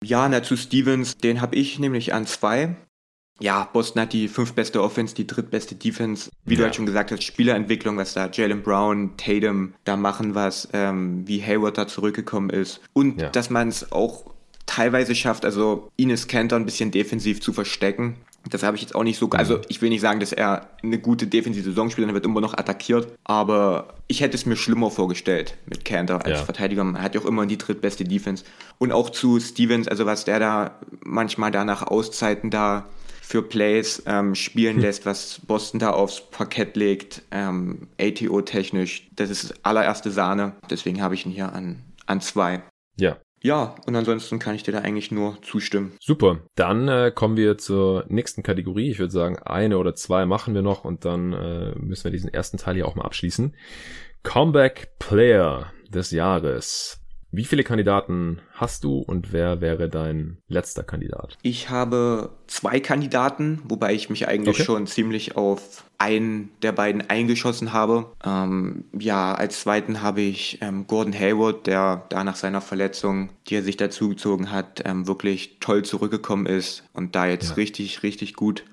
Ja, 0.04 0.28
na, 0.28 0.42
zu 0.42 0.58
Stevens, 0.58 1.18
den 1.18 1.42
habe 1.42 1.56
ich 1.56 1.80
nämlich 1.80 2.14
an 2.14 2.26
zwei. 2.26 2.76
Ja, 3.40 3.70
Boston 3.72 4.04
hat 4.04 4.14
die 4.14 4.28
fünf 4.28 4.54
beste 4.54 4.82
Offense, 4.82 5.14
die 5.14 5.28
drittbeste 5.28 5.76
Defense. 5.76 6.30
Wie 6.46 6.54
ja. 6.54 6.60
du 6.60 6.64
halt 6.66 6.76
schon 6.76 6.86
gesagt 6.86 7.12
hast, 7.12 7.24
Spielerentwicklung, 7.24 7.98
was 7.98 8.14
da 8.14 8.30
Jalen 8.32 8.64
Brown, 8.64 9.18
Tatum 9.18 9.74
da 9.84 9.98
machen, 9.98 10.36
was 10.36 10.70
ähm, 10.74 11.28
wie 11.28 11.42
Hayward 11.44 11.78
da 11.78 11.88
zurückgekommen 11.88 12.50
ist. 12.50 12.82
Und 12.94 13.22
ja. 13.22 13.30
dass 13.30 13.50
man 13.50 13.68
es 13.68 13.92
auch 13.92 14.32
teilweise 14.66 15.16
schafft, 15.16 15.46
also 15.46 15.92
Ines 15.98 16.28
Kanter 16.28 16.56
ein 16.56 16.66
bisschen 16.66 16.92
defensiv 16.92 17.42
zu 17.42 17.54
verstecken. 17.54 18.16
Das 18.50 18.62
habe 18.62 18.78
ich 18.78 18.84
jetzt 18.84 18.94
auch 18.94 19.04
nicht 19.04 19.18
so. 19.18 19.28
Also, 19.32 19.60
ich 19.70 19.82
will 19.82 19.90
nicht 19.90 20.02
sagen, 20.02 20.20
dass 20.20 20.32
er 20.32 20.70
eine 20.84 21.00
gute 21.00 21.26
defensive 21.26 21.66
Saison 21.66 21.90
spielt, 21.90 22.08
er 22.08 22.14
wird 22.14 22.26
immer 22.26 22.42
noch 22.42 22.54
attackiert. 22.54 23.08
Aber 23.24 23.96
ich 24.08 24.22
hätte 24.22 24.36
es 24.36 24.46
mir 24.46 24.56
schlimmer 24.56 24.92
vorgestellt 24.92 25.58
mit 25.66 25.84
Cantor 25.84 26.24
als 26.24 26.40
ja. 26.40 26.46
Verteidiger. 26.46 26.84
Er 26.84 27.02
hat 27.02 27.16
ja 27.16 27.22
auch 27.22 27.26
immer 27.26 27.48
die 27.48 27.58
drittbeste 27.58 28.04
Defense. 28.04 28.46
Und 28.78 28.92
auch 28.92 29.10
zu 29.10 29.40
Stevens, 29.40 29.88
also 29.88 30.06
was 30.06 30.26
der 30.26 30.40
da 30.40 30.80
manchmal 31.04 31.50
da 31.50 31.66
nach 31.66 31.82
Auszeiten 31.82 32.52
da 32.52 32.86
für 33.26 33.42
Plays 33.42 34.04
ähm, 34.06 34.36
spielen 34.36 34.76
hm. 34.76 34.84
lässt, 34.84 35.06
was 35.06 35.42
Boston 35.46 35.80
da 35.80 35.92
aufs 35.92 36.22
Parkett 36.30 36.76
legt, 36.76 37.24
ähm, 37.32 37.88
ATO-technisch, 38.00 39.10
das 39.16 39.30
ist 39.30 39.66
allererste 39.66 40.12
Sahne. 40.12 40.54
Deswegen 40.70 41.02
habe 41.02 41.16
ich 41.16 41.26
ihn 41.26 41.32
hier 41.32 41.52
an, 41.54 41.84
an 42.06 42.22
zwei. 42.22 42.62
Ja, 42.98 43.18
ja, 43.46 43.76
und 43.86 43.96
ansonsten 43.96 44.40
kann 44.40 44.56
ich 44.56 44.64
dir 44.64 44.72
da 44.72 44.80
eigentlich 44.80 45.12
nur 45.12 45.40
zustimmen. 45.44 45.94
Super. 46.00 46.40
Dann 46.56 46.88
äh, 46.88 47.12
kommen 47.14 47.38
wir 47.38 47.60
zur 47.60 48.06
nächsten 48.08 48.42
Kategorie. 48.42 48.90
Ich 48.90 48.98
würde 48.98 49.12
sagen, 49.12 49.38
eine 49.38 49.78
oder 49.78 49.94
zwei 49.94 50.26
machen 50.26 50.56
wir 50.56 50.64
noch 50.64 50.84
und 50.84 51.06
dann 51.06 51.32
äh, 51.34 51.76
müssen 51.78 52.06
wir 52.06 52.12
diesen 52.12 52.34
ersten 52.34 52.58
Teil 52.58 52.74
hier 52.74 52.88
auch 52.88 52.96
mal 52.96 53.06
abschließen. 53.06 53.56
Comeback 54.24 54.98
Player 54.98 55.72
des 55.90 56.10
Jahres. 56.10 57.05
Wie 57.36 57.44
viele 57.44 57.66
Kandidaten 57.66 58.40
hast 58.54 58.86
du 58.86 59.00
und 59.00 59.34
wer 59.34 59.60
wäre 59.60 59.90
dein 59.90 60.38
letzter 60.48 60.84
Kandidat? 60.84 61.38
Ich 61.42 61.70
habe 61.70 62.30
zwei 62.48 62.80
Kandidaten, 62.80 63.62
wobei 63.66 63.94
ich 63.94 64.10
mich 64.10 64.30
eigentlich 64.30 64.56
okay. 64.56 64.64
schon 64.64 64.88
ziemlich 64.88 65.36
auf 65.36 65.84
einen 65.98 66.52
der 66.62 66.72
beiden 66.72 67.10
eingeschossen 67.10 67.74
habe. 67.74 68.06
Ähm, 68.26 68.86
ja, 68.98 69.34
als 69.34 69.60
zweiten 69.60 70.02
habe 70.02 70.22
ich 70.22 70.60
ähm, 70.62 70.88
Gordon 70.88 71.14
Hayward, 71.14 71.68
der 71.68 72.06
da 72.08 72.24
nach 72.24 72.38
seiner 72.38 72.62
Verletzung, 72.62 73.32
die 73.48 73.56
er 73.56 73.64
sich 73.64 73.76
dazu 73.76 74.08
gezogen 74.08 74.52
hat, 74.52 74.82
ähm, 74.86 75.06
wirklich 75.06 75.58
toll 75.60 75.84
zurückgekommen 75.84 76.46
ist 76.46 76.86
und 76.94 77.16
da 77.16 77.28
jetzt 77.28 77.50
ja. 77.50 77.56
richtig, 77.56 78.02
richtig 78.02 78.36
gut 78.36 78.64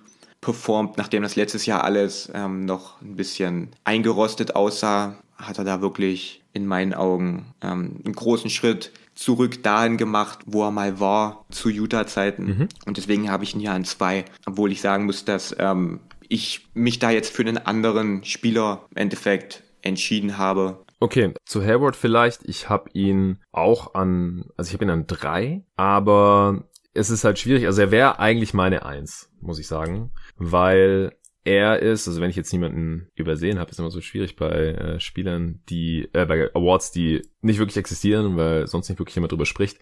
performt, 0.41 0.99
nachdem 0.99 1.25
das 1.25 1.35
letztes 1.35 1.67
Jahr 1.67 1.83
alles 1.83 2.31
ähm, 2.33 2.65
noch 2.65 3.03
ein 3.03 3.17
bisschen 3.17 3.71
eingerostet 3.83 4.55
aussah, 4.55 5.17
hat 5.37 5.59
er 5.59 5.65
da 5.65 5.81
wirklich 5.81 6.42
in 6.53 6.67
meinen 6.67 6.95
Augen 6.95 7.55
ähm, 7.63 8.01
einen 8.05 8.15
großen 8.15 8.51
Schritt 8.51 8.93
zurück 9.15 9.63
dahin 9.63 9.97
gemacht, 9.97 10.41
wo 10.47 10.65
er 10.65 10.71
mal 10.71 11.01
war 11.01 11.45
zu 11.51 11.69
Utah-Zeiten. 11.69 12.45
Mhm. 12.45 12.69
Und 12.87 12.97
deswegen 12.97 13.31
habe 13.31 13.45
ich 13.45 13.55
ihn 13.55 13.61
hier 13.61 13.73
an 13.73 13.85
zwei, 13.85 14.25
obwohl 14.47 14.73
ich 14.73 14.81
sagen 14.81 15.07
muss, 15.07 15.25
dass 15.25 15.55
ähm, 15.59 16.01
ich 16.29 16.69
mich 16.75 16.99
da 16.99 17.11
jetzt 17.11 17.35
für 17.35 17.43
einen 17.43 17.59
anderen 17.59 18.25
Spieler 18.25 18.87
im 18.91 18.97
Endeffekt 18.97 19.63
entschieden 19.83 20.39
habe. 20.39 20.85
Okay, 21.01 21.35
zu 21.45 21.63
Hayward 21.63 21.97
vielleicht. 21.97 22.43
Ich 22.45 22.69
habe 22.69 22.91
ihn 22.93 23.39
auch 23.51 23.95
an, 23.95 24.47
also 24.57 24.69
ich 24.69 24.75
habe 24.75 24.85
ihn 24.85 24.91
an 24.91 25.07
drei, 25.07 25.65
aber 25.77 26.65
es 26.95 27.11
ist 27.11 27.25
halt 27.25 27.39
schwierig. 27.39 27.67
Also 27.67 27.83
er 27.83 27.91
wäre 27.91 28.19
eigentlich 28.19 28.55
meine 28.55 28.87
Eins, 28.87 29.31
muss 29.41 29.59
ich 29.59 29.67
sagen, 29.67 30.13
weil 30.37 31.13
er 31.45 31.81
ist, 31.81 32.07
also 32.07 32.21
wenn 32.21 32.31
ich 32.31 32.37
jetzt 32.37 32.53
niemanden 32.53 33.09
übersehen 33.15 33.59
habe, 33.59 33.71
ist 33.71 33.79
immer 33.79 33.91
so 33.91 34.01
schwierig 34.01 34.37
bei 34.37 34.51
äh, 34.51 35.01
Spielern, 35.01 35.61
die, 35.69 36.09
äh, 36.13 36.25
bei 36.25 36.55
Awards, 36.55 36.93
die 36.93 37.23
nicht 37.41 37.59
wirklich 37.59 37.77
existieren, 37.77 38.37
weil 38.37 38.67
sonst 38.67 38.89
nicht 38.89 38.99
wirklich 38.99 39.17
jemand 39.17 39.33
drüber 39.33 39.47
spricht. 39.47 39.79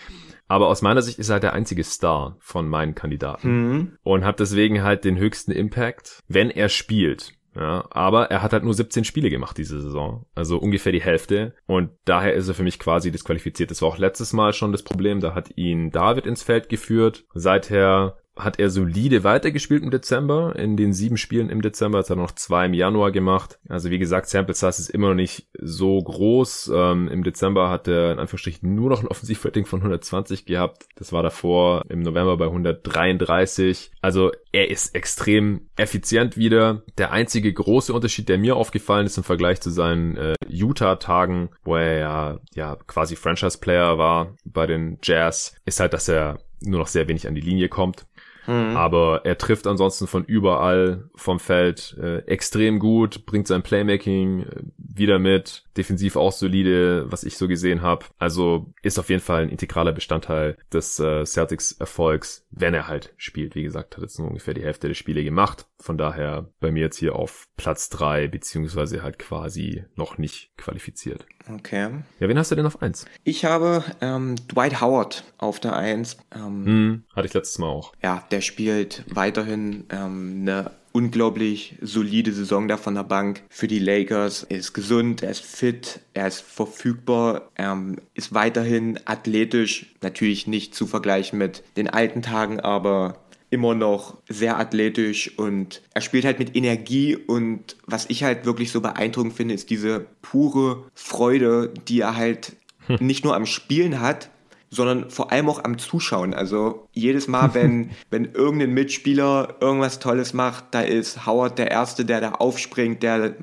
Aber 0.48 0.68
aus 0.68 0.82
meiner 0.82 1.02
Sicht 1.02 1.18
ist 1.18 1.28
er 1.28 1.34
halt 1.34 1.42
der 1.42 1.52
einzige 1.52 1.84
Star 1.84 2.36
von 2.40 2.68
meinen 2.68 2.94
Kandidaten. 2.94 3.48
Mhm. 3.48 3.98
Und 4.02 4.24
hat 4.24 4.40
deswegen 4.40 4.82
halt 4.82 5.04
den 5.04 5.18
höchsten 5.18 5.52
Impact, 5.52 6.20
wenn 6.28 6.50
er 6.50 6.68
spielt. 6.68 7.34
Ja, 7.54 7.84
aber 7.90 8.30
er 8.30 8.42
hat 8.42 8.52
halt 8.52 8.62
nur 8.62 8.74
17 8.74 9.04
Spiele 9.04 9.28
gemacht 9.28 9.58
diese 9.58 9.80
Saison. 9.80 10.24
Also 10.34 10.58
ungefähr 10.58 10.92
die 10.92 11.02
Hälfte. 11.02 11.54
Und 11.66 11.90
daher 12.04 12.34
ist 12.34 12.48
er 12.48 12.54
für 12.54 12.62
mich 12.62 12.78
quasi 12.78 13.10
disqualifiziert. 13.10 13.70
Das 13.70 13.82
war 13.82 13.88
auch 13.88 13.98
letztes 13.98 14.32
Mal 14.32 14.52
schon 14.52 14.72
das 14.72 14.84
Problem. 14.84 15.20
Da 15.20 15.34
hat 15.34 15.56
ihn 15.56 15.90
David 15.90 16.26
ins 16.26 16.44
Feld 16.44 16.68
geführt. 16.68 17.24
Seither 17.34 18.16
hat 18.44 18.58
er 18.58 18.70
solide 18.70 19.24
weitergespielt 19.24 19.82
im 19.82 19.90
Dezember. 19.90 20.56
In 20.56 20.76
den 20.76 20.92
sieben 20.92 21.16
Spielen 21.16 21.50
im 21.50 21.62
Dezember 21.62 21.98
hat 21.98 22.10
er 22.10 22.16
noch 22.16 22.32
zwei 22.32 22.66
im 22.66 22.74
Januar 22.74 23.12
gemacht. 23.12 23.58
Also 23.68 23.90
wie 23.90 23.98
gesagt, 23.98 24.28
Sample 24.28 24.54
Size 24.54 24.68
ist 24.68 24.90
immer 24.90 25.08
noch 25.08 25.14
nicht 25.14 25.48
so 25.58 25.98
groß. 25.98 26.72
Ähm, 26.74 27.08
Im 27.08 27.24
Dezember 27.24 27.70
hat 27.70 27.88
er 27.88 28.12
in 28.12 28.18
Anführungsstrichen 28.18 28.74
nur 28.74 28.90
noch 28.90 29.02
ein 29.02 29.08
Offensivrating 29.08 29.66
von 29.66 29.80
120 29.80 30.46
gehabt. 30.46 30.86
Das 30.96 31.12
war 31.12 31.22
davor 31.22 31.84
im 31.88 32.00
November 32.00 32.36
bei 32.36 32.46
133. 32.46 33.92
Also 34.00 34.32
er 34.52 34.70
ist 34.70 34.94
extrem 34.94 35.68
effizient 35.76 36.36
wieder. 36.36 36.82
Der 36.98 37.12
einzige 37.12 37.52
große 37.52 37.92
Unterschied, 37.92 38.28
der 38.28 38.38
mir 38.38 38.56
aufgefallen 38.56 39.06
ist 39.06 39.16
im 39.16 39.24
Vergleich 39.24 39.60
zu 39.60 39.70
seinen 39.70 40.16
äh, 40.16 40.34
Utah-Tagen, 40.48 41.50
wo 41.62 41.76
er 41.76 41.98
ja, 41.98 42.40
ja 42.54 42.76
quasi 42.86 43.16
Franchise-Player 43.16 43.98
war 43.98 44.34
bei 44.44 44.66
den 44.66 44.98
Jazz, 45.02 45.54
ist 45.64 45.80
halt, 45.80 45.92
dass 45.92 46.08
er 46.08 46.38
nur 46.62 46.80
noch 46.80 46.88
sehr 46.88 47.08
wenig 47.08 47.26
an 47.26 47.34
die 47.34 47.40
Linie 47.40 47.68
kommt. 47.68 48.06
Mhm. 48.46 48.76
Aber 48.76 49.22
er 49.24 49.38
trifft 49.38 49.66
ansonsten 49.66 50.06
von 50.06 50.24
überall 50.24 51.08
vom 51.14 51.38
Feld 51.38 51.96
äh, 52.00 52.18
extrem 52.26 52.78
gut, 52.78 53.26
bringt 53.26 53.46
sein 53.46 53.62
Playmaking 53.62 54.42
äh, 54.42 54.62
wieder 54.76 55.18
mit, 55.18 55.64
defensiv 55.76 56.16
auch 56.16 56.32
solide, 56.32 57.10
was 57.10 57.24
ich 57.24 57.36
so 57.36 57.48
gesehen 57.48 57.82
habe. 57.82 58.06
Also 58.18 58.72
ist 58.82 58.98
auf 58.98 59.08
jeden 59.08 59.22
Fall 59.22 59.42
ein 59.42 59.48
integraler 59.48 59.92
Bestandteil 59.92 60.56
des 60.72 60.98
äh, 60.98 61.24
Celtics 61.24 61.72
Erfolgs, 61.72 62.46
wenn 62.50 62.74
er 62.74 62.88
halt 62.88 63.14
spielt. 63.16 63.54
Wie 63.54 63.62
gesagt, 63.62 63.96
hat 63.96 64.02
jetzt 64.02 64.18
nur 64.18 64.28
ungefähr 64.28 64.54
die 64.54 64.64
Hälfte 64.64 64.88
der 64.88 64.94
Spiele 64.94 65.24
gemacht. 65.24 65.66
Von 65.78 65.96
daher 65.96 66.50
bei 66.60 66.70
mir 66.70 66.80
jetzt 66.80 66.98
hier 66.98 67.14
auf 67.16 67.48
Platz 67.56 67.88
drei 67.88 68.28
beziehungsweise 68.28 69.02
halt 69.02 69.18
quasi 69.18 69.84
noch 69.94 70.18
nicht 70.18 70.50
qualifiziert. 70.56 71.26
Okay. 71.48 72.02
Ja, 72.18 72.28
wen 72.28 72.38
hast 72.38 72.50
du 72.50 72.54
denn 72.54 72.66
auf 72.66 72.82
eins? 72.82 73.06
Ich 73.24 73.44
habe 73.44 73.84
ähm, 74.00 74.36
Dwight 74.48 74.80
Howard 74.80 75.24
auf 75.38 75.58
der 75.60 75.76
eins. 75.76 76.18
Ähm, 76.34 76.66
hm, 76.66 77.04
hatte 77.14 77.26
ich 77.26 77.34
letztes 77.34 77.58
Mal 77.58 77.68
auch. 77.68 77.94
Ja, 78.02 78.24
der 78.30 78.40
spielt 78.40 79.04
weiterhin 79.08 79.84
ähm, 79.90 80.38
eine 80.42 80.72
unglaublich 80.92 81.76
solide 81.80 82.32
Saison 82.32 82.66
da 82.68 82.76
von 82.76 82.94
der 82.94 83.04
Bank 83.04 83.42
für 83.48 83.68
die 83.68 83.78
Lakers. 83.78 84.44
Er 84.48 84.58
ist 84.58 84.72
gesund, 84.72 85.22
er 85.22 85.30
ist 85.30 85.44
fit, 85.44 86.00
er 86.14 86.26
ist 86.26 86.40
verfügbar, 86.40 87.50
er 87.54 87.78
ist 88.14 88.34
weiterhin 88.34 88.98
athletisch. 89.04 89.94
Natürlich 90.00 90.46
nicht 90.46 90.74
zu 90.74 90.86
vergleichen 90.86 91.38
mit 91.38 91.62
den 91.76 91.88
alten 91.88 92.22
Tagen, 92.22 92.60
aber 92.60 93.20
immer 93.50 93.74
noch 93.74 94.16
sehr 94.28 94.58
athletisch 94.58 95.36
und 95.36 95.82
er 95.92 96.00
spielt 96.00 96.24
halt 96.24 96.38
mit 96.38 96.54
Energie 96.54 97.16
und 97.16 97.76
was 97.84 98.08
ich 98.08 98.22
halt 98.22 98.46
wirklich 98.46 98.70
so 98.70 98.80
beeindruckend 98.80 99.34
finde, 99.34 99.54
ist 99.54 99.70
diese 99.70 100.06
pure 100.22 100.84
Freude, 100.94 101.74
die 101.88 102.00
er 102.00 102.16
halt 102.16 102.52
hm. 102.86 102.98
nicht 103.00 103.24
nur 103.24 103.34
am 103.34 103.46
Spielen 103.46 104.00
hat, 104.00 104.30
sondern 104.70 105.10
vor 105.10 105.32
allem 105.32 105.48
auch 105.48 105.64
am 105.64 105.78
Zuschauen. 105.78 106.32
Also 106.32 106.86
jedes 106.92 107.28
Mal, 107.28 107.54
wenn, 107.54 107.90
wenn 108.10 108.32
irgendein 108.32 108.72
Mitspieler 108.72 109.56
irgendwas 109.60 109.98
Tolles 109.98 110.32
macht, 110.32 110.66
da 110.70 110.80
ist 110.80 111.26
Howard 111.26 111.58
der 111.58 111.70
Erste, 111.70 112.04
der 112.04 112.20
da 112.20 112.32
aufspringt, 112.32 113.02
der, 113.02 113.34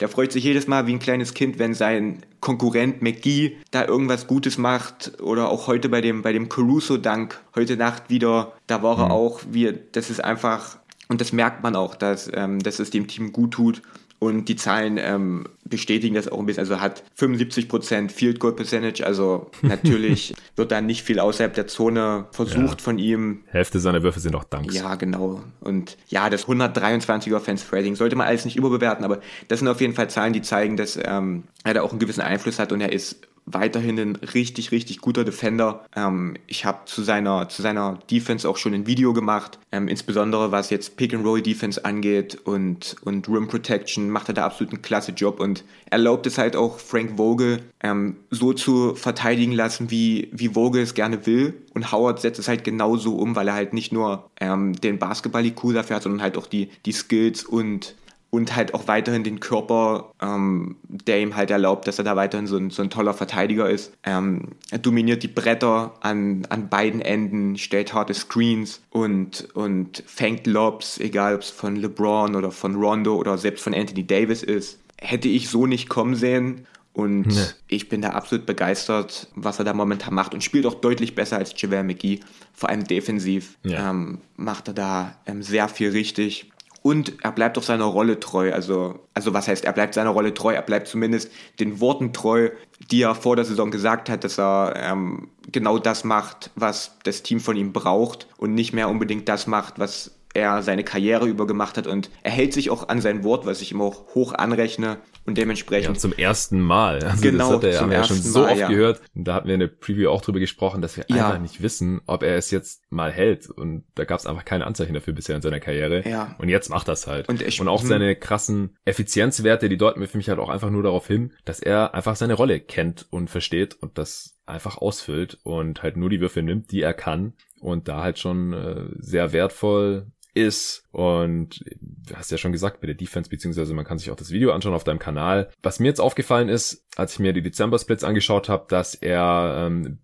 der 0.00 0.08
freut 0.08 0.32
sich 0.32 0.44
jedes 0.44 0.66
Mal 0.66 0.86
wie 0.86 0.92
ein 0.92 0.98
kleines 0.98 1.34
Kind, 1.34 1.58
wenn 1.58 1.74
sein 1.74 2.22
Konkurrent 2.40 3.02
McGee 3.02 3.56
da 3.72 3.84
irgendwas 3.84 4.26
Gutes 4.26 4.58
macht 4.58 5.20
oder 5.20 5.48
auch 5.48 5.66
heute 5.66 5.88
bei 5.88 6.00
dem, 6.00 6.22
bei 6.22 6.32
dem 6.32 6.48
Caruso-Dank 6.48 7.40
heute 7.56 7.76
Nacht 7.76 8.08
wieder, 8.08 8.52
da 8.66 8.82
war 8.82 8.98
er 8.98 9.06
mhm. 9.06 9.10
auch, 9.10 9.40
wie, 9.50 9.76
das 9.92 10.10
ist 10.10 10.22
einfach, 10.22 10.78
und 11.08 11.20
das 11.20 11.32
merkt 11.32 11.62
man 11.62 11.74
auch, 11.74 11.96
dass, 11.96 12.30
ähm, 12.32 12.60
dass 12.60 12.78
es 12.78 12.90
dem 12.90 13.08
Team 13.08 13.32
gut 13.32 13.52
tut 13.52 13.82
und 14.18 14.46
die 14.48 14.56
Zahlen 14.56 14.98
ähm, 14.98 15.44
bestätigen 15.64 16.14
das 16.14 16.28
auch 16.28 16.38
ein 16.38 16.46
bisschen. 16.46 16.60
Also 16.60 16.80
hat 16.80 17.02
75% 17.18 18.10
Field 18.10 18.40
Goal 18.40 18.54
Percentage. 18.54 19.04
Also 19.04 19.50
natürlich 19.62 20.34
wird 20.56 20.72
da 20.72 20.80
nicht 20.80 21.02
viel 21.02 21.20
außerhalb 21.20 21.52
der 21.52 21.66
Zone 21.66 22.26
versucht 22.32 22.80
ja. 22.80 22.84
von 22.84 22.98
ihm. 22.98 23.40
Hälfte 23.46 23.78
seiner 23.78 24.02
Würfe 24.02 24.20
sind 24.20 24.34
auch 24.34 24.44
Dunks. 24.44 24.74
Ja, 24.74 24.94
genau. 24.94 25.42
Und 25.60 25.98
ja, 26.08 26.30
das 26.30 26.46
123er 26.46 27.36
Offensive 27.36 27.76
Rating 27.76 27.94
sollte 27.94 28.16
man 28.16 28.26
alles 28.26 28.44
nicht 28.44 28.56
überbewerten, 28.56 29.04
aber 29.04 29.20
das 29.48 29.58
sind 29.58 29.68
auf 29.68 29.80
jeden 29.80 29.94
Fall 29.94 30.08
Zahlen, 30.08 30.32
die 30.32 30.42
zeigen, 30.42 30.76
dass 30.76 30.98
ähm, 31.02 31.44
er 31.64 31.74
da 31.74 31.82
auch 31.82 31.90
einen 31.90 31.98
gewissen 31.98 32.22
Einfluss 32.22 32.58
hat 32.58 32.72
und 32.72 32.80
er 32.80 32.92
ist 32.92 33.26
weiterhin 33.46 33.98
ein 33.98 34.16
richtig, 34.16 34.72
richtig 34.72 35.00
guter 35.00 35.24
Defender. 35.24 35.84
Ähm, 35.94 36.34
ich 36.48 36.64
habe 36.64 36.80
zu 36.86 37.02
seiner, 37.02 37.48
zu 37.48 37.62
seiner 37.62 37.98
Defense 38.10 38.48
auch 38.48 38.56
schon 38.56 38.74
ein 38.74 38.86
Video 38.86 39.12
gemacht, 39.12 39.58
ähm, 39.70 39.88
insbesondere 39.88 40.50
was 40.52 40.70
jetzt 40.70 40.96
Pick-and-Roll-Defense 40.96 41.84
angeht 41.84 42.38
und, 42.44 42.96
und 43.02 43.28
Rim 43.28 43.46
Protection 43.46 44.10
macht 44.10 44.28
er 44.28 44.34
da 44.34 44.46
absolut 44.46 44.74
einen 44.74 44.82
klasse 44.82 45.12
Job 45.12 45.38
und 45.40 45.64
erlaubt 45.90 46.26
es 46.26 46.38
halt 46.38 46.56
auch 46.56 46.78
Frank 46.80 47.16
Vogel 47.16 47.60
ähm, 47.80 48.16
so 48.30 48.52
zu 48.52 48.96
verteidigen 48.96 49.52
lassen, 49.52 49.90
wie, 49.90 50.28
wie 50.32 50.50
Vogel 50.50 50.82
es 50.82 50.94
gerne 50.94 51.24
will. 51.26 51.54
Und 51.72 51.92
Howard 51.92 52.20
setzt 52.20 52.40
es 52.40 52.48
halt 52.48 52.64
genauso 52.64 53.16
um, 53.16 53.36
weil 53.36 53.48
er 53.48 53.54
halt 53.54 53.72
nicht 53.72 53.92
nur 53.92 54.28
ähm, 54.40 54.72
den 54.74 54.98
Basketball-IQ 54.98 55.72
dafür 55.72 55.96
hat, 55.96 56.02
sondern 56.02 56.22
halt 56.22 56.36
auch 56.36 56.46
die, 56.46 56.70
die 56.84 56.92
Skills 56.92 57.44
und 57.44 57.94
und 58.36 58.54
halt 58.54 58.74
auch 58.74 58.86
weiterhin 58.86 59.24
den 59.24 59.40
Körper, 59.40 60.12
ähm, 60.20 60.76
der 60.88 61.22
ihm 61.22 61.36
halt 61.36 61.50
erlaubt, 61.50 61.88
dass 61.88 61.96
er 61.96 62.04
da 62.04 62.16
weiterhin 62.16 62.46
so 62.46 62.58
ein, 62.58 62.68
so 62.68 62.82
ein 62.82 62.90
toller 62.90 63.14
Verteidiger 63.14 63.70
ist. 63.70 63.94
Ähm, 64.04 64.48
er 64.70 64.76
dominiert 64.76 65.22
die 65.22 65.28
Bretter 65.28 65.94
an, 66.02 66.46
an 66.50 66.68
beiden 66.68 67.00
Enden, 67.00 67.56
stellt 67.56 67.94
harte 67.94 68.12
Screens 68.12 68.82
und, 68.90 69.48
und 69.54 70.02
fängt 70.06 70.46
Lobs, 70.46 70.98
egal 70.98 71.34
ob 71.34 71.40
es 71.40 71.48
von 71.48 71.76
LeBron 71.76 72.36
oder 72.36 72.50
von 72.50 72.74
Rondo 72.74 73.16
oder 73.16 73.38
selbst 73.38 73.64
von 73.64 73.72
Anthony 73.72 74.06
Davis 74.06 74.42
ist. 74.42 74.80
Hätte 75.00 75.28
ich 75.28 75.48
so 75.48 75.66
nicht 75.66 75.88
kommen 75.88 76.14
sehen. 76.14 76.66
Und 76.92 77.28
nee. 77.28 77.42
ich 77.68 77.88
bin 77.88 78.02
da 78.02 78.10
absolut 78.10 78.44
begeistert, 78.44 79.28
was 79.34 79.58
er 79.58 79.64
da 79.64 79.72
momentan 79.72 80.12
macht 80.12 80.34
und 80.34 80.44
spielt 80.44 80.66
auch 80.66 80.74
deutlich 80.74 81.14
besser 81.14 81.38
als 81.38 81.54
JaVale 81.56 81.84
McGee. 81.84 82.20
Vor 82.52 82.68
allem 82.68 82.84
defensiv 82.84 83.56
ja. 83.64 83.90
ähm, 83.90 84.18
macht 84.36 84.68
er 84.68 84.74
da 84.74 85.16
ähm, 85.24 85.42
sehr 85.42 85.68
viel 85.68 85.90
richtig 85.90 86.50
und 86.86 87.14
er 87.24 87.32
bleibt 87.32 87.58
auch 87.58 87.64
seiner 87.64 87.86
Rolle 87.86 88.20
treu. 88.20 88.52
Also, 88.52 89.00
also 89.12 89.34
was 89.34 89.48
heißt, 89.48 89.64
er 89.64 89.72
bleibt 89.72 89.94
seiner 89.94 90.10
Rolle 90.10 90.34
treu? 90.34 90.52
Er 90.52 90.62
bleibt 90.62 90.86
zumindest 90.86 91.32
den 91.58 91.80
Worten 91.80 92.12
treu, 92.12 92.50
die 92.92 93.02
er 93.02 93.16
vor 93.16 93.34
der 93.34 93.44
Saison 93.44 93.72
gesagt 93.72 94.08
hat, 94.08 94.22
dass 94.22 94.38
er 94.38 94.74
ähm, 94.76 95.26
genau 95.50 95.80
das 95.80 96.04
macht, 96.04 96.52
was 96.54 96.96
das 97.02 97.24
Team 97.24 97.40
von 97.40 97.56
ihm 97.56 97.72
braucht 97.72 98.28
und 98.36 98.54
nicht 98.54 98.72
mehr 98.72 98.88
unbedingt 98.88 99.28
das 99.28 99.48
macht, 99.48 99.80
was 99.80 100.12
er 100.32 100.62
seine 100.62 100.84
Karriere 100.84 101.26
über 101.26 101.48
gemacht 101.48 101.76
hat 101.76 101.88
und 101.88 102.08
er 102.22 102.30
hält 102.30 102.52
sich 102.52 102.70
auch 102.70 102.88
an 102.88 103.00
sein 103.00 103.24
Wort, 103.24 103.46
was 103.46 103.62
ich 103.62 103.72
ihm 103.72 103.80
auch 103.80 104.14
hoch 104.14 104.32
anrechne 104.32 104.98
und 105.26 105.36
dementsprechend. 105.36 105.96
Ja, 105.96 106.00
zum 106.00 106.12
ersten 106.12 106.60
Mal. 106.60 107.02
Also 107.02 107.22
genau, 107.22 107.48
das 107.48 107.56
hat 107.56 107.64
er, 107.64 107.80
haben 107.80 107.90
wir 107.90 107.98
ja 107.98 108.04
schon 108.04 108.16
so 108.16 108.40
Mal, 108.40 108.52
oft 108.52 108.60
ja. 108.60 108.68
gehört. 108.68 109.00
Und 109.14 109.24
da 109.24 109.34
hatten 109.34 109.48
wir 109.48 109.54
in 109.54 109.60
der 109.60 109.66
Preview 109.66 110.08
auch 110.08 110.22
drüber 110.22 110.38
gesprochen, 110.38 110.82
dass 110.82 110.96
wir 110.96 111.04
ja. 111.08 111.26
einfach 111.26 111.40
nicht 111.40 111.62
wissen, 111.62 112.00
ob 112.06 112.22
er 112.22 112.36
es 112.36 112.50
jetzt 112.50 112.82
mal 112.90 113.10
hält. 113.10 113.50
Und 113.50 113.84
da 113.94 114.04
gab 114.04 114.20
es 114.20 114.26
einfach 114.26 114.44
keine 114.44 114.66
Anzeichen 114.66 114.94
dafür 114.94 115.14
bisher 115.14 115.36
in 115.36 115.42
seiner 115.42 115.60
Karriere. 115.60 116.08
Ja. 116.08 116.36
Und 116.38 116.48
jetzt 116.48 116.70
macht 116.70 116.88
das 116.88 117.06
halt. 117.06 117.28
Und, 117.28 117.42
ich, 117.42 117.60
und 117.60 117.68
auch 117.68 117.82
hm. 117.82 117.88
seine 117.88 118.16
krassen 118.16 118.76
Effizienzwerte, 118.84 119.68
die 119.68 119.76
deuten 119.76 120.00
mir 120.00 120.08
für 120.08 120.16
mich 120.16 120.28
halt 120.28 120.38
auch 120.38 120.48
einfach 120.48 120.70
nur 120.70 120.82
darauf 120.82 121.06
hin, 121.06 121.32
dass 121.44 121.60
er 121.60 121.94
einfach 121.94 122.16
seine 122.16 122.34
Rolle 122.34 122.60
kennt 122.60 123.06
und 123.10 123.28
versteht 123.28 123.74
und 123.74 123.98
das 123.98 124.38
einfach 124.46 124.78
ausfüllt 124.78 125.38
und 125.42 125.82
halt 125.82 125.96
nur 125.96 126.08
die 126.08 126.20
Würfe 126.20 126.42
nimmt, 126.42 126.70
die 126.70 126.80
er 126.80 126.94
kann 126.94 127.34
und 127.60 127.88
da 127.88 128.02
halt 128.02 128.18
schon 128.18 128.52
äh, 128.52 128.86
sehr 128.98 129.32
wertvoll 129.32 130.06
ist. 130.36 130.84
Und 130.92 131.64
du 131.80 132.14
hast 132.14 132.30
ja 132.30 132.38
schon 132.38 132.52
gesagt, 132.52 132.80
bei 132.80 132.86
der 132.86 132.94
Defense, 132.94 133.30
beziehungsweise 133.30 133.74
man 133.74 133.84
kann 133.84 133.98
sich 133.98 134.10
auch 134.10 134.16
das 134.16 134.30
Video 134.30 134.52
anschauen 134.52 134.74
auf 134.74 134.84
deinem 134.84 134.98
Kanal. 134.98 135.50
Was 135.62 135.80
mir 135.80 135.88
jetzt 135.88 136.00
aufgefallen 136.00 136.48
ist, 136.48 136.84
als 136.96 137.14
ich 137.14 137.18
mir 137.18 137.32
die 137.32 137.42
Dezember-Splits 137.42 138.04
angeschaut 138.04 138.48
habe, 138.48 138.66
dass 138.68 138.94
er 138.94 139.66
ähm, 139.66 139.98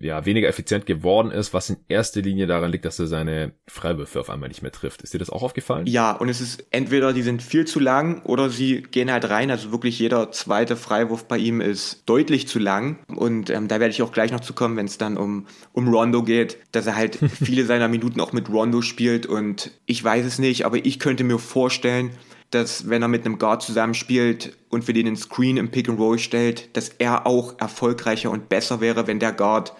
ja 0.00 0.24
weniger 0.24 0.48
effizient 0.48 0.86
geworden 0.86 1.30
ist, 1.30 1.52
was 1.54 1.70
in 1.70 1.76
erster 1.88 2.20
Linie 2.20 2.46
daran 2.46 2.70
liegt, 2.70 2.84
dass 2.84 2.98
er 2.98 3.06
seine 3.06 3.52
Freiwürfe 3.66 4.20
auf 4.20 4.30
einmal 4.30 4.48
nicht 4.48 4.62
mehr 4.62 4.72
trifft. 4.72 5.02
Ist 5.02 5.14
dir 5.14 5.18
das 5.18 5.30
auch 5.30 5.42
aufgefallen? 5.42 5.86
Ja, 5.86 6.12
und 6.12 6.28
es 6.28 6.40
ist 6.40 6.66
entweder 6.70 7.12
die 7.12 7.22
sind 7.22 7.42
viel 7.42 7.66
zu 7.66 7.80
lang 7.80 8.22
oder 8.22 8.50
sie 8.50 8.82
gehen 8.82 9.10
halt 9.10 9.28
rein. 9.28 9.50
Also 9.50 9.72
wirklich 9.72 9.98
jeder 9.98 10.30
zweite 10.32 10.76
Freiwurf 10.76 11.26
bei 11.26 11.38
ihm 11.38 11.60
ist 11.60 12.02
deutlich 12.06 12.48
zu 12.48 12.58
lang. 12.58 12.98
Und 13.08 13.50
ähm, 13.50 13.68
da 13.68 13.80
werde 13.80 13.90
ich 13.90 14.02
auch 14.02 14.12
gleich 14.12 14.32
noch 14.32 14.40
zu 14.40 14.52
kommen, 14.52 14.76
wenn 14.76 14.86
es 14.86 14.98
dann 14.98 15.16
um, 15.16 15.46
um 15.72 15.88
Rondo 15.88 16.22
geht, 16.22 16.58
dass 16.72 16.86
er 16.86 16.96
halt 16.96 17.18
viele 17.42 17.64
seiner 17.64 17.88
Minuten 17.88 18.20
auch 18.20 18.32
mit 18.32 18.48
Rondo 18.48 18.82
spielt. 18.82 19.26
Und 19.26 19.72
ich 19.86 20.02
weiß 20.02 20.24
es 20.24 20.38
nicht, 20.38 20.64
aber 20.64 20.84
ich 20.84 20.98
könnte 20.98 21.24
mir 21.24 21.38
vorstellen, 21.38 22.10
dass 22.50 22.88
wenn 22.88 23.02
er 23.02 23.08
mit 23.08 23.24
einem 23.24 23.38
Guard 23.38 23.62
zusammenspielt 23.62 24.56
und 24.70 24.84
für 24.84 24.92
den 24.92 25.06
einen 25.06 25.16
Screen 25.16 25.56
im 25.56 25.70
Pick 25.70 25.88
and 25.88 25.98
Roll 25.98 26.18
stellt, 26.18 26.74
dass 26.76 26.88
er 26.88 27.26
auch 27.26 27.58
erfolgreicher 27.58 28.30
und 28.30 28.48
besser 28.48 28.80
wäre, 28.80 29.06
wenn 29.06 29.18
der 29.18 29.32
Guard 29.32 29.74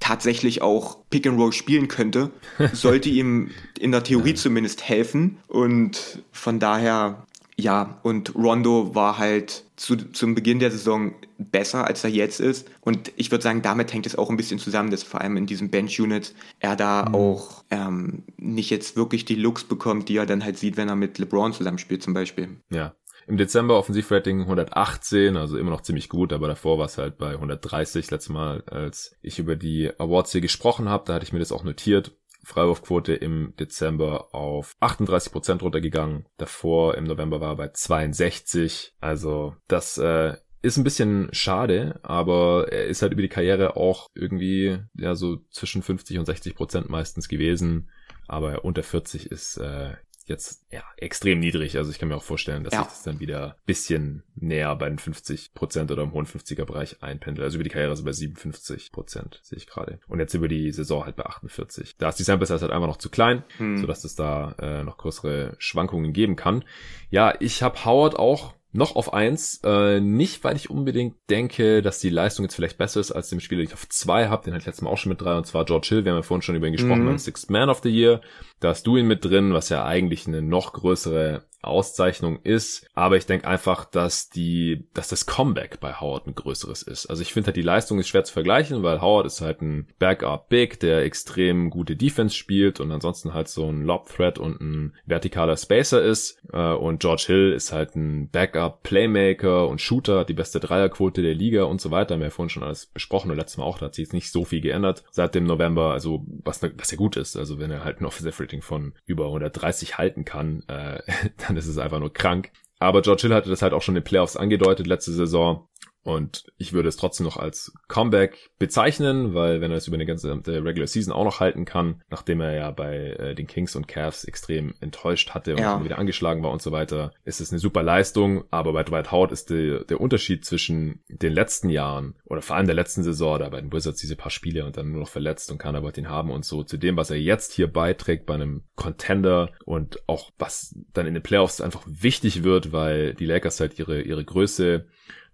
tatsächlich 0.00 0.62
auch 0.62 0.98
Pick 1.10 1.26
and 1.26 1.38
Roll 1.38 1.52
spielen 1.52 1.88
könnte, 1.88 2.30
sollte 2.72 3.08
ihm 3.08 3.50
in 3.78 3.92
der 3.92 4.04
Theorie 4.04 4.34
zumindest 4.34 4.88
helfen. 4.88 5.38
Und 5.48 6.22
von 6.32 6.58
daher, 6.58 7.26
ja, 7.60 7.98
und 8.04 8.36
Rondo 8.36 8.94
war 8.94 9.18
halt 9.18 9.64
zu, 9.74 9.96
zum 9.96 10.36
Beginn 10.36 10.60
der 10.60 10.70
Saison 10.70 11.14
besser, 11.38 11.86
als 11.86 12.04
er 12.04 12.10
jetzt 12.10 12.38
ist. 12.38 12.70
Und 12.80 13.12
ich 13.16 13.32
würde 13.32 13.42
sagen, 13.42 13.62
damit 13.62 13.92
hängt 13.92 14.06
es 14.06 14.16
auch 14.16 14.30
ein 14.30 14.36
bisschen 14.36 14.60
zusammen, 14.60 14.90
dass 14.90 15.02
vor 15.02 15.20
allem 15.20 15.36
in 15.36 15.46
diesem 15.46 15.68
Bench-Unit 15.68 16.34
er 16.60 16.76
da 16.76 17.06
mhm. 17.08 17.14
auch 17.16 17.64
ähm, 17.70 18.22
nicht 18.36 18.70
jetzt 18.70 18.96
wirklich 18.96 19.24
die 19.24 19.34
Looks 19.34 19.64
bekommt, 19.64 20.08
die 20.08 20.16
er 20.16 20.26
dann 20.26 20.44
halt 20.44 20.56
sieht, 20.56 20.76
wenn 20.76 20.88
er 20.88 20.94
mit 20.94 21.18
LeBron 21.18 21.52
zusammenspielt 21.52 22.00
zum 22.00 22.14
Beispiel. 22.14 22.60
Ja, 22.70 22.94
im 23.26 23.36
Dezember 23.36 23.76
Offensivrating 23.76 24.42
118, 24.42 25.36
also 25.36 25.58
immer 25.58 25.70
noch 25.70 25.82
ziemlich 25.82 26.08
gut, 26.08 26.32
aber 26.32 26.46
davor 26.46 26.78
war 26.78 26.86
es 26.86 26.96
halt 26.96 27.18
bei 27.18 27.32
130 27.32 28.10
letztes 28.10 28.32
Mal, 28.32 28.62
als 28.66 29.16
ich 29.20 29.40
über 29.40 29.56
die 29.56 29.90
Awards 29.98 30.30
hier 30.30 30.40
gesprochen 30.40 30.88
habe. 30.88 31.04
Da 31.06 31.14
hatte 31.14 31.24
ich 31.24 31.32
mir 31.32 31.40
das 31.40 31.52
auch 31.52 31.64
notiert. 31.64 32.12
Freiwurfquote 32.42 33.14
im 33.14 33.54
Dezember 33.58 34.34
auf 34.34 34.74
38 34.80 35.32
Prozent 35.32 35.62
runtergegangen. 35.62 36.26
Davor 36.36 36.96
im 36.96 37.04
November 37.04 37.40
war 37.40 37.52
er 37.52 37.56
bei 37.56 37.68
62. 37.68 38.94
Also 39.00 39.56
das 39.66 39.98
äh, 39.98 40.36
ist 40.62 40.76
ein 40.76 40.84
bisschen 40.84 41.28
schade, 41.32 42.00
aber 42.02 42.68
er 42.70 42.86
ist 42.86 43.02
halt 43.02 43.12
über 43.12 43.22
die 43.22 43.28
Karriere 43.28 43.76
auch 43.76 44.08
irgendwie 44.14 44.78
ja 44.94 45.14
so 45.14 45.38
zwischen 45.50 45.82
50 45.82 46.18
und 46.18 46.26
60 46.26 46.54
Prozent 46.54 46.88
meistens 46.88 47.28
gewesen. 47.28 47.90
Aber 48.26 48.64
unter 48.64 48.82
40 48.82 49.30
ist 49.30 49.56
äh, 49.56 49.94
jetzt 50.28 50.64
ja 50.70 50.82
extrem 50.96 51.40
niedrig. 51.40 51.76
Also 51.76 51.90
ich 51.90 51.98
kann 51.98 52.08
mir 52.08 52.16
auch 52.16 52.22
vorstellen, 52.22 52.64
dass 52.64 52.74
ja. 52.74 52.80
sich 52.80 52.88
das 52.88 53.02
dann 53.02 53.20
wieder 53.20 53.56
bisschen 53.66 54.22
näher 54.34 54.74
bei 54.76 54.88
den 54.88 54.98
50 54.98 55.54
Prozent 55.54 55.90
oder 55.90 56.02
im 56.02 56.12
hohen 56.12 56.26
50er 56.26 56.64
Bereich 56.64 57.02
einpendelt. 57.02 57.44
Also 57.44 57.56
über 57.56 57.64
die 57.64 57.70
Karriere 57.70 57.96
so 57.96 58.04
bei 58.04 58.12
57 58.12 58.92
Prozent 58.92 59.40
sehe 59.42 59.58
ich 59.58 59.66
gerade. 59.66 60.00
Und 60.08 60.20
jetzt 60.20 60.34
über 60.34 60.48
die 60.48 60.70
Saison 60.72 61.04
halt 61.04 61.16
bei 61.16 61.24
48. 61.24 61.96
Da 61.96 62.10
ist 62.10 62.18
die 62.18 62.24
Sample 62.24 62.46
Size 62.46 62.60
halt 62.60 62.72
einfach 62.72 62.88
noch 62.88 62.98
zu 62.98 63.10
klein, 63.10 63.44
hm. 63.56 63.78
sodass 63.78 64.04
es 64.04 64.14
da 64.14 64.52
äh, 64.58 64.84
noch 64.84 64.98
größere 64.98 65.54
Schwankungen 65.58 66.12
geben 66.12 66.36
kann. 66.36 66.64
Ja, 67.10 67.34
ich 67.40 67.62
habe 67.62 67.84
Howard 67.84 68.18
auch 68.18 68.54
noch 68.72 68.96
auf 68.96 69.12
eins. 69.12 69.60
Äh, 69.64 70.00
nicht, 70.00 70.44
weil 70.44 70.56
ich 70.56 70.70
unbedingt 70.70 71.16
denke, 71.30 71.82
dass 71.82 72.00
die 72.00 72.10
Leistung 72.10 72.44
jetzt 72.44 72.54
vielleicht 72.54 72.78
besser 72.78 73.00
ist 73.00 73.12
als 73.12 73.28
dem 73.28 73.40
Spieler, 73.40 73.62
den 73.62 73.68
ich 73.68 73.74
auf 73.74 73.88
zwei 73.88 74.28
habe. 74.28 74.44
Den 74.44 74.52
hatte 74.52 74.62
ich 74.62 74.66
letztes 74.66 74.82
Mal 74.82 74.90
auch 74.90 74.98
schon 74.98 75.10
mit 75.10 75.20
drei, 75.20 75.36
und 75.36 75.46
zwar 75.46 75.64
George 75.64 75.88
Hill. 75.88 76.04
Wir 76.04 76.12
haben 76.12 76.18
ja 76.18 76.22
vorhin 76.22 76.42
schon 76.42 76.56
über 76.56 76.66
ihn 76.66 76.72
gesprochen, 76.72 77.02
mhm. 77.02 77.06
beim 77.06 77.18
Sixth 77.18 77.50
Man 77.50 77.70
of 77.70 77.80
the 77.82 77.90
Year. 77.90 78.20
Da 78.60 78.68
hast 78.68 78.86
du 78.86 78.96
ihn 78.96 79.06
mit 79.06 79.24
drin, 79.24 79.54
was 79.54 79.68
ja 79.68 79.84
eigentlich 79.84 80.26
eine 80.26 80.42
noch 80.42 80.72
größere 80.72 81.44
Auszeichnung 81.62 82.40
ist. 82.42 82.86
Aber 82.94 83.16
ich 83.16 83.26
denke 83.26 83.48
einfach, 83.48 83.84
dass 83.84 84.28
die, 84.28 84.88
dass 84.94 85.08
das 85.08 85.26
Comeback 85.26 85.80
bei 85.80 85.94
Howard 85.94 86.26
ein 86.26 86.34
größeres 86.34 86.82
ist. 86.82 87.06
Also 87.06 87.22
ich 87.22 87.32
finde 87.32 87.48
halt 87.48 87.56
die 87.56 87.62
Leistung 87.62 87.98
ist 87.98 88.08
schwer 88.08 88.24
zu 88.24 88.32
vergleichen, 88.32 88.82
weil 88.82 89.00
Howard 89.00 89.26
ist 89.26 89.40
halt 89.40 89.60
ein 89.62 89.88
Backup 89.98 90.48
Big, 90.48 90.78
der 90.80 91.02
extrem 91.02 91.70
gute 91.70 91.96
Defense 91.96 92.36
spielt 92.36 92.80
und 92.80 92.92
ansonsten 92.92 93.34
halt 93.34 93.48
so 93.48 93.68
ein 93.68 93.82
Lob 93.82 94.08
Threat 94.08 94.38
und 94.38 94.60
ein 94.60 94.94
vertikaler 95.06 95.56
Spacer 95.56 96.02
ist. 96.02 96.40
Äh, 96.52 96.72
und 96.74 97.00
George 97.00 97.24
Hill 97.26 97.52
ist 97.52 97.72
halt 97.72 97.96
ein 97.96 98.30
Backup 98.30 98.57
Playmaker 98.66 99.68
und 99.68 99.80
Shooter, 99.80 100.24
die 100.24 100.34
beste 100.34 100.60
Dreierquote 100.60 101.22
der 101.22 101.34
Liga 101.34 101.64
und 101.64 101.80
so 101.80 101.90
weiter. 101.90 102.14
Haben 102.14 102.20
wir 102.20 102.26
ja 102.26 102.30
vorhin 102.30 102.50
schon 102.50 102.62
alles 102.62 102.86
besprochen 102.86 103.30
und 103.30 103.36
letztes 103.36 103.58
Mal 103.58 103.64
auch, 103.64 103.78
da 103.78 103.86
hat 103.86 103.94
sich 103.94 104.04
jetzt 104.04 104.12
nicht 104.12 104.30
so 104.30 104.44
viel 104.44 104.60
geändert 104.60 105.04
seit 105.10 105.34
dem 105.34 105.44
November. 105.44 105.92
Also 105.92 106.24
was, 106.44 106.62
was 106.62 106.90
ja 106.90 106.96
gut 106.96 107.16
ist. 107.16 107.36
Also 107.36 107.58
wenn 107.58 107.70
er 107.70 107.84
halt 107.84 108.00
ein 108.00 108.06
Offensive 108.06 108.42
Rating 108.42 108.62
von 108.62 108.94
über 109.06 109.26
130 109.26 109.98
halten 109.98 110.24
kann, 110.24 110.64
äh, 110.68 111.00
dann 111.46 111.56
ist 111.56 111.66
es 111.66 111.78
einfach 111.78 112.00
nur 112.00 112.12
krank. 112.12 112.50
Aber 112.80 113.02
George 113.02 113.22
Hill 113.22 113.34
hatte 113.34 113.50
das 113.50 113.62
halt 113.62 113.72
auch 113.72 113.82
schon 113.82 113.96
in 113.96 114.02
den 114.02 114.08
Playoffs 114.08 114.36
angedeutet 114.36 114.86
letzte 114.86 115.12
Saison. 115.12 115.67
Und 116.08 116.46
ich 116.56 116.72
würde 116.72 116.88
es 116.88 116.96
trotzdem 116.96 117.24
noch 117.24 117.36
als 117.36 117.70
Comeback 117.86 118.48
bezeichnen, 118.58 119.34
weil 119.34 119.60
wenn 119.60 119.70
er 119.70 119.76
es 119.76 119.88
über 119.88 119.96
eine 119.96 120.06
ganze 120.06 120.32
Regular 120.46 120.86
Season 120.86 121.12
auch 121.12 121.24
noch 121.24 121.40
halten 121.40 121.66
kann, 121.66 122.02
nachdem 122.08 122.40
er 122.40 122.54
ja 122.54 122.70
bei 122.70 122.94
äh, 122.94 123.34
den 123.34 123.46
Kings 123.46 123.76
und 123.76 123.88
Cavs 123.88 124.24
extrem 124.24 124.74
enttäuscht 124.80 125.30
hatte 125.34 125.52
und 125.52 125.60
ja. 125.60 125.84
wieder 125.84 125.98
angeschlagen 125.98 126.42
war 126.42 126.50
und 126.50 126.62
so 126.62 126.72
weiter, 126.72 127.12
ist 127.24 127.42
es 127.42 127.52
eine 127.52 127.58
super 127.58 127.82
Leistung. 127.82 128.44
Aber 128.50 128.72
bei 128.72 128.84
Dwight 128.84 129.12
Howard 129.12 129.32
ist 129.32 129.50
die, 129.50 129.80
der 129.86 130.00
Unterschied 130.00 130.46
zwischen 130.46 131.02
den 131.08 131.34
letzten 131.34 131.68
Jahren 131.68 132.14
oder 132.24 132.40
vor 132.40 132.56
allem 132.56 132.66
der 132.66 132.74
letzten 132.74 133.02
Saison, 133.02 133.38
da 133.38 133.50
bei 133.50 133.60
den 133.60 133.70
Wizards 133.70 134.00
diese 134.00 134.16
paar 134.16 134.30
Spiele 134.30 134.64
und 134.64 134.78
dann 134.78 134.90
nur 134.90 135.00
noch 135.00 135.08
verletzt 135.08 135.50
und 135.50 135.58
keiner 135.58 135.82
wollte 135.82 136.00
ihn 136.00 136.08
haben 136.08 136.30
und 136.30 136.46
so, 136.46 136.62
zu 136.62 136.78
dem, 136.78 136.96
was 136.96 137.10
er 137.10 137.18
jetzt 137.18 137.52
hier 137.52 137.70
beiträgt 137.70 138.24
bei 138.24 138.32
einem 138.32 138.62
Contender 138.76 139.50
und 139.66 140.08
auch 140.08 140.30
was 140.38 140.74
dann 140.94 141.06
in 141.06 141.12
den 141.12 141.22
Playoffs 141.22 141.60
einfach 141.60 141.82
wichtig 141.86 142.44
wird, 142.44 142.72
weil 142.72 143.12
die 143.12 143.26
Lakers 143.26 143.60
halt 143.60 143.78
ihre, 143.78 144.00
ihre 144.00 144.24
Größe 144.24 144.86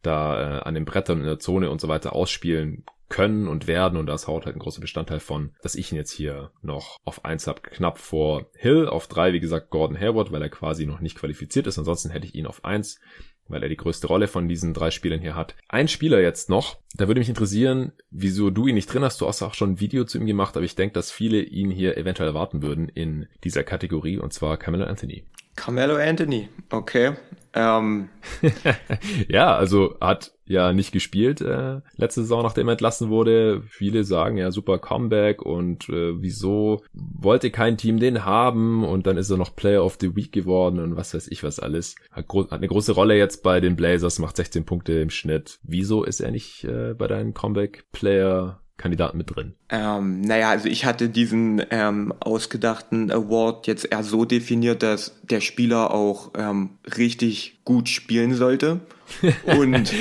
da 0.06 0.58
äh, 0.58 0.62
an 0.62 0.74
den 0.74 0.84
Brettern 0.84 1.20
in 1.20 1.26
der 1.26 1.38
Zone 1.38 1.70
und 1.70 1.80
so 1.80 1.88
weiter 1.88 2.14
ausspielen 2.14 2.84
können 3.08 3.48
und 3.48 3.66
werden 3.66 3.98
und 3.98 4.06
das 4.06 4.26
haut 4.26 4.46
halt 4.46 4.56
ein 4.56 4.60
großer 4.60 4.80
Bestandteil 4.80 5.20
von, 5.20 5.50
dass 5.62 5.74
ich 5.74 5.92
ihn 5.92 5.96
jetzt 5.96 6.10
hier 6.10 6.50
noch 6.62 6.98
auf 7.04 7.24
eins 7.24 7.46
habe, 7.46 7.60
knapp 7.60 7.98
vor 7.98 8.46
Hill, 8.54 8.88
auf 8.88 9.06
drei 9.06 9.32
wie 9.32 9.40
gesagt 9.40 9.70
Gordon 9.70 10.00
Hayward, 10.00 10.32
weil 10.32 10.42
er 10.42 10.48
quasi 10.48 10.86
noch 10.86 11.00
nicht 11.00 11.16
qualifiziert 11.16 11.66
ist, 11.66 11.78
ansonsten 11.78 12.10
hätte 12.10 12.26
ich 12.26 12.34
ihn 12.34 12.46
auf 12.46 12.64
eins 12.64 13.00
weil 13.48 13.62
er 13.62 13.68
die 13.68 13.76
größte 13.76 14.06
Rolle 14.06 14.28
von 14.28 14.48
diesen 14.48 14.74
drei 14.74 14.90
Spielern 14.90 15.20
hier 15.20 15.36
hat. 15.36 15.54
Ein 15.68 15.88
Spieler 15.88 16.20
jetzt 16.20 16.48
noch, 16.48 16.78
da 16.94 17.06
würde 17.06 17.20
mich 17.20 17.28
interessieren, 17.28 17.92
wieso 18.10 18.50
du 18.50 18.66
ihn 18.66 18.74
nicht 18.74 18.92
drin 18.92 19.04
hast. 19.04 19.20
Du 19.20 19.26
hast 19.26 19.42
auch 19.42 19.54
schon 19.54 19.72
ein 19.72 19.80
Video 19.80 20.04
zu 20.04 20.18
ihm 20.18 20.26
gemacht, 20.26 20.56
aber 20.56 20.64
ich 20.64 20.76
denke, 20.76 20.94
dass 20.94 21.10
viele 21.10 21.42
ihn 21.42 21.70
hier 21.70 21.96
eventuell 21.96 22.28
erwarten 22.28 22.62
würden 22.62 22.88
in 22.88 23.26
dieser 23.42 23.64
Kategorie, 23.64 24.18
und 24.18 24.32
zwar 24.32 24.56
Camelo 24.56 24.84
Anthony. 24.84 25.24
Camelo 25.56 25.96
Anthony, 25.96 26.48
okay. 26.70 27.12
Ähm. 27.54 28.08
ja, 29.28 29.54
also 29.56 29.96
hat 30.00 30.32
ja 30.46 30.72
nicht 30.72 30.92
gespielt 30.92 31.40
äh, 31.40 31.80
letzte 31.96 32.22
Saison, 32.22 32.42
nachdem 32.42 32.68
er 32.68 32.72
entlassen 32.72 33.08
wurde. 33.08 33.62
Viele 33.68 34.04
sagen 34.04 34.36
ja 34.36 34.50
super 34.50 34.78
Comeback 34.78 35.40
und 35.42 35.88
äh, 35.88 36.20
wieso 36.20 36.82
wollte 36.92 37.50
kein 37.50 37.78
Team 37.78 37.98
den 37.98 38.24
haben 38.24 38.84
und 38.84 39.06
dann 39.06 39.16
ist 39.16 39.30
er 39.30 39.36
noch 39.36 39.54
Player 39.56 39.84
of 39.84 39.96
the 40.00 40.16
Week 40.16 40.32
geworden 40.32 40.80
und 40.80 40.96
was 40.96 41.14
weiß 41.14 41.28
ich 41.28 41.42
was 41.44 41.60
alles. 41.60 41.94
Hat, 42.10 42.26
hat 42.28 42.52
eine 42.52 42.68
große 42.68 42.92
Rolle 42.92 43.16
jetzt 43.16 43.42
bei 43.42 43.60
den 43.60 43.76
Blazers, 43.76 44.18
macht 44.18 44.36
16 44.36 44.64
Punkte 44.64 44.94
im 44.94 45.10
Schnitt. 45.10 45.60
Wieso 45.62 46.04
ist 46.04 46.20
er 46.20 46.30
nicht 46.30 46.64
äh, 46.64 46.94
bei 46.94 47.06
deinen 47.06 47.34
Comeback 47.34 47.84
Player 47.92 48.60
Kandidaten 48.76 49.16
mit 49.18 49.34
drin? 49.34 49.54
Ähm, 49.68 50.20
naja, 50.20 50.50
also 50.50 50.68
ich 50.68 50.84
hatte 50.84 51.08
diesen 51.08 51.62
ähm, 51.70 52.12
ausgedachten 52.20 53.10
Award 53.10 53.66
jetzt 53.66 53.90
eher 53.90 54.02
so 54.02 54.24
definiert, 54.24 54.82
dass 54.82 55.20
der 55.22 55.40
Spieler 55.40 55.92
auch 55.92 56.32
ähm, 56.36 56.70
richtig 56.96 57.60
gut 57.64 57.88
spielen 57.88 58.34
sollte. 58.34 58.80
Und 59.58 59.92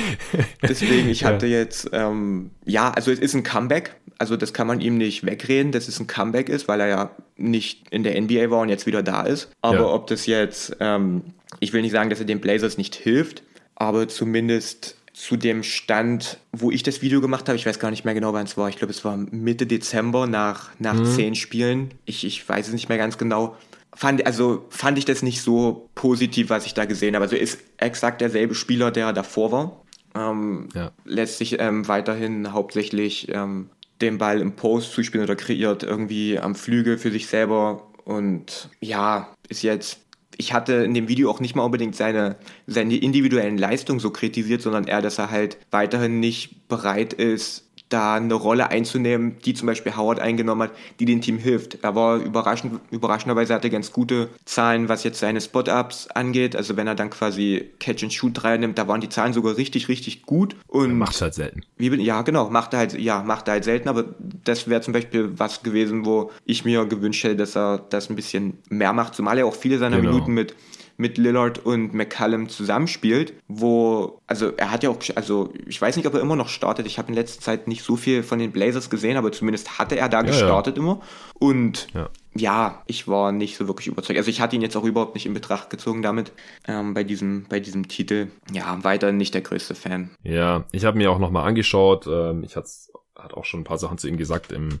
deswegen, 0.62 1.08
ich 1.08 1.24
hatte 1.24 1.46
ja. 1.46 1.58
jetzt, 1.58 1.90
ähm, 1.92 2.50
ja, 2.64 2.90
also 2.90 3.10
es 3.12 3.20
ist 3.20 3.34
ein 3.34 3.44
Comeback. 3.44 3.94
Also 4.18 4.36
das 4.36 4.52
kann 4.52 4.66
man 4.66 4.80
ihm 4.80 4.96
nicht 4.96 5.24
wegreden, 5.24 5.72
dass 5.72 5.88
es 5.88 6.00
ein 6.00 6.06
Comeback 6.06 6.48
ist, 6.48 6.68
weil 6.68 6.80
er 6.80 6.88
ja 6.88 7.10
nicht 7.36 7.88
in 7.90 8.02
der 8.02 8.20
NBA 8.20 8.50
war 8.50 8.60
und 8.60 8.68
jetzt 8.68 8.86
wieder 8.86 9.02
da 9.02 9.22
ist. 9.22 9.50
Aber 9.60 9.76
ja. 9.76 9.86
ob 9.86 10.06
das 10.08 10.26
jetzt, 10.26 10.76
ähm, 10.80 11.22
ich 11.60 11.72
will 11.72 11.82
nicht 11.82 11.92
sagen, 11.92 12.10
dass 12.10 12.20
er 12.20 12.26
den 12.26 12.40
Blazers 12.40 12.78
nicht 12.78 12.94
hilft, 12.94 13.42
aber 13.74 14.08
zumindest 14.08 14.96
zu 15.14 15.36
dem 15.36 15.62
Stand, 15.62 16.38
wo 16.52 16.72
ich 16.72 16.82
das 16.82 17.00
Video 17.00 17.20
gemacht 17.20 17.48
habe. 17.48 17.56
Ich 17.56 17.64
weiß 17.64 17.78
gar 17.78 17.90
nicht 17.90 18.04
mehr 18.04 18.14
genau, 18.14 18.32
wann 18.32 18.46
es 18.46 18.56
war. 18.56 18.68
Ich 18.68 18.76
glaube, 18.76 18.92
es 18.92 19.04
war 19.04 19.16
Mitte 19.16 19.64
Dezember 19.64 20.26
nach, 20.26 20.70
nach 20.80 20.94
mhm. 20.94 21.06
zehn 21.06 21.34
Spielen. 21.36 21.94
Ich, 22.04 22.24
ich 22.24 22.46
weiß 22.46 22.66
es 22.66 22.74
nicht 22.74 22.88
mehr 22.88 22.98
ganz 22.98 23.16
genau. 23.16 23.56
Fand, 23.94 24.26
also 24.26 24.66
fand 24.70 24.98
ich 24.98 25.04
das 25.04 25.22
nicht 25.22 25.40
so 25.40 25.88
positiv, 25.94 26.50
was 26.50 26.66
ich 26.66 26.74
da 26.74 26.84
gesehen 26.84 27.14
habe. 27.14 27.24
Also 27.24 27.36
ist 27.36 27.60
exakt 27.76 28.20
derselbe 28.20 28.56
Spieler, 28.56 28.90
der 28.90 29.12
davor 29.12 29.52
war. 29.52 29.84
Ähm, 30.16 30.68
ja. 30.74 30.90
Lässt 31.04 31.38
sich 31.38 31.60
ähm, 31.60 31.86
weiterhin 31.86 32.52
hauptsächlich 32.52 33.28
ähm, 33.32 33.70
den 34.00 34.18
Ball 34.18 34.40
im 34.40 34.56
Post 34.56 34.92
zuspielen 34.92 35.24
oder 35.24 35.36
kreiert 35.36 35.84
irgendwie 35.84 36.40
am 36.40 36.56
Flügel 36.56 36.98
für 36.98 37.12
sich 37.12 37.28
selber. 37.28 37.86
Und 38.04 38.68
ja, 38.80 39.32
ist 39.48 39.62
jetzt 39.62 40.03
ich 40.36 40.52
hatte 40.52 40.74
in 40.74 40.94
dem 40.94 41.08
Video 41.08 41.30
auch 41.30 41.40
nicht 41.40 41.54
mal 41.54 41.64
unbedingt 41.64 41.96
seine, 41.96 42.36
seine 42.66 42.96
individuellen 42.96 43.58
Leistungen 43.58 44.00
so 44.00 44.10
kritisiert, 44.10 44.62
sondern 44.62 44.84
eher, 44.84 45.02
dass 45.02 45.18
er 45.18 45.30
halt 45.30 45.58
weiterhin 45.70 46.20
nicht 46.20 46.68
bereit 46.68 47.12
ist, 47.12 47.64
da 47.94 48.16
eine 48.16 48.34
Rolle 48.34 48.70
einzunehmen, 48.70 49.36
die 49.44 49.54
zum 49.54 49.66
Beispiel 49.66 49.96
Howard 49.96 50.18
eingenommen 50.18 50.64
hat, 50.64 50.72
die 50.98 51.04
dem 51.04 51.20
Team 51.20 51.38
hilft. 51.38 51.78
Er 51.82 51.94
war 51.94 52.16
überraschend, 52.16 52.80
überraschenderweise 52.90 53.54
hatte 53.54 53.70
ganz 53.70 53.92
gute 53.92 54.28
Zahlen, 54.44 54.88
was 54.88 55.04
jetzt 55.04 55.20
seine 55.20 55.40
Spot-Ups 55.40 56.08
angeht. 56.08 56.56
Also 56.56 56.76
wenn 56.76 56.88
er 56.88 56.96
dann 56.96 57.10
quasi 57.10 57.70
Catch-and-Shoot 57.78 58.42
nimmt, 58.58 58.78
da 58.78 58.88
waren 58.88 59.00
die 59.00 59.08
Zahlen 59.08 59.32
sogar 59.32 59.56
richtig, 59.56 59.88
richtig 59.88 60.22
gut. 60.22 60.56
Und 60.66 60.98
macht 60.98 61.20
halt 61.22 61.34
selten. 61.34 61.62
Wie, 61.76 61.88
ja, 62.02 62.22
genau, 62.22 62.50
macht 62.50 62.72
er 62.72 62.80
halt, 62.80 62.98
ja, 62.98 63.22
macht 63.22 63.48
er 63.48 63.52
halt 63.52 63.64
selten, 63.64 63.88
aber 63.88 64.04
das 64.44 64.68
wäre 64.68 64.80
zum 64.80 64.92
Beispiel 64.92 65.30
was 65.38 65.62
gewesen, 65.62 66.04
wo 66.04 66.32
ich 66.44 66.64
mir 66.64 66.84
gewünscht 66.86 67.22
hätte, 67.22 67.36
dass 67.36 67.56
er 67.56 67.78
das 67.78 68.10
ein 68.10 68.16
bisschen 68.16 68.58
mehr 68.68 68.92
macht, 68.92 69.14
zumal 69.14 69.38
er 69.38 69.46
auch 69.46 69.54
viele 69.54 69.78
seiner 69.78 69.98
genau. 69.98 70.10
Minuten 70.10 70.34
mit 70.34 70.54
mit 70.96 71.18
Lillard 71.18 71.64
und 71.64 71.94
McCallum 71.94 72.48
zusammenspielt, 72.48 73.34
wo, 73.48 74.20
also 74.26 74.52
er 74.56 74.70
hat 74.70 74.82
ja 74.82 74.90
auch, 74.90 74.98
also 75.16 75.52
ich 75.66 75.80
weiß 75.80 75.96
nicht, 75.96 76.06
ob 76.06 76.14
er 76.14 76.20
immer 76.20 76.36
noch 76.36 76.48
startet. 76.48 76.86
Ich 76.86 76.98
habe 76.98 77.08
in 77.08 77.14
letzter 77.14 77.40
Zeit 77.40 77.68
nicht 77.68 77.82
so 77.82 77.96
viel 77.96 78.22
von 78.22 78.38
den 78.38 78.52
Blazers 78.52 78.90
gesehen, 78.90 79.16
aber 79.16 79.32
zumindest 79.32 79.78
hatte 79.78 79.96
er 79.96 80.08
da 80.08 80.18
ja, 80.18 80.26
gestartet 80.26 80.76
ja. 80.76 80.82
immer. 80.82 81.00
Und 81.38 81.88
ja. 81.94 82.08
ja. 82.34 82.82
ich 82.86 83.08
war 83.08 83.32
nicht 83.32 83.56
so 83.56 83.66
wirklich 83.66 83.88
überzeugt. 83.88 84.18
Also 84.18 84.30
ich 84.30 84.40
hatte 84.40 84.56
ihn 84.56 84.62
jetzt 84.62 84.76
auch 84.76 84.84
überhaupt 84.84 85.14
nicht 85.14 85.26
in 85.26 85.34
Betracht 85.34 85.70
gezogen 85.70 86.02
damit, 86.02 86.32
ähm, 86.66 86.94
bei, 86.94 87.04
diesem, 87.04 87.46
bei 87.48 87.60
diesem 87.60 87.88
Titel. 87.88 88.28
Ja, 88.52 88.82
weiter 88.84 89.12
nicht 89.12 89.34
der 89.34 89.42
größte 89.42 89.74
Fan. 89.74 90.10
Ja, 90.22 90.64
ich 90.72 90.84
habe 90.84 90.96
mir 90.96 91.10
auch 91.10 91.18
nochmal 91.18 91.48
angeschaut. 91.48 92.06
Ähm, 92.06 92.44
ich 92.44 92.56
hatte 92.56 92.68
hat 93.16 93.32
auch 93.32 93.44
schon 93.44 93.60
ein 93.60 93.64
paar 93.64 93.78
Sachen 93.78 93.96
zu 93.96 94.06
ihm 94.06 94.18
gesagt 94.18 94.52
im 94.52 94.80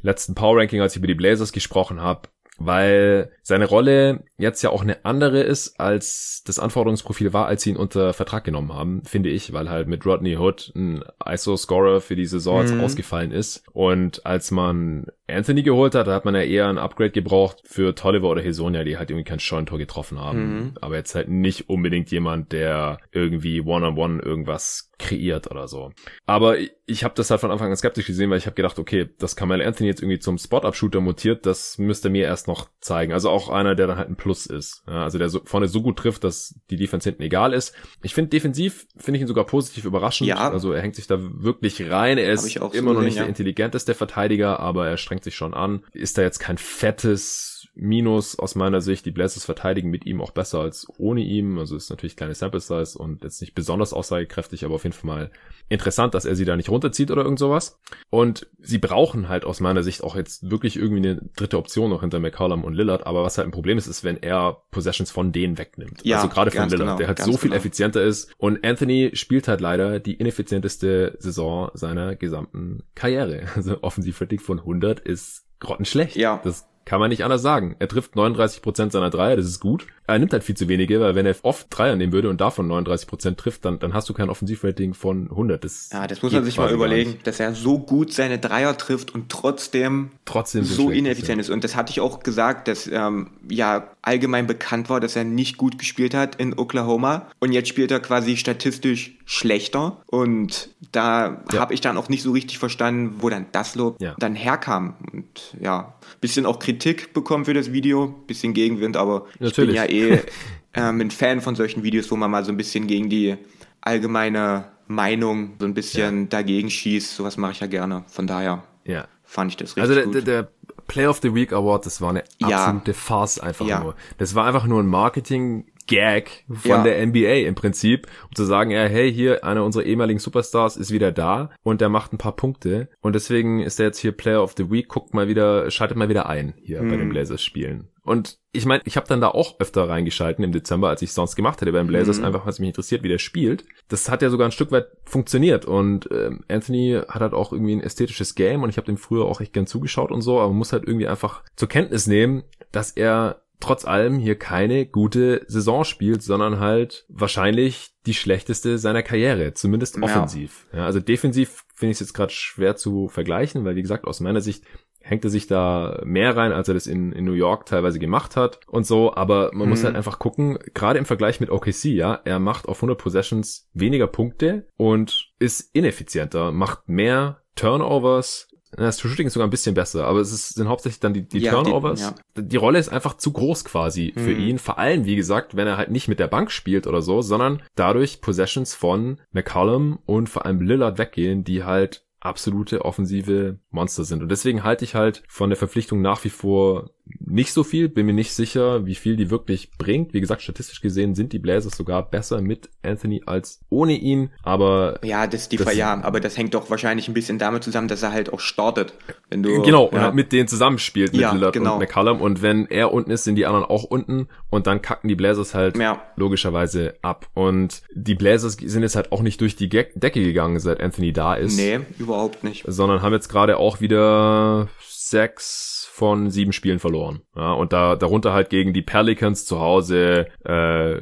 letzten 0.00 0.34
Power 0.34 0.58
Ranking, 0.58 0.80
als 0.80 0.94
ich 0.94 0.98
über 0.98 1.06
die 1.06 1.14
Blazers 1.14 1.52
gesprochen 1.52 2.00
habe 2.00 2.28
weil 2.58 3.30
seine 3.42 3.66
Rolle 3.66 4.24
jetzt 4.36 4.62
ja 4.62 4.70
auch 4.70 4.82
eine 4.82 5.04
andere 5.04 5.40
ist, 5.40 5.80
als 5.80 6.42
das 6.46 6.58
Anforderungsprofil 6.58 7.32
war, 7.32 7.46
als 7.46 7.62
sie 7.62 7.70
ihn 7.70 7.76
unter 7.76 8.12
Vertrag 8.12 8.44
genommen 8.44 8.72
haben, 8.72 9.02
finde 9.04 9.30
ich, 9.30 9.52
weil 9.52 9.70
halt 9.70 9.88
mit 9.88 10.06
Rodney 10.06 10.36
Hood 10.36 10.72
ein 10.74 11.04
ISO-Scorer 11.24 12.00
für 12.00 12.16
die 12.16 12.26
Saison 12.26 12.64
mhm. 12.66 12.80
ausgefallen 12.80 13.32
ist. 13.32 13.64
Und 13.72 14.24
als 14.24 14.50
man 14.50 15.06
Anthony 15.26 15.62
geholt 15.62 15.94
hat, 15.94 16.06
da 16.06 16.14
hat 16.14 16.24
man 16.24 16.34
ja 16.34 16.42
eher 16.42 16.68
ein 16.68 16.78
Upgrade 16.78 17.10
gebraucht 17.10 17.62
für 17.64 17.94
Tolliver 17.94 18.28
oder 18.28 18.42
Hesonia, 18.42 18.84
die 18.84 18.98
halt 18.98 19.10
irgendwie 19.10 19.24
kein 19.24 19.40
Scheuntor 19.40 19.78
getroffen 19.78 20.20
haben. 20.20 20.38
Mhm. 20.38 20.72
Aber 20.80 20.96
jetzt 20.96 21.14
halt 21.14 21.28
nicht 21.28 21.68
unbedingt 21.68 22.10
jemand, 22.10 22.52
der 22.52 22.98
irgendwie 23.12 23.62
One-on-One 23.62 24.18
-on 24.18 24.20
-one 24.20 24.22
irgendwas 24.22 24.90
kreiert 24.98 25.50
oder 25.50 25.68
so. 25.68 25.92
Aber 26.26 26.56
ich 26.86 27.04
habe 27.04 27.14
das 27.14 27.30
halt 27.30 27.40
von 27.40 27.50
Anfang 27.50 27.70
an 27.70 27.76
skeptisch 27.76 28.06
gesehen, 28.06 28.30
weil 28.30 28.38
ich 28.38 28.46
habe 28.46 28.54
gedacht, 28.54 28.78
okay, 28.78 29.08
dass 29.18 29.36
Kamal 29.36 29.62
Anthony 29.62 29.88
jetzt 29.88 30.02
irgendwie 30.02 30.18
zum 30.18 30.38
Spot-Up-Shooter 30.38 31.00
mutiert, 31.00 31.46
das 31.46 31.78
müsste 31.78 32.10
mir 32.10 32.24
erst 32.24 32.46
noch 32.46 32.68
zeigen. 32.80 33.12
Also 33.12 33.30
auch 33.30 33.48
einer, 33.48 33.74
der 33.74 33.86
dann 33.86 33.96
halt 33.96 34.08
ein 34.08 34.16
Plus 34.16 34.46
ist. 34.46 34.82
Ja, 34.86 35.04
also 35.04 35.18
der 35.18 35.28
so, 35.30 35.40
vorne 35.44 35.68
so 35.68 35.82
gut 35.82 35.98
trifft, 35.98 36.24
dass 36.24 36.60
die 36.70 36.76
Defense 36.76 37.08
hinten 37.08 37.22
egal 37.22 37.52
ist. 37.52 37.74
Ich 38.02 38.14
finde 38.14 38.30
defensiv, 38.30 38.86
finde 38.96 39.16
ich 39.16 39.22
ihn 39.22 39.28
sogar 39.28 39.46
positiv 39.46 39.84
überraschend. 39.84 40.28
Ja. 40.28 40.50
Also 40.50 40.72
er 40.72 40.82
hängt 40.82 40.94
sich 40.94 41.06
da 41.06 41.18
wirklich 41.20 41.90
rein. 41.90 42.18
Er 42.18 42.32
ist 42.32 42.56
immer 42.56 42.70
so 42.70 42.92
noch 42.92 43.02
nicht 43.02 43.16
ja. 43.16 43.22
der 43.22 43.28
intelligenteste 43.28 43.94
Verteidiger, 43.94 44.60
aber 44.60 44.88
er 44.88 44.96
strengt 44.96 45.13
sich 45.22 45.36
schon 45.36 45.54
an. 45.54 45.84
Ist 45.92 46.18
da 46.18 46.22
jetzt 46.22 46.40
kein 46.40 46.58
fettes 46.58 47.53
Minus 47.74 48.38
aus 48.38 48.54
meiner 48.54 48.80
Sicht, 48.80 49.04
die 49.04 49.10
Blazers 49.10 49.44
verteidigen 49.44 49.90
mit 49.90 50.06
ihm 50.06 50.20
auch 50.20 50.30
besser 50.30 50.60
als 50.60 50.86
ohne 50.98 51.22
ihm. 51.22 51.58
Also 51.58 51.76
ist 51.76 51.90
natürlich 51.90 52.16
kleine 52.16 52.34
Sample 52.34 52.60
Size 52.60 52.96
und 52.96 53.24
jetzt 53.24 53.40
nicht 53.40 53.54
besonders 53.54 53.92
aussagekräftig, 53.92 54.64
aber 54.64 54.74
auf 54.76 54.84
jeden 54.84 54.94
Fall 54.94 55.06
mal 55.06 55.30
interessant, 55.68 56.14
dass 56.14 56.24
er 56.24 56.36
sie 56.36 56.44
da 56.44 56.56
nicht 56.56 56.68
runterzieht 56.68 57.10
oder 57.10 57.22
irgend 57.22 57.38
sowas. 57.38 57.80
Und 58.10 58.46
sie 58.60 58.78
brauchen 58.78 59.28
halt 59.28 59.44
aus 59.44 59.60
meiner 59.60 59.82
Sicht 59.82 60.04
auch 60.04 60.14
jetzt 60.14 60.50
wirklich 60.50 60.76
irgendwie 60.76 61.08
eine 61.08 61.22
dritte 61.36 61.58
Option 61.58 61.90
noch 61.90 62.02
hinter 62.02 62.20
McCollum 62.20 62.64
und 62.64 62.74
Lillard. 62.74 63.06
Aber 63.06 63.22
was 63.22 63.38
halt 63.38 63.48
ein 63.48 63.52
Problem 63.52 63.78
ist, 63.78 63.86
ist, 63.86 64.04
wenn 64.04 64.22
er 64.22 64.62
Possessions 64.70 65.10
von 65.10 65.32
denen 65.32 65.58
wegnimmt. 65.58 66.04
Ja, 66.04 66.16
also 66.16 66.28
gerade 66.28 66.50
von 66.50 66.68
Lillard, 66.68 66.80
genau, 66.80 66.96
der 66.96 67.08
halt 67.08 67.18
so 67.18 67.32
viel 67.32 67.50
genau. 67.50 67.56
effizienter 67.56 68.02
ist. 68.02 68.32
Und 68.38 68.64
Anthony 68.64 69.10
spielt 69.14 69.48
halt 69.48 69.60
leider 69.60 70.00
die 70.00 70.14
ineffizienteste 70.14 71.16
Saison 71.18 71.70
seiner 71.74 72.16
gesamten 72.16 72.84
Karriere. 72.94 73.42
Also 73.54 73.82
Offensivrating 73.82 74.40
von 74.40 74.58
100 74.58 75.00
ist 75.00 75.46
grottenschlecht. 75.60 76.16
Ja. 76.16 76.40
Das 76.42 76.66
kann 76.84 77.00
man 77.00 77.10
nicht 77.10 77.24
anders 77.24 77.42
sagen. 77.42 77.76
Er 77.78 77.88
trifft 77.88 78.14
39% 78.14 78.90
seiner 78.90 79.10
Dreier, 79.10 79.36
das 79.36 79.46
ist 79.46 79.60
gut. 79.60 79.86
Er 80.06 80.18
nimmt 80.18 80.32
halt 80.32 80.44
viel 80.44 80.56
zu 80.56 80.68
wenige, 80.68 81.00
weil 81.00 81.14
wenn 81.14 81.24
er 81.24 81.34
oft 81.42 81.66
Dreier 81.70 81.96
nehmen 81.96 82.12
würde 82.12 82.28
und 82.28 82.40
davon 82.40 82.70
39% 82.70 83.36
trifft, 83.36 83.64
dann, 83.64 83.78
dann 83.78 83.94
hast 83.94 84.08
du 84.08 84.12
kein 84.14 84.28
Offensivrating 84.28 84.92
von 84.92 85.30
100. 85.30 85.64
Das 85.64 85.90
ja, 85.92 86.06
das 86.06 86.22
muss 86.22 86.32
man 86.32 86.44
sich 86.44 86.58
mal 86.58 86.70
überlegen, 86.70 87.18
dass 87.24 87.40
er 87.40 87.54
so 87.54 87.78
gut 87.78 88.12
seine 88.12 88.38
Dreier 88.38 88.76
trifft 88.76 89.14
und 89.14 89.30
trotzdem, 89.30 90.10
trotzdem 90.26 90.64
so, 90.64 90.74
so 90.74 90.90
ineffizient 90.90 91.40
ist. 91.40 91.48
Und 91.48 91.64
das 91.64 91.74
hatte 91.74 91.90
ich 91.90 92.00
auch 92.00 92.20
gesagt, 92.20 92.68
dass 92.68 92.86
ähm, 92.86 93.30
ja 93.48 93.88
allgemein 94.02 94.46
bekannt 94.46 94.90
war, 94.90 95.00
dass 95.00 95.16
er 95.16 95.24
nicht 95.24 95.56
gut 95.56 95.78
gespielt 95.78 96.12
hat 96.12 96.36
in 96.36 96.58
Oklahoma. 96.58 97.30
Und 97.38 97.52
jetzt 97.52 97.68
spielt 97.68 97.90
er 97.90 98.00
quasi 98.00 98.36
statistisch 98.36 99.16
schlechter. 99.24 100.02
Und 100.06 100.68
da 100.92 101.42
ja. 101.52 101.60
habe 101.60 101.72
ich 101.72 101.80
dann 101.80 101.96
auch 101.96 102.10
nicht 102.10 102.22
so 102.22 102.32
richtig 102.32 102.58
verstanden, 102.58 103.16
wo 103.20 103.30
dann 103.30 103.46
das 103.52 103.74
Lob 103.74 104.00
ja. 104.00 104.14
dann 104.18 104.34
herkam. 104.34 104.94
Und 105.12 105.56
ja, 105.60 105.94
bisschen 106.20 106.44
auch 106.44 106.58
Kritik 106.58 107.14
bekommen 107.14 107.46
für 107.46 107.54
das 107.54 107.72
Video, 107.72 108.08
bisschen 108.26 108.52
Gegenwind, 108.52 108.96
aber 108.96 109.26
Natürlich. 109.38 109.56
ich 109.56 109.56
bin 109.56 109.74
ja 109.74 109.84
eh 109.94 110.20
ähm, 110.74 111.00
ein 111.00 111.10
Fan 111.10 111.40
von 111.40 111.54
solchen 111.54 111.82
Videos, 111.82 112.10
wo 112.10 112.16
man 112.16 112.30
mal 112.30 112.44
so 112.44 112.52
ein 112.52 112.56
bisschen 112.56 112.86
gegen 112.86 113.08
die 113.08 113.36
allgemeine 113.80 114.66
Meinung 114.86 115.54
so 115.58 115.66
ein 115.66 115.74
bisschen 115.74 116.22
ja. 116.22 116.26
dagegen 116.28 116.70
schießt. 116.70 117.16
Sowas 117.16 117.36
mache 117.36 117.52
ich 117.52 117.60
ja 117.60 117.66
gerne. 117.66 118.04
Von 118.08 118.26
daher 118.26 118.64
ja. 118.84 119.06
fand 119.24 119.52
ich 119.52 119.56
das 119.56 119.76
richtig 119.76 119.82
also 119.82 119.94
der, 119.94 120.04
gut. 120.04 120.14
Der, 120.14 120.22
der 120.22 120.48
Play 120.86 121.06
of 121.06 121.20
the 121.22 121.34
Week 121.34 121.52
Award, 121.52 121.86
das 121.86 122.00
war 122.00 122.10
eine 122.10 122.24
absolute 122.42 122.90
ja. 122.90 122.96
Farce 122.96 123.38
einfach 123.38 123.66
ja. 123.66 123.80
nur. 123.80 123.94
Das 124.18 124.34
war 124.34 124.46
einfach 124.46 124.66
nur 124.66 124.82
ein 124.82 124.86
Marketing 124.86 125.64
Gag 125.86 126.44
von 126.48 126.70
ja. 126.70 126.82
der 126.82 127.06
NBA 127.06 127.46
im 127.46 127.54
Prinzip, 127.54 128.06
um 128.28 128.34
zu 128.34 128.44
sagen, 128.44 128.70
ja, 128.70 128.84
hey, 128.84 129.12
hier 129.12 129.44
einer 129.44 129.64
unserer 129.64 129.84
ehemaligen 129.84 130.18
Superstars 130.18 130.76
ist 130.76 130.90
wieder 130.90 131.12
da 131.12 131.50
und 131.62 131.80
der 131.80 131.88
macht 131.88 132.12
ein 132.12 132.18
paar 132.18 132.36
Punkte 132.36 132.88
und 133.00 133.14
deswegen 133.14 133.60
ist 133.60 133.78
er 133.80 133.86
jetzt 133.86 133.98
hier 133.98 134.12
Player 134.12 134.42
of 134.42 134.54
the 134.56 134.70
Week, 134.70 134.88
guckt 134.88 135.14
mal 135.14 135.28
wieder, 135.28 135.70
schaltet 135.70 135.96
mal 135.96 136.08
wieder 136.08 136.28
ein 136.28 136.54
hier 136.62 136.80
hm. 136.80 136.88
bei 136.88 136.96
den 136.96 137.08
Blazers 137.08 137.42
Spielen. 137.42 137.88
Und 138.04 138.38
ich 138.52 138.66
meine, 138.66 138.82
ich 138.84 138.98
habe 138.98 139.08
dann 139.08 139.22
da 139.22 139.28
auch 139.28 139.58
öfter 139.60 139.88
reingeschalten 139.88 140.44
im 140.44 140.52
Dezember, 140.52 140.90
als 140.90 141.00
ich 141.00 141.12
sonst 141.12 141.36
gemacht 141.36 141.60
hätte 141.62 141.72
beim 141.72 141.86
Blazers, 141.86 142.18
mhm. 142.18 142.26
einfach 142.26 142.44
weil 142.44 142.50
es 142.50 142.58
mich 142.58 142.68
interessiert, 142.68 143.02
wie 143.02 143.08
der 143.08 143.18
spielt. 143.18 143.64
Das 143.88 144.10
hat 144.10 144.20
ja 144.20 144.28
sogar 144.28 144.46
ein 144.46 144.52
Stück 144.52 144.70
weit 144.72 144.88
funktioniert 145.04 145.64
und 145.64 146.08
ähm, 146.12 146.44
Anthony 146.48 147.00
hat 147.08 147.22
halt 147.22 147.32
auch 147.32 147.52
irgendwie 147.52 147.74
ein 147.74 147.80
ästhetisches 147.80 148.34
Game 148.34 148.62
und 148.62 148.68
ich 148.68 148.76
habe 148.76 148.86
dem 148.86 148.98
früher 148.98 149.24
auch 149.24 149.40
echt 149.40 149.54
gern 149.54 149.66
zugeschaut 149.66 150.12
und 150.12 150.20
so, 150.20 150.38
aber 150.38 150.48
man 150.48 150.58
muss 150.58 150.74
halt 150.74 150.86
irgendwie 150.86 151.08
einfach 151.08 151.42
zur 151.56 151.68
Kenntnis 151.68 152.06
nehmen, 152.06 152.44
dass 152.72 152.90
er 152.90 153.43
trotz 153.60 153.84
allem 153.84 154.18
hier 154.18 154.36
keine 154.36 154.86
gute 154.86 155.42
Saison 155.46 155.84
spielt, 155.84 156.22
sondern 156.22 156.60
halt 156.60 157.06
wahrscheinlich 157.08 157.94
die 158.06 158.14
schlechteste 158.14 158.78
seiner 158.78 159.02
Karriere, 159.02 159.54
zumindest 159.54 160.00
offensiv. 160.02 160.66
Ja, 160.72 160.84
also 160.84 161.00
defensiv 161.00 161.64
finde 161.74 161.92
ich 161.92 161.96
es 161.96 162.00
jetzt 162.00 162.14
gerade 162.14 162.32
schwer 162.32 162.76
zu 162.76 163.08
vergleichen, 163.08 163.64
weil 163.64 163.76
wie 163.76 163.82
gesagt, 163.82 164.06
aus 164.06 164.20
meiner 164.20 164.40
Sicht 164.40 164.64
hängt 165.04 165.22
er 165.24 165.30
sich 165.30 165.46
da 165.46 166.00
mehr 166.04 166.34
rein, 166.34 166.52
als 166.52 166.68
er 166.68 166.74
das 166.74 166.86
in, 166.86 167.12
in 167.12 167.24
New 167.24 167.34
York 167.34 167.66
teilweise 167.66 167.98
gemacht 167.98 168.36
hat 168.36 168.60
und 168.66 168.86
so, 168.86 169.14
aber 169.14 169.50
man 169.52 169.66
mhm. 169.66 169.70
muss 169.70 169.84
halt 169.84 169.96
einfach 169.96 170.18
gucken, 170.18 170.58
gerade 170.72 170.98
im 170.98 171.04
Vergleich 171.04 171.40
mit 171.40 171.50
OKC, 171.50 171.84
ja, 171.84 172.14
er 172.24 172.38
macht 172.38 172.66
auf 172.66 172.78
100 172.78 172.98
Possessions 172.98 173.68
weniger 173.74 174.06
Punkte 174.06 174.66
und 174.76 175.30
ist 175.38 175.74
ineffizienter, 175.74 176.52
macht 176.52 176.88
mehr 176.88 177.42
Turnovers, 177.54 178.48
das 178.76 179.00
Shooting 179.00 179.26
ist 179.26 179.34
sogar 179.34 179.46
ein 179.46 179.50
bisschen 179.50 179.74
besser, 179.74 180.06
aber 180.06 180.20
es 180.20 180.32
ist, 180.32 180.54
sind 180.54 180.68
hauptsächlich 180.68 181.00
dann 181.00 181.14
die, 181.14 181.28
die 181.28 181.40
ja, 181.40 181.52
Turnovers. 181.52 182.14
Die, 182.36 182.40
ja. 182.40 182.46
die, 182.46 182.56
Rolle 182.56 182.78
ist 182.78 182.88
einfach 182.88 183.16
zu 183.16 183.32
groß 183.32 183.64
quasi 183.64 184.12
mhm. 184.14 184.20
für 184.20 184.32
ihn. 184.32 184.58
Vor 184.58 184.78
allem, 184.78 185.04
wie 185.04 185.16
gesagt, 185.16 185.56
wenn 185.56 185.66
er 185.66 185.76
halt 185.76 185.90
nicht 185.90 186.08
mit 186.08 186.18
der 186.18 186.28
Bank 186.28 186.50
spielt 186.50 186.86
oder 186.86 187.02
so, 187.02 187.22
sondern 187.22 187.62
dadurch 187.74 188.20
Possessions 188.20 188.74
von 188.74 189.20
McCollum 189.32 189.98
und 190.06 190.28
vor 190.28 190.46
allem 190.46 190.60
Lillard 190.60 190.98
weggehen, 190.98 191.44
die 191.44 191.64
halt 191.64 192.03
absolute 192.24 192.84
offensive 192.84 193.58
Monster 193.70 194.04
sind. 194.04 194.22
Und 194.22 194.30
deswegen 194.30 194.64
halte 194.64 194.84
ich 194.84 194.94
halt 194.94 195.22
von 195.28 195.50
der 195.50 195.56
Verpflichtung 195.56 196.00
nach 196.00 196.24
wie 196.24 196.30
vor 196.30 196.90
nicht 197.20 197.52
so 197.52 197.64
viel, 197.64 197.90
bin 197.90 198.06
mir 198.06 198.14
nicht 198.14 198.32
sicher, 198.32 198.86
wie 198.86 198.94
viel 198.94 199.16
die 199.16 199.30
wirklich 199.30 199.72
bringt. 199.76 200.14
Wie 200.14 200.20
gesagt, 200.20 200.40
statistisch 200.40 200.80
gesehen 200.80 201.14
sind 201.14 201.34
die 201.34 201.38
Blazers 201.38 201.76
sogar 201.76 202.08
besser 202.08 202.40
mit 202.40 202.70
Anthony 202.82 203.22
als 203.26 203.60
ohne 203.68 203.92
ihn, 203.92 204.30
aber... 204.42 205.00
Ja, 205.04 205.26
das 205.26 205.42
ist 205.42 205.52
die 205.52 205.58
das, 205.58 205.76
ja, 205.76 206.02
aber 206.02 206.20
das 206.20 206.38
hängt 206.38 206.54
doch 206.54 206.70
wahrscheinlich 206.70 207.08
ein 207.08 207.14
bisschen 207.14 207.38
damit 207.38 207.62
zusammen, 207.62 207.88
dass 207.88 208.02
er 208.02 208.12
halt 208.12 208.32
auch 208.32 208.40
startet. 208.40 208.94
Wenn 209.28 209.42
du, 209.42 209.60
genau, 209.62 209.90
ja. 209.90 209.92
und 209.92 210.00
halt 210.00 210.14
mit 210.14 210.32
denen 210.32 210.48
zusammenspielt, 210.48 211.12
mit 211.12 211.20
ja, 211.20 211.32
Lillard 211.32 211.52
genau. 211.52 211.74
und 211.74 211.80
McCallum. 211.80 212.22
Und 212.22 212.40
wenn 212.40 212.66
er 212.66 212.92
unten 212.92 213.10
ist, 213.10 213.24
sind 213.24 213.34
die 213.34 213.44
anderen 213.44 213.66
auch 213.66 213.84
unten 213.84 214.28
und 214.54 214.66
dann 214.66 214.82
kacken 214.82 215.08
die 215.08 215.16
Blazers 215.16 215.54
halt 215.54 215.76
ja. 215.76 216.00
logischerweise 216.16 216.94
ab. 217.02 217.26
Und 217.34 217.82
die 217.92 218.14
Blazers 218.14 218.54
sind 218.54 218.82
jetzt 218.82 218.96
halt 218.96 219.10
auch 219.10 219.22
nicht 219.22 219.40
durch 219.40 219.56
die 219.56 219.68
Decke 219.68 220.22
gegangen, 220.22 220.60
seit 220.60 220.80
Anthony 220.80 221.12
da 221.12 221.34
ist. 221.34 221.56
Nee, 221.56 221.80
überhaupt 221.98 222.44
nicht. 222.44 222.64
Sondern 222.66 223.02
haben 223.02 223.12
jetzt 223.12 223.28
gerade 223.28 223.58
auch 223.58 223.80
wieder 223.80 224.68
sechs 224.80 225.88
von 225.92 226.30
sieben 226.30 226.52
Spielen 226.52 226.78
verloren. 226.78 227.22
Ja, 227.36 227.52
und 227.52 227.72
da 227.72 227.96
darunter 227.96 228.32
halt 228.32 228.50
gegen 228.50 228.72
die 228.72 228.82
Pelicans 228.82 229.44
zu 229.44 229.60
Hause, 229.60 230.26
äh, 230.44 231.00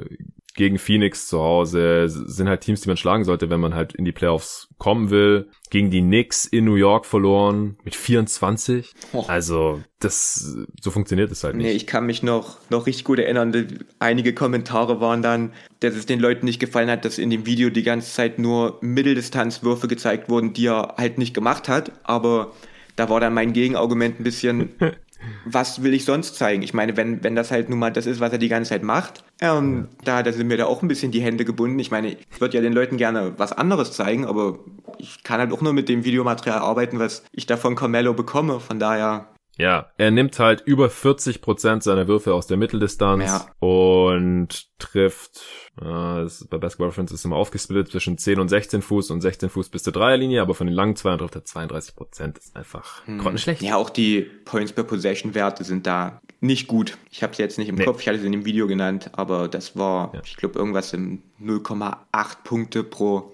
gegen 0.55 0.79
Phoenix 0.79 1.29
zu 1.29 1.41
Hause 1.41 2.09
sind 2.09 2.49
halt 2.49 2.61
Teams, 2.61 2.83
die 2.83 2.89
man 2.89 2.97
schlagen 2.97 3.25
sollte, 3.25 3.49
wenn 3.49 3.61
man 3.61 3.75
halt 3.75 3.95
in 3.95 4.05
die 4.05 4.13
Playoffs 4.13 4.69
kommen 4.79 5.11
will. 5.11 5.49
Gegen 5.71 5.91
die 5.91 6.03
Knicks 6.03 6.45
in 6.45 6.65
New 6.65 6.75
York 6.75 7.07
verloren 7.07 7.79
mit 7.85 7.95
24. 7.95 8.93
Oh. 9.13 9.25
Also 9.27 9.83
das 10.01 10.57
so 10.81 10.91
funktioniert 10.91 11.31
es 11.31 11.43
halt 11.45 11.57
nicht. 11.57 11.67
Nee, 11.67 11.73
ich 11.73 11.87
kann 11.87 12.05
mich 12.05 12.23
noch 12.23 12.59
noch 12.69 12.87
richtig 12.87 13.05
gut 13.05 13.19
erinnern. 13.19 13.81
Einige 13.99 14.35
Kommentare 14.35 15.01
waren 15.01 15.23
dann, 15.23 15.53
dass 15.81 15.95
es 15.95 16.05
den 16.05 16.21
Leuten 16.21 16.45
nicht 16.45 16.61
gefallen 16.61 16.91
hat, 16.91 17.05
dass 17.05 17.19
in 17.19 17.31
dem 17.31 17.47
Video 17.47 17.71
die 17.71 17.83
ganze 17.83 18.13
Zeit 18.13 18.39
nur 18.39 18.79
Mitteldistanzwürfe 18.83 19.89
gezeigt 19.89 20.29
wurden, 20.29 20.53
die 20.53 20.67
er 20.67 20.97
halt 20.99 21.17
nicht 21.17 21.33
gemacht 21.33 21.69
hat. 21.69 21.93
Aber 22.03 22.53
da 22.97 23.09
war 23.09 23.21
dann 23.21 23.33
mein 23.33 23.53
Gegenargument 23.55 24.21
ein 24.21 24.25
bisschen, 24.25 24.71
was 25.45 25.83
will 25.83 25.95
ich 25.95 26.05
sonst 26.05 26.37
zeigen? 26.37 26.63
Ich 26.63 26.75
meine, 26.75 26.97
wenn, 26.97 27.23
wenn 27.25 27.35
das 27.35 27.51
halt 27.51 27.69
nun 27.69 27.79
mal 27.79 27.93
das 27.93 28.07
ist, 28.07 28.21
was 28.21 28.33
er 28.33 28.39
die 28.39 28.49
ganze 28.49 28.71
Zeit 28.71 28.83
macht, 28.83 29.25
ähm, 29.41 29.89
da, 30.05 30.23
da 30.23 30.33
sind 30.33 30.49
mir 30.49 30.57
da 30.57 30.67
auch 30.67 30.83
ein 30.83 30.89
bisschen 30.89 31.13
die 31.13 31.21
Hände 31.21 31.45
gebunden. 31.45 31.79
Ich 31.79 31.91
meine, 31.91 32.09
ich 32.09 32.41
würde 32.41 32.57
ja 32.57 32.63
den 32.63 32.73
Leuten 32.73 32.97
gerne 32.97 33.35
was 33.39 33.53
anderes 33.53 33.93
zeigen, 33.93 34.27
aber 34.27 34.59
ich 34.99 35.23
kann 35.23 35.41
halt 35.41 35.53
auch 35.53 35.61
nur 35.61 35.73
mit 35.73 35.89
dem 35.89 36.05
Videomaterial 36.05 36.59
arbeiten, 36.59 36.99
was 36.99 37.25
ich 37.33 37.47
da 37.47 37.57
von 37.57 37.75
Carmelo 37.75 38.15
bekomme. 38.15 38.61
Von 38.61 38.79
daher 38.79 39.27
ja, 39.59 39.91
er 39.99 40.11
nimmt 40.11 40.39
halt 40.39 40.63
über 40.63 40.89
40 40.89 41.43
Prozent 41.43 41.83
seiner 41.83 42.09
Würfe 42.09 42.33
aus 42.33 42.47
der 42.47 42.57
Mitteldistanz 42.57 43.25
ja. 43.25 43.47
und 43.59 44.67
trifft, 44.79 45.43
äh, 45.81 45.85
bei 45.85 46.59
Basketball 46.59 46.89
Reference 46.89 47.13
ist 47.13 47.25
immer 47.25 47.37
aufgesplittet 47.37 47.93
zwischen 47.93 48.17
10 48.17 48.41
und 48.41 48.49
16 48.49 48.81
Fuß 48.81 49.11
und 49.11 49.21
16 49.21 49.51
Fuß 49.51 49.69
bis 49.69 49.83
zur 49.83 49.93
Dreierlinie, 49.93 50.41
aber 50.41 50.55
von 50.55 50.67
den 50.67 50.75
langen 50.75 50.97
Zweiern 50.97 51.19
trifft 51.19 51.37
er 51.37 51.45
32 51.45 51.95
Prozent. 51.95 52.39
ist 52.39 52.57
einfach 52.57 53.07
hm. 53.07 53.19
grottenschlecht. 53.19 53.63
Ja, 53.63 53.77
auch 53.77 53.91
die 53.91 54.23
Points 54.23 54.73
per 54.73 54.85
Possession 54.85 55.35
Werte 55.35 55.65
sind 55.65 55.87
da 55.87 56.23
nicht 56.41 56.67
gut. 56.67 56.97
Ich 57.11 57.23
habe 57.23 57.33
es 57.33 57.39
jetzt 57.39 57.59
nicht 57.59 57.69
im 57.69 57.77
nee. 57.77 57.85
Kopf, 57.85 58.01
ich 58.01 58.09
hatte 58.09 58.19
es 58.19 58.25
in 58.25 58.33
dem 58.33 58.45
Video 58.47 58.67
genannt, 58.67 59.11
aber 59.13 59.49
das 59.49 59.77
war, 59.77 60.13
ja. 60.15 60.23
ich 60.25 60.37
glaube, 60.37 60.59
irgendwas 60.59 60.93
im 60.95 61.23
0,8 61.41 61.97
Punkte 62.43 62.85
pro 62.85 63.33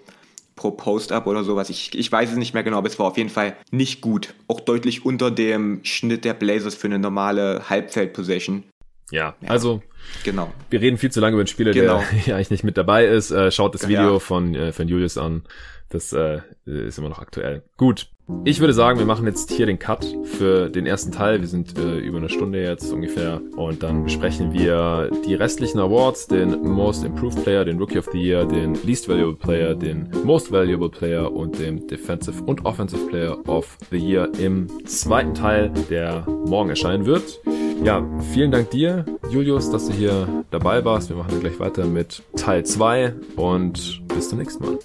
pro 0.59 0.73
Post-Up 0.73 1.27
oder 1.27 1.45
sowas. 1.45 1.71
Ich, 1.71 1.97
ich 1.97 2.11
weiß 2.11 2.33
es 2.33 2.37
nicht 2.37 2.53
mehr 2.53 2.65
genau, 2.65 2.79
aber 2.79 2.89
es 2.89 2.99
war 2.99 3.07
auf 3.07 3.17
jeden 3.17 3.31
Fall 3.31 3.57
nicht 3.71 4.01
gut. 4.01 4.35
Auch 4.49 4.61
deutlich 4.61 5.07
unter 5.07 5.31
dem 5.31 5.81
Schnitt 5.85 6.25
der 6.25 6.35
Blazers 6.35 6.75
für 6.75 6.89
eine 6.89 6.99
normale 6.99 7.71
Halbfeld-Possession. 7.71 8.65
Ja, 9.11 9.37
ja, 9.41 9.49
also 9.49 9.83
genau. 10.25 10.53
Wir 10.69 10.81
reden 10.81 10.99
viel 10.99 11.13
zu 11.13 11.21
lange 11.21 11.35
über 11.35 11.41
einen 11.41 11.47
Spieler, 11.47 11.73
genau. 11.73 12.03
der 12.11 12.19
ja 12.27 12.35
eigentlich 12.35 12.51
nicht 12.51 12.65
mit 12.65 12.77
dabei 12.77 13.07
ist. 13.07 13.31
Äh, 13.31 13.51
schaut 13.53 13.75
das 13.75 13.89
Video 13.89 14.15
ja. 14.15 14.19
von, 14.19 14.55
äh, 14.55 14.73
von 14.73 14.89
Julius 14.89 15.17
an. 15.17 15.45
Das 15.89 16.13
äh, 16.13 16.41
ist 16.67 16.99
immer 16.99 17.09
noch 17.09 17.21
aktuell. 17.21 17.63
Gut. 17.77 18.09
Ich 18.45 18.61
würde 18.61 18.74
sagen, 18.74 18.99
wir 18.99 19.07
machen 19.07 19.26
jetzt 19.26 19.51
hier 19.51 19.64
den 19.64 19.79
Cut 19.79 20.07
für 20.24 20.68
den 20.68 20.85
ersten 20.85 21.12
Teil. 21.12 21.41
Wir 21.41 21.49
sind 21.49 21.79
äh, 21.79 21.99
über 21.99 22.18
eine 22.18 22.29
Stunde 22.29 22.62
jetzt 22.62 22.93
ungefähr 22.93 23.41
und 23.57 23.83
dann 23.83 24.05
besprechen 24.05 24.53
wir 24.53 25.11
die 25.26 25.35
restlichen 25.35 25.79
Awards, 25.79 26.26
den 26.26 26.61
Most 26.62 27.05
Improved 27.05 27.43
Player, 27.43 27.64
den 27.64 27.79
Rookie 27.79 27.99
of 27.99 28.09
the 28.12 28.18
Year, 28.18 28.45
den 28.45 28.74
Least 28.85 29.09
Valuable 29.09 29.37
Player, 29.37 29.74
den 29.74 30.11
Most 30.24 30.53
Valuable 30.53 30.91
Player 30.91 31.33
und 31.33 31.59
den 31.59 31.87
Defensive 31.87 32.43
und 32.45 32.66
Offensive 32.66 33.07
Player 33.07 33.39
of 33.49 33.79
the 33.91 33.97
Year 33.97 34.31
im 34.39 34.66
zweiten 34.87 35.33
Teil, 35.33 35.72
der 35.89 36.26
morgen 36.26 36.68
erscheinen 36.68 37.07
wird. 37.07 37.41
Ja, 37.83 38.07
vielen 38.33 38.51
Dank 38.51 38.70
dir, 38.70 39.07
Julius, 39.31 39.70
dass 39.70 39.87
du 39.87 39.93
hier 39.93 40.45
dabei 40.51 40.85
warst. 40.85 41.09
Wir 41.09 41.16
machen 41.16 41.41
gleich 41.41 41.59
weiter 41.61 41.87
mit 41.87 42.22
Teil 42.37 42.64
2 42.64 43.14
und 43.37 44.03
bis 44.09 44.29
zum 44.29 44.39
nächsten 44.39 44.64
Mal. 44.64 44.79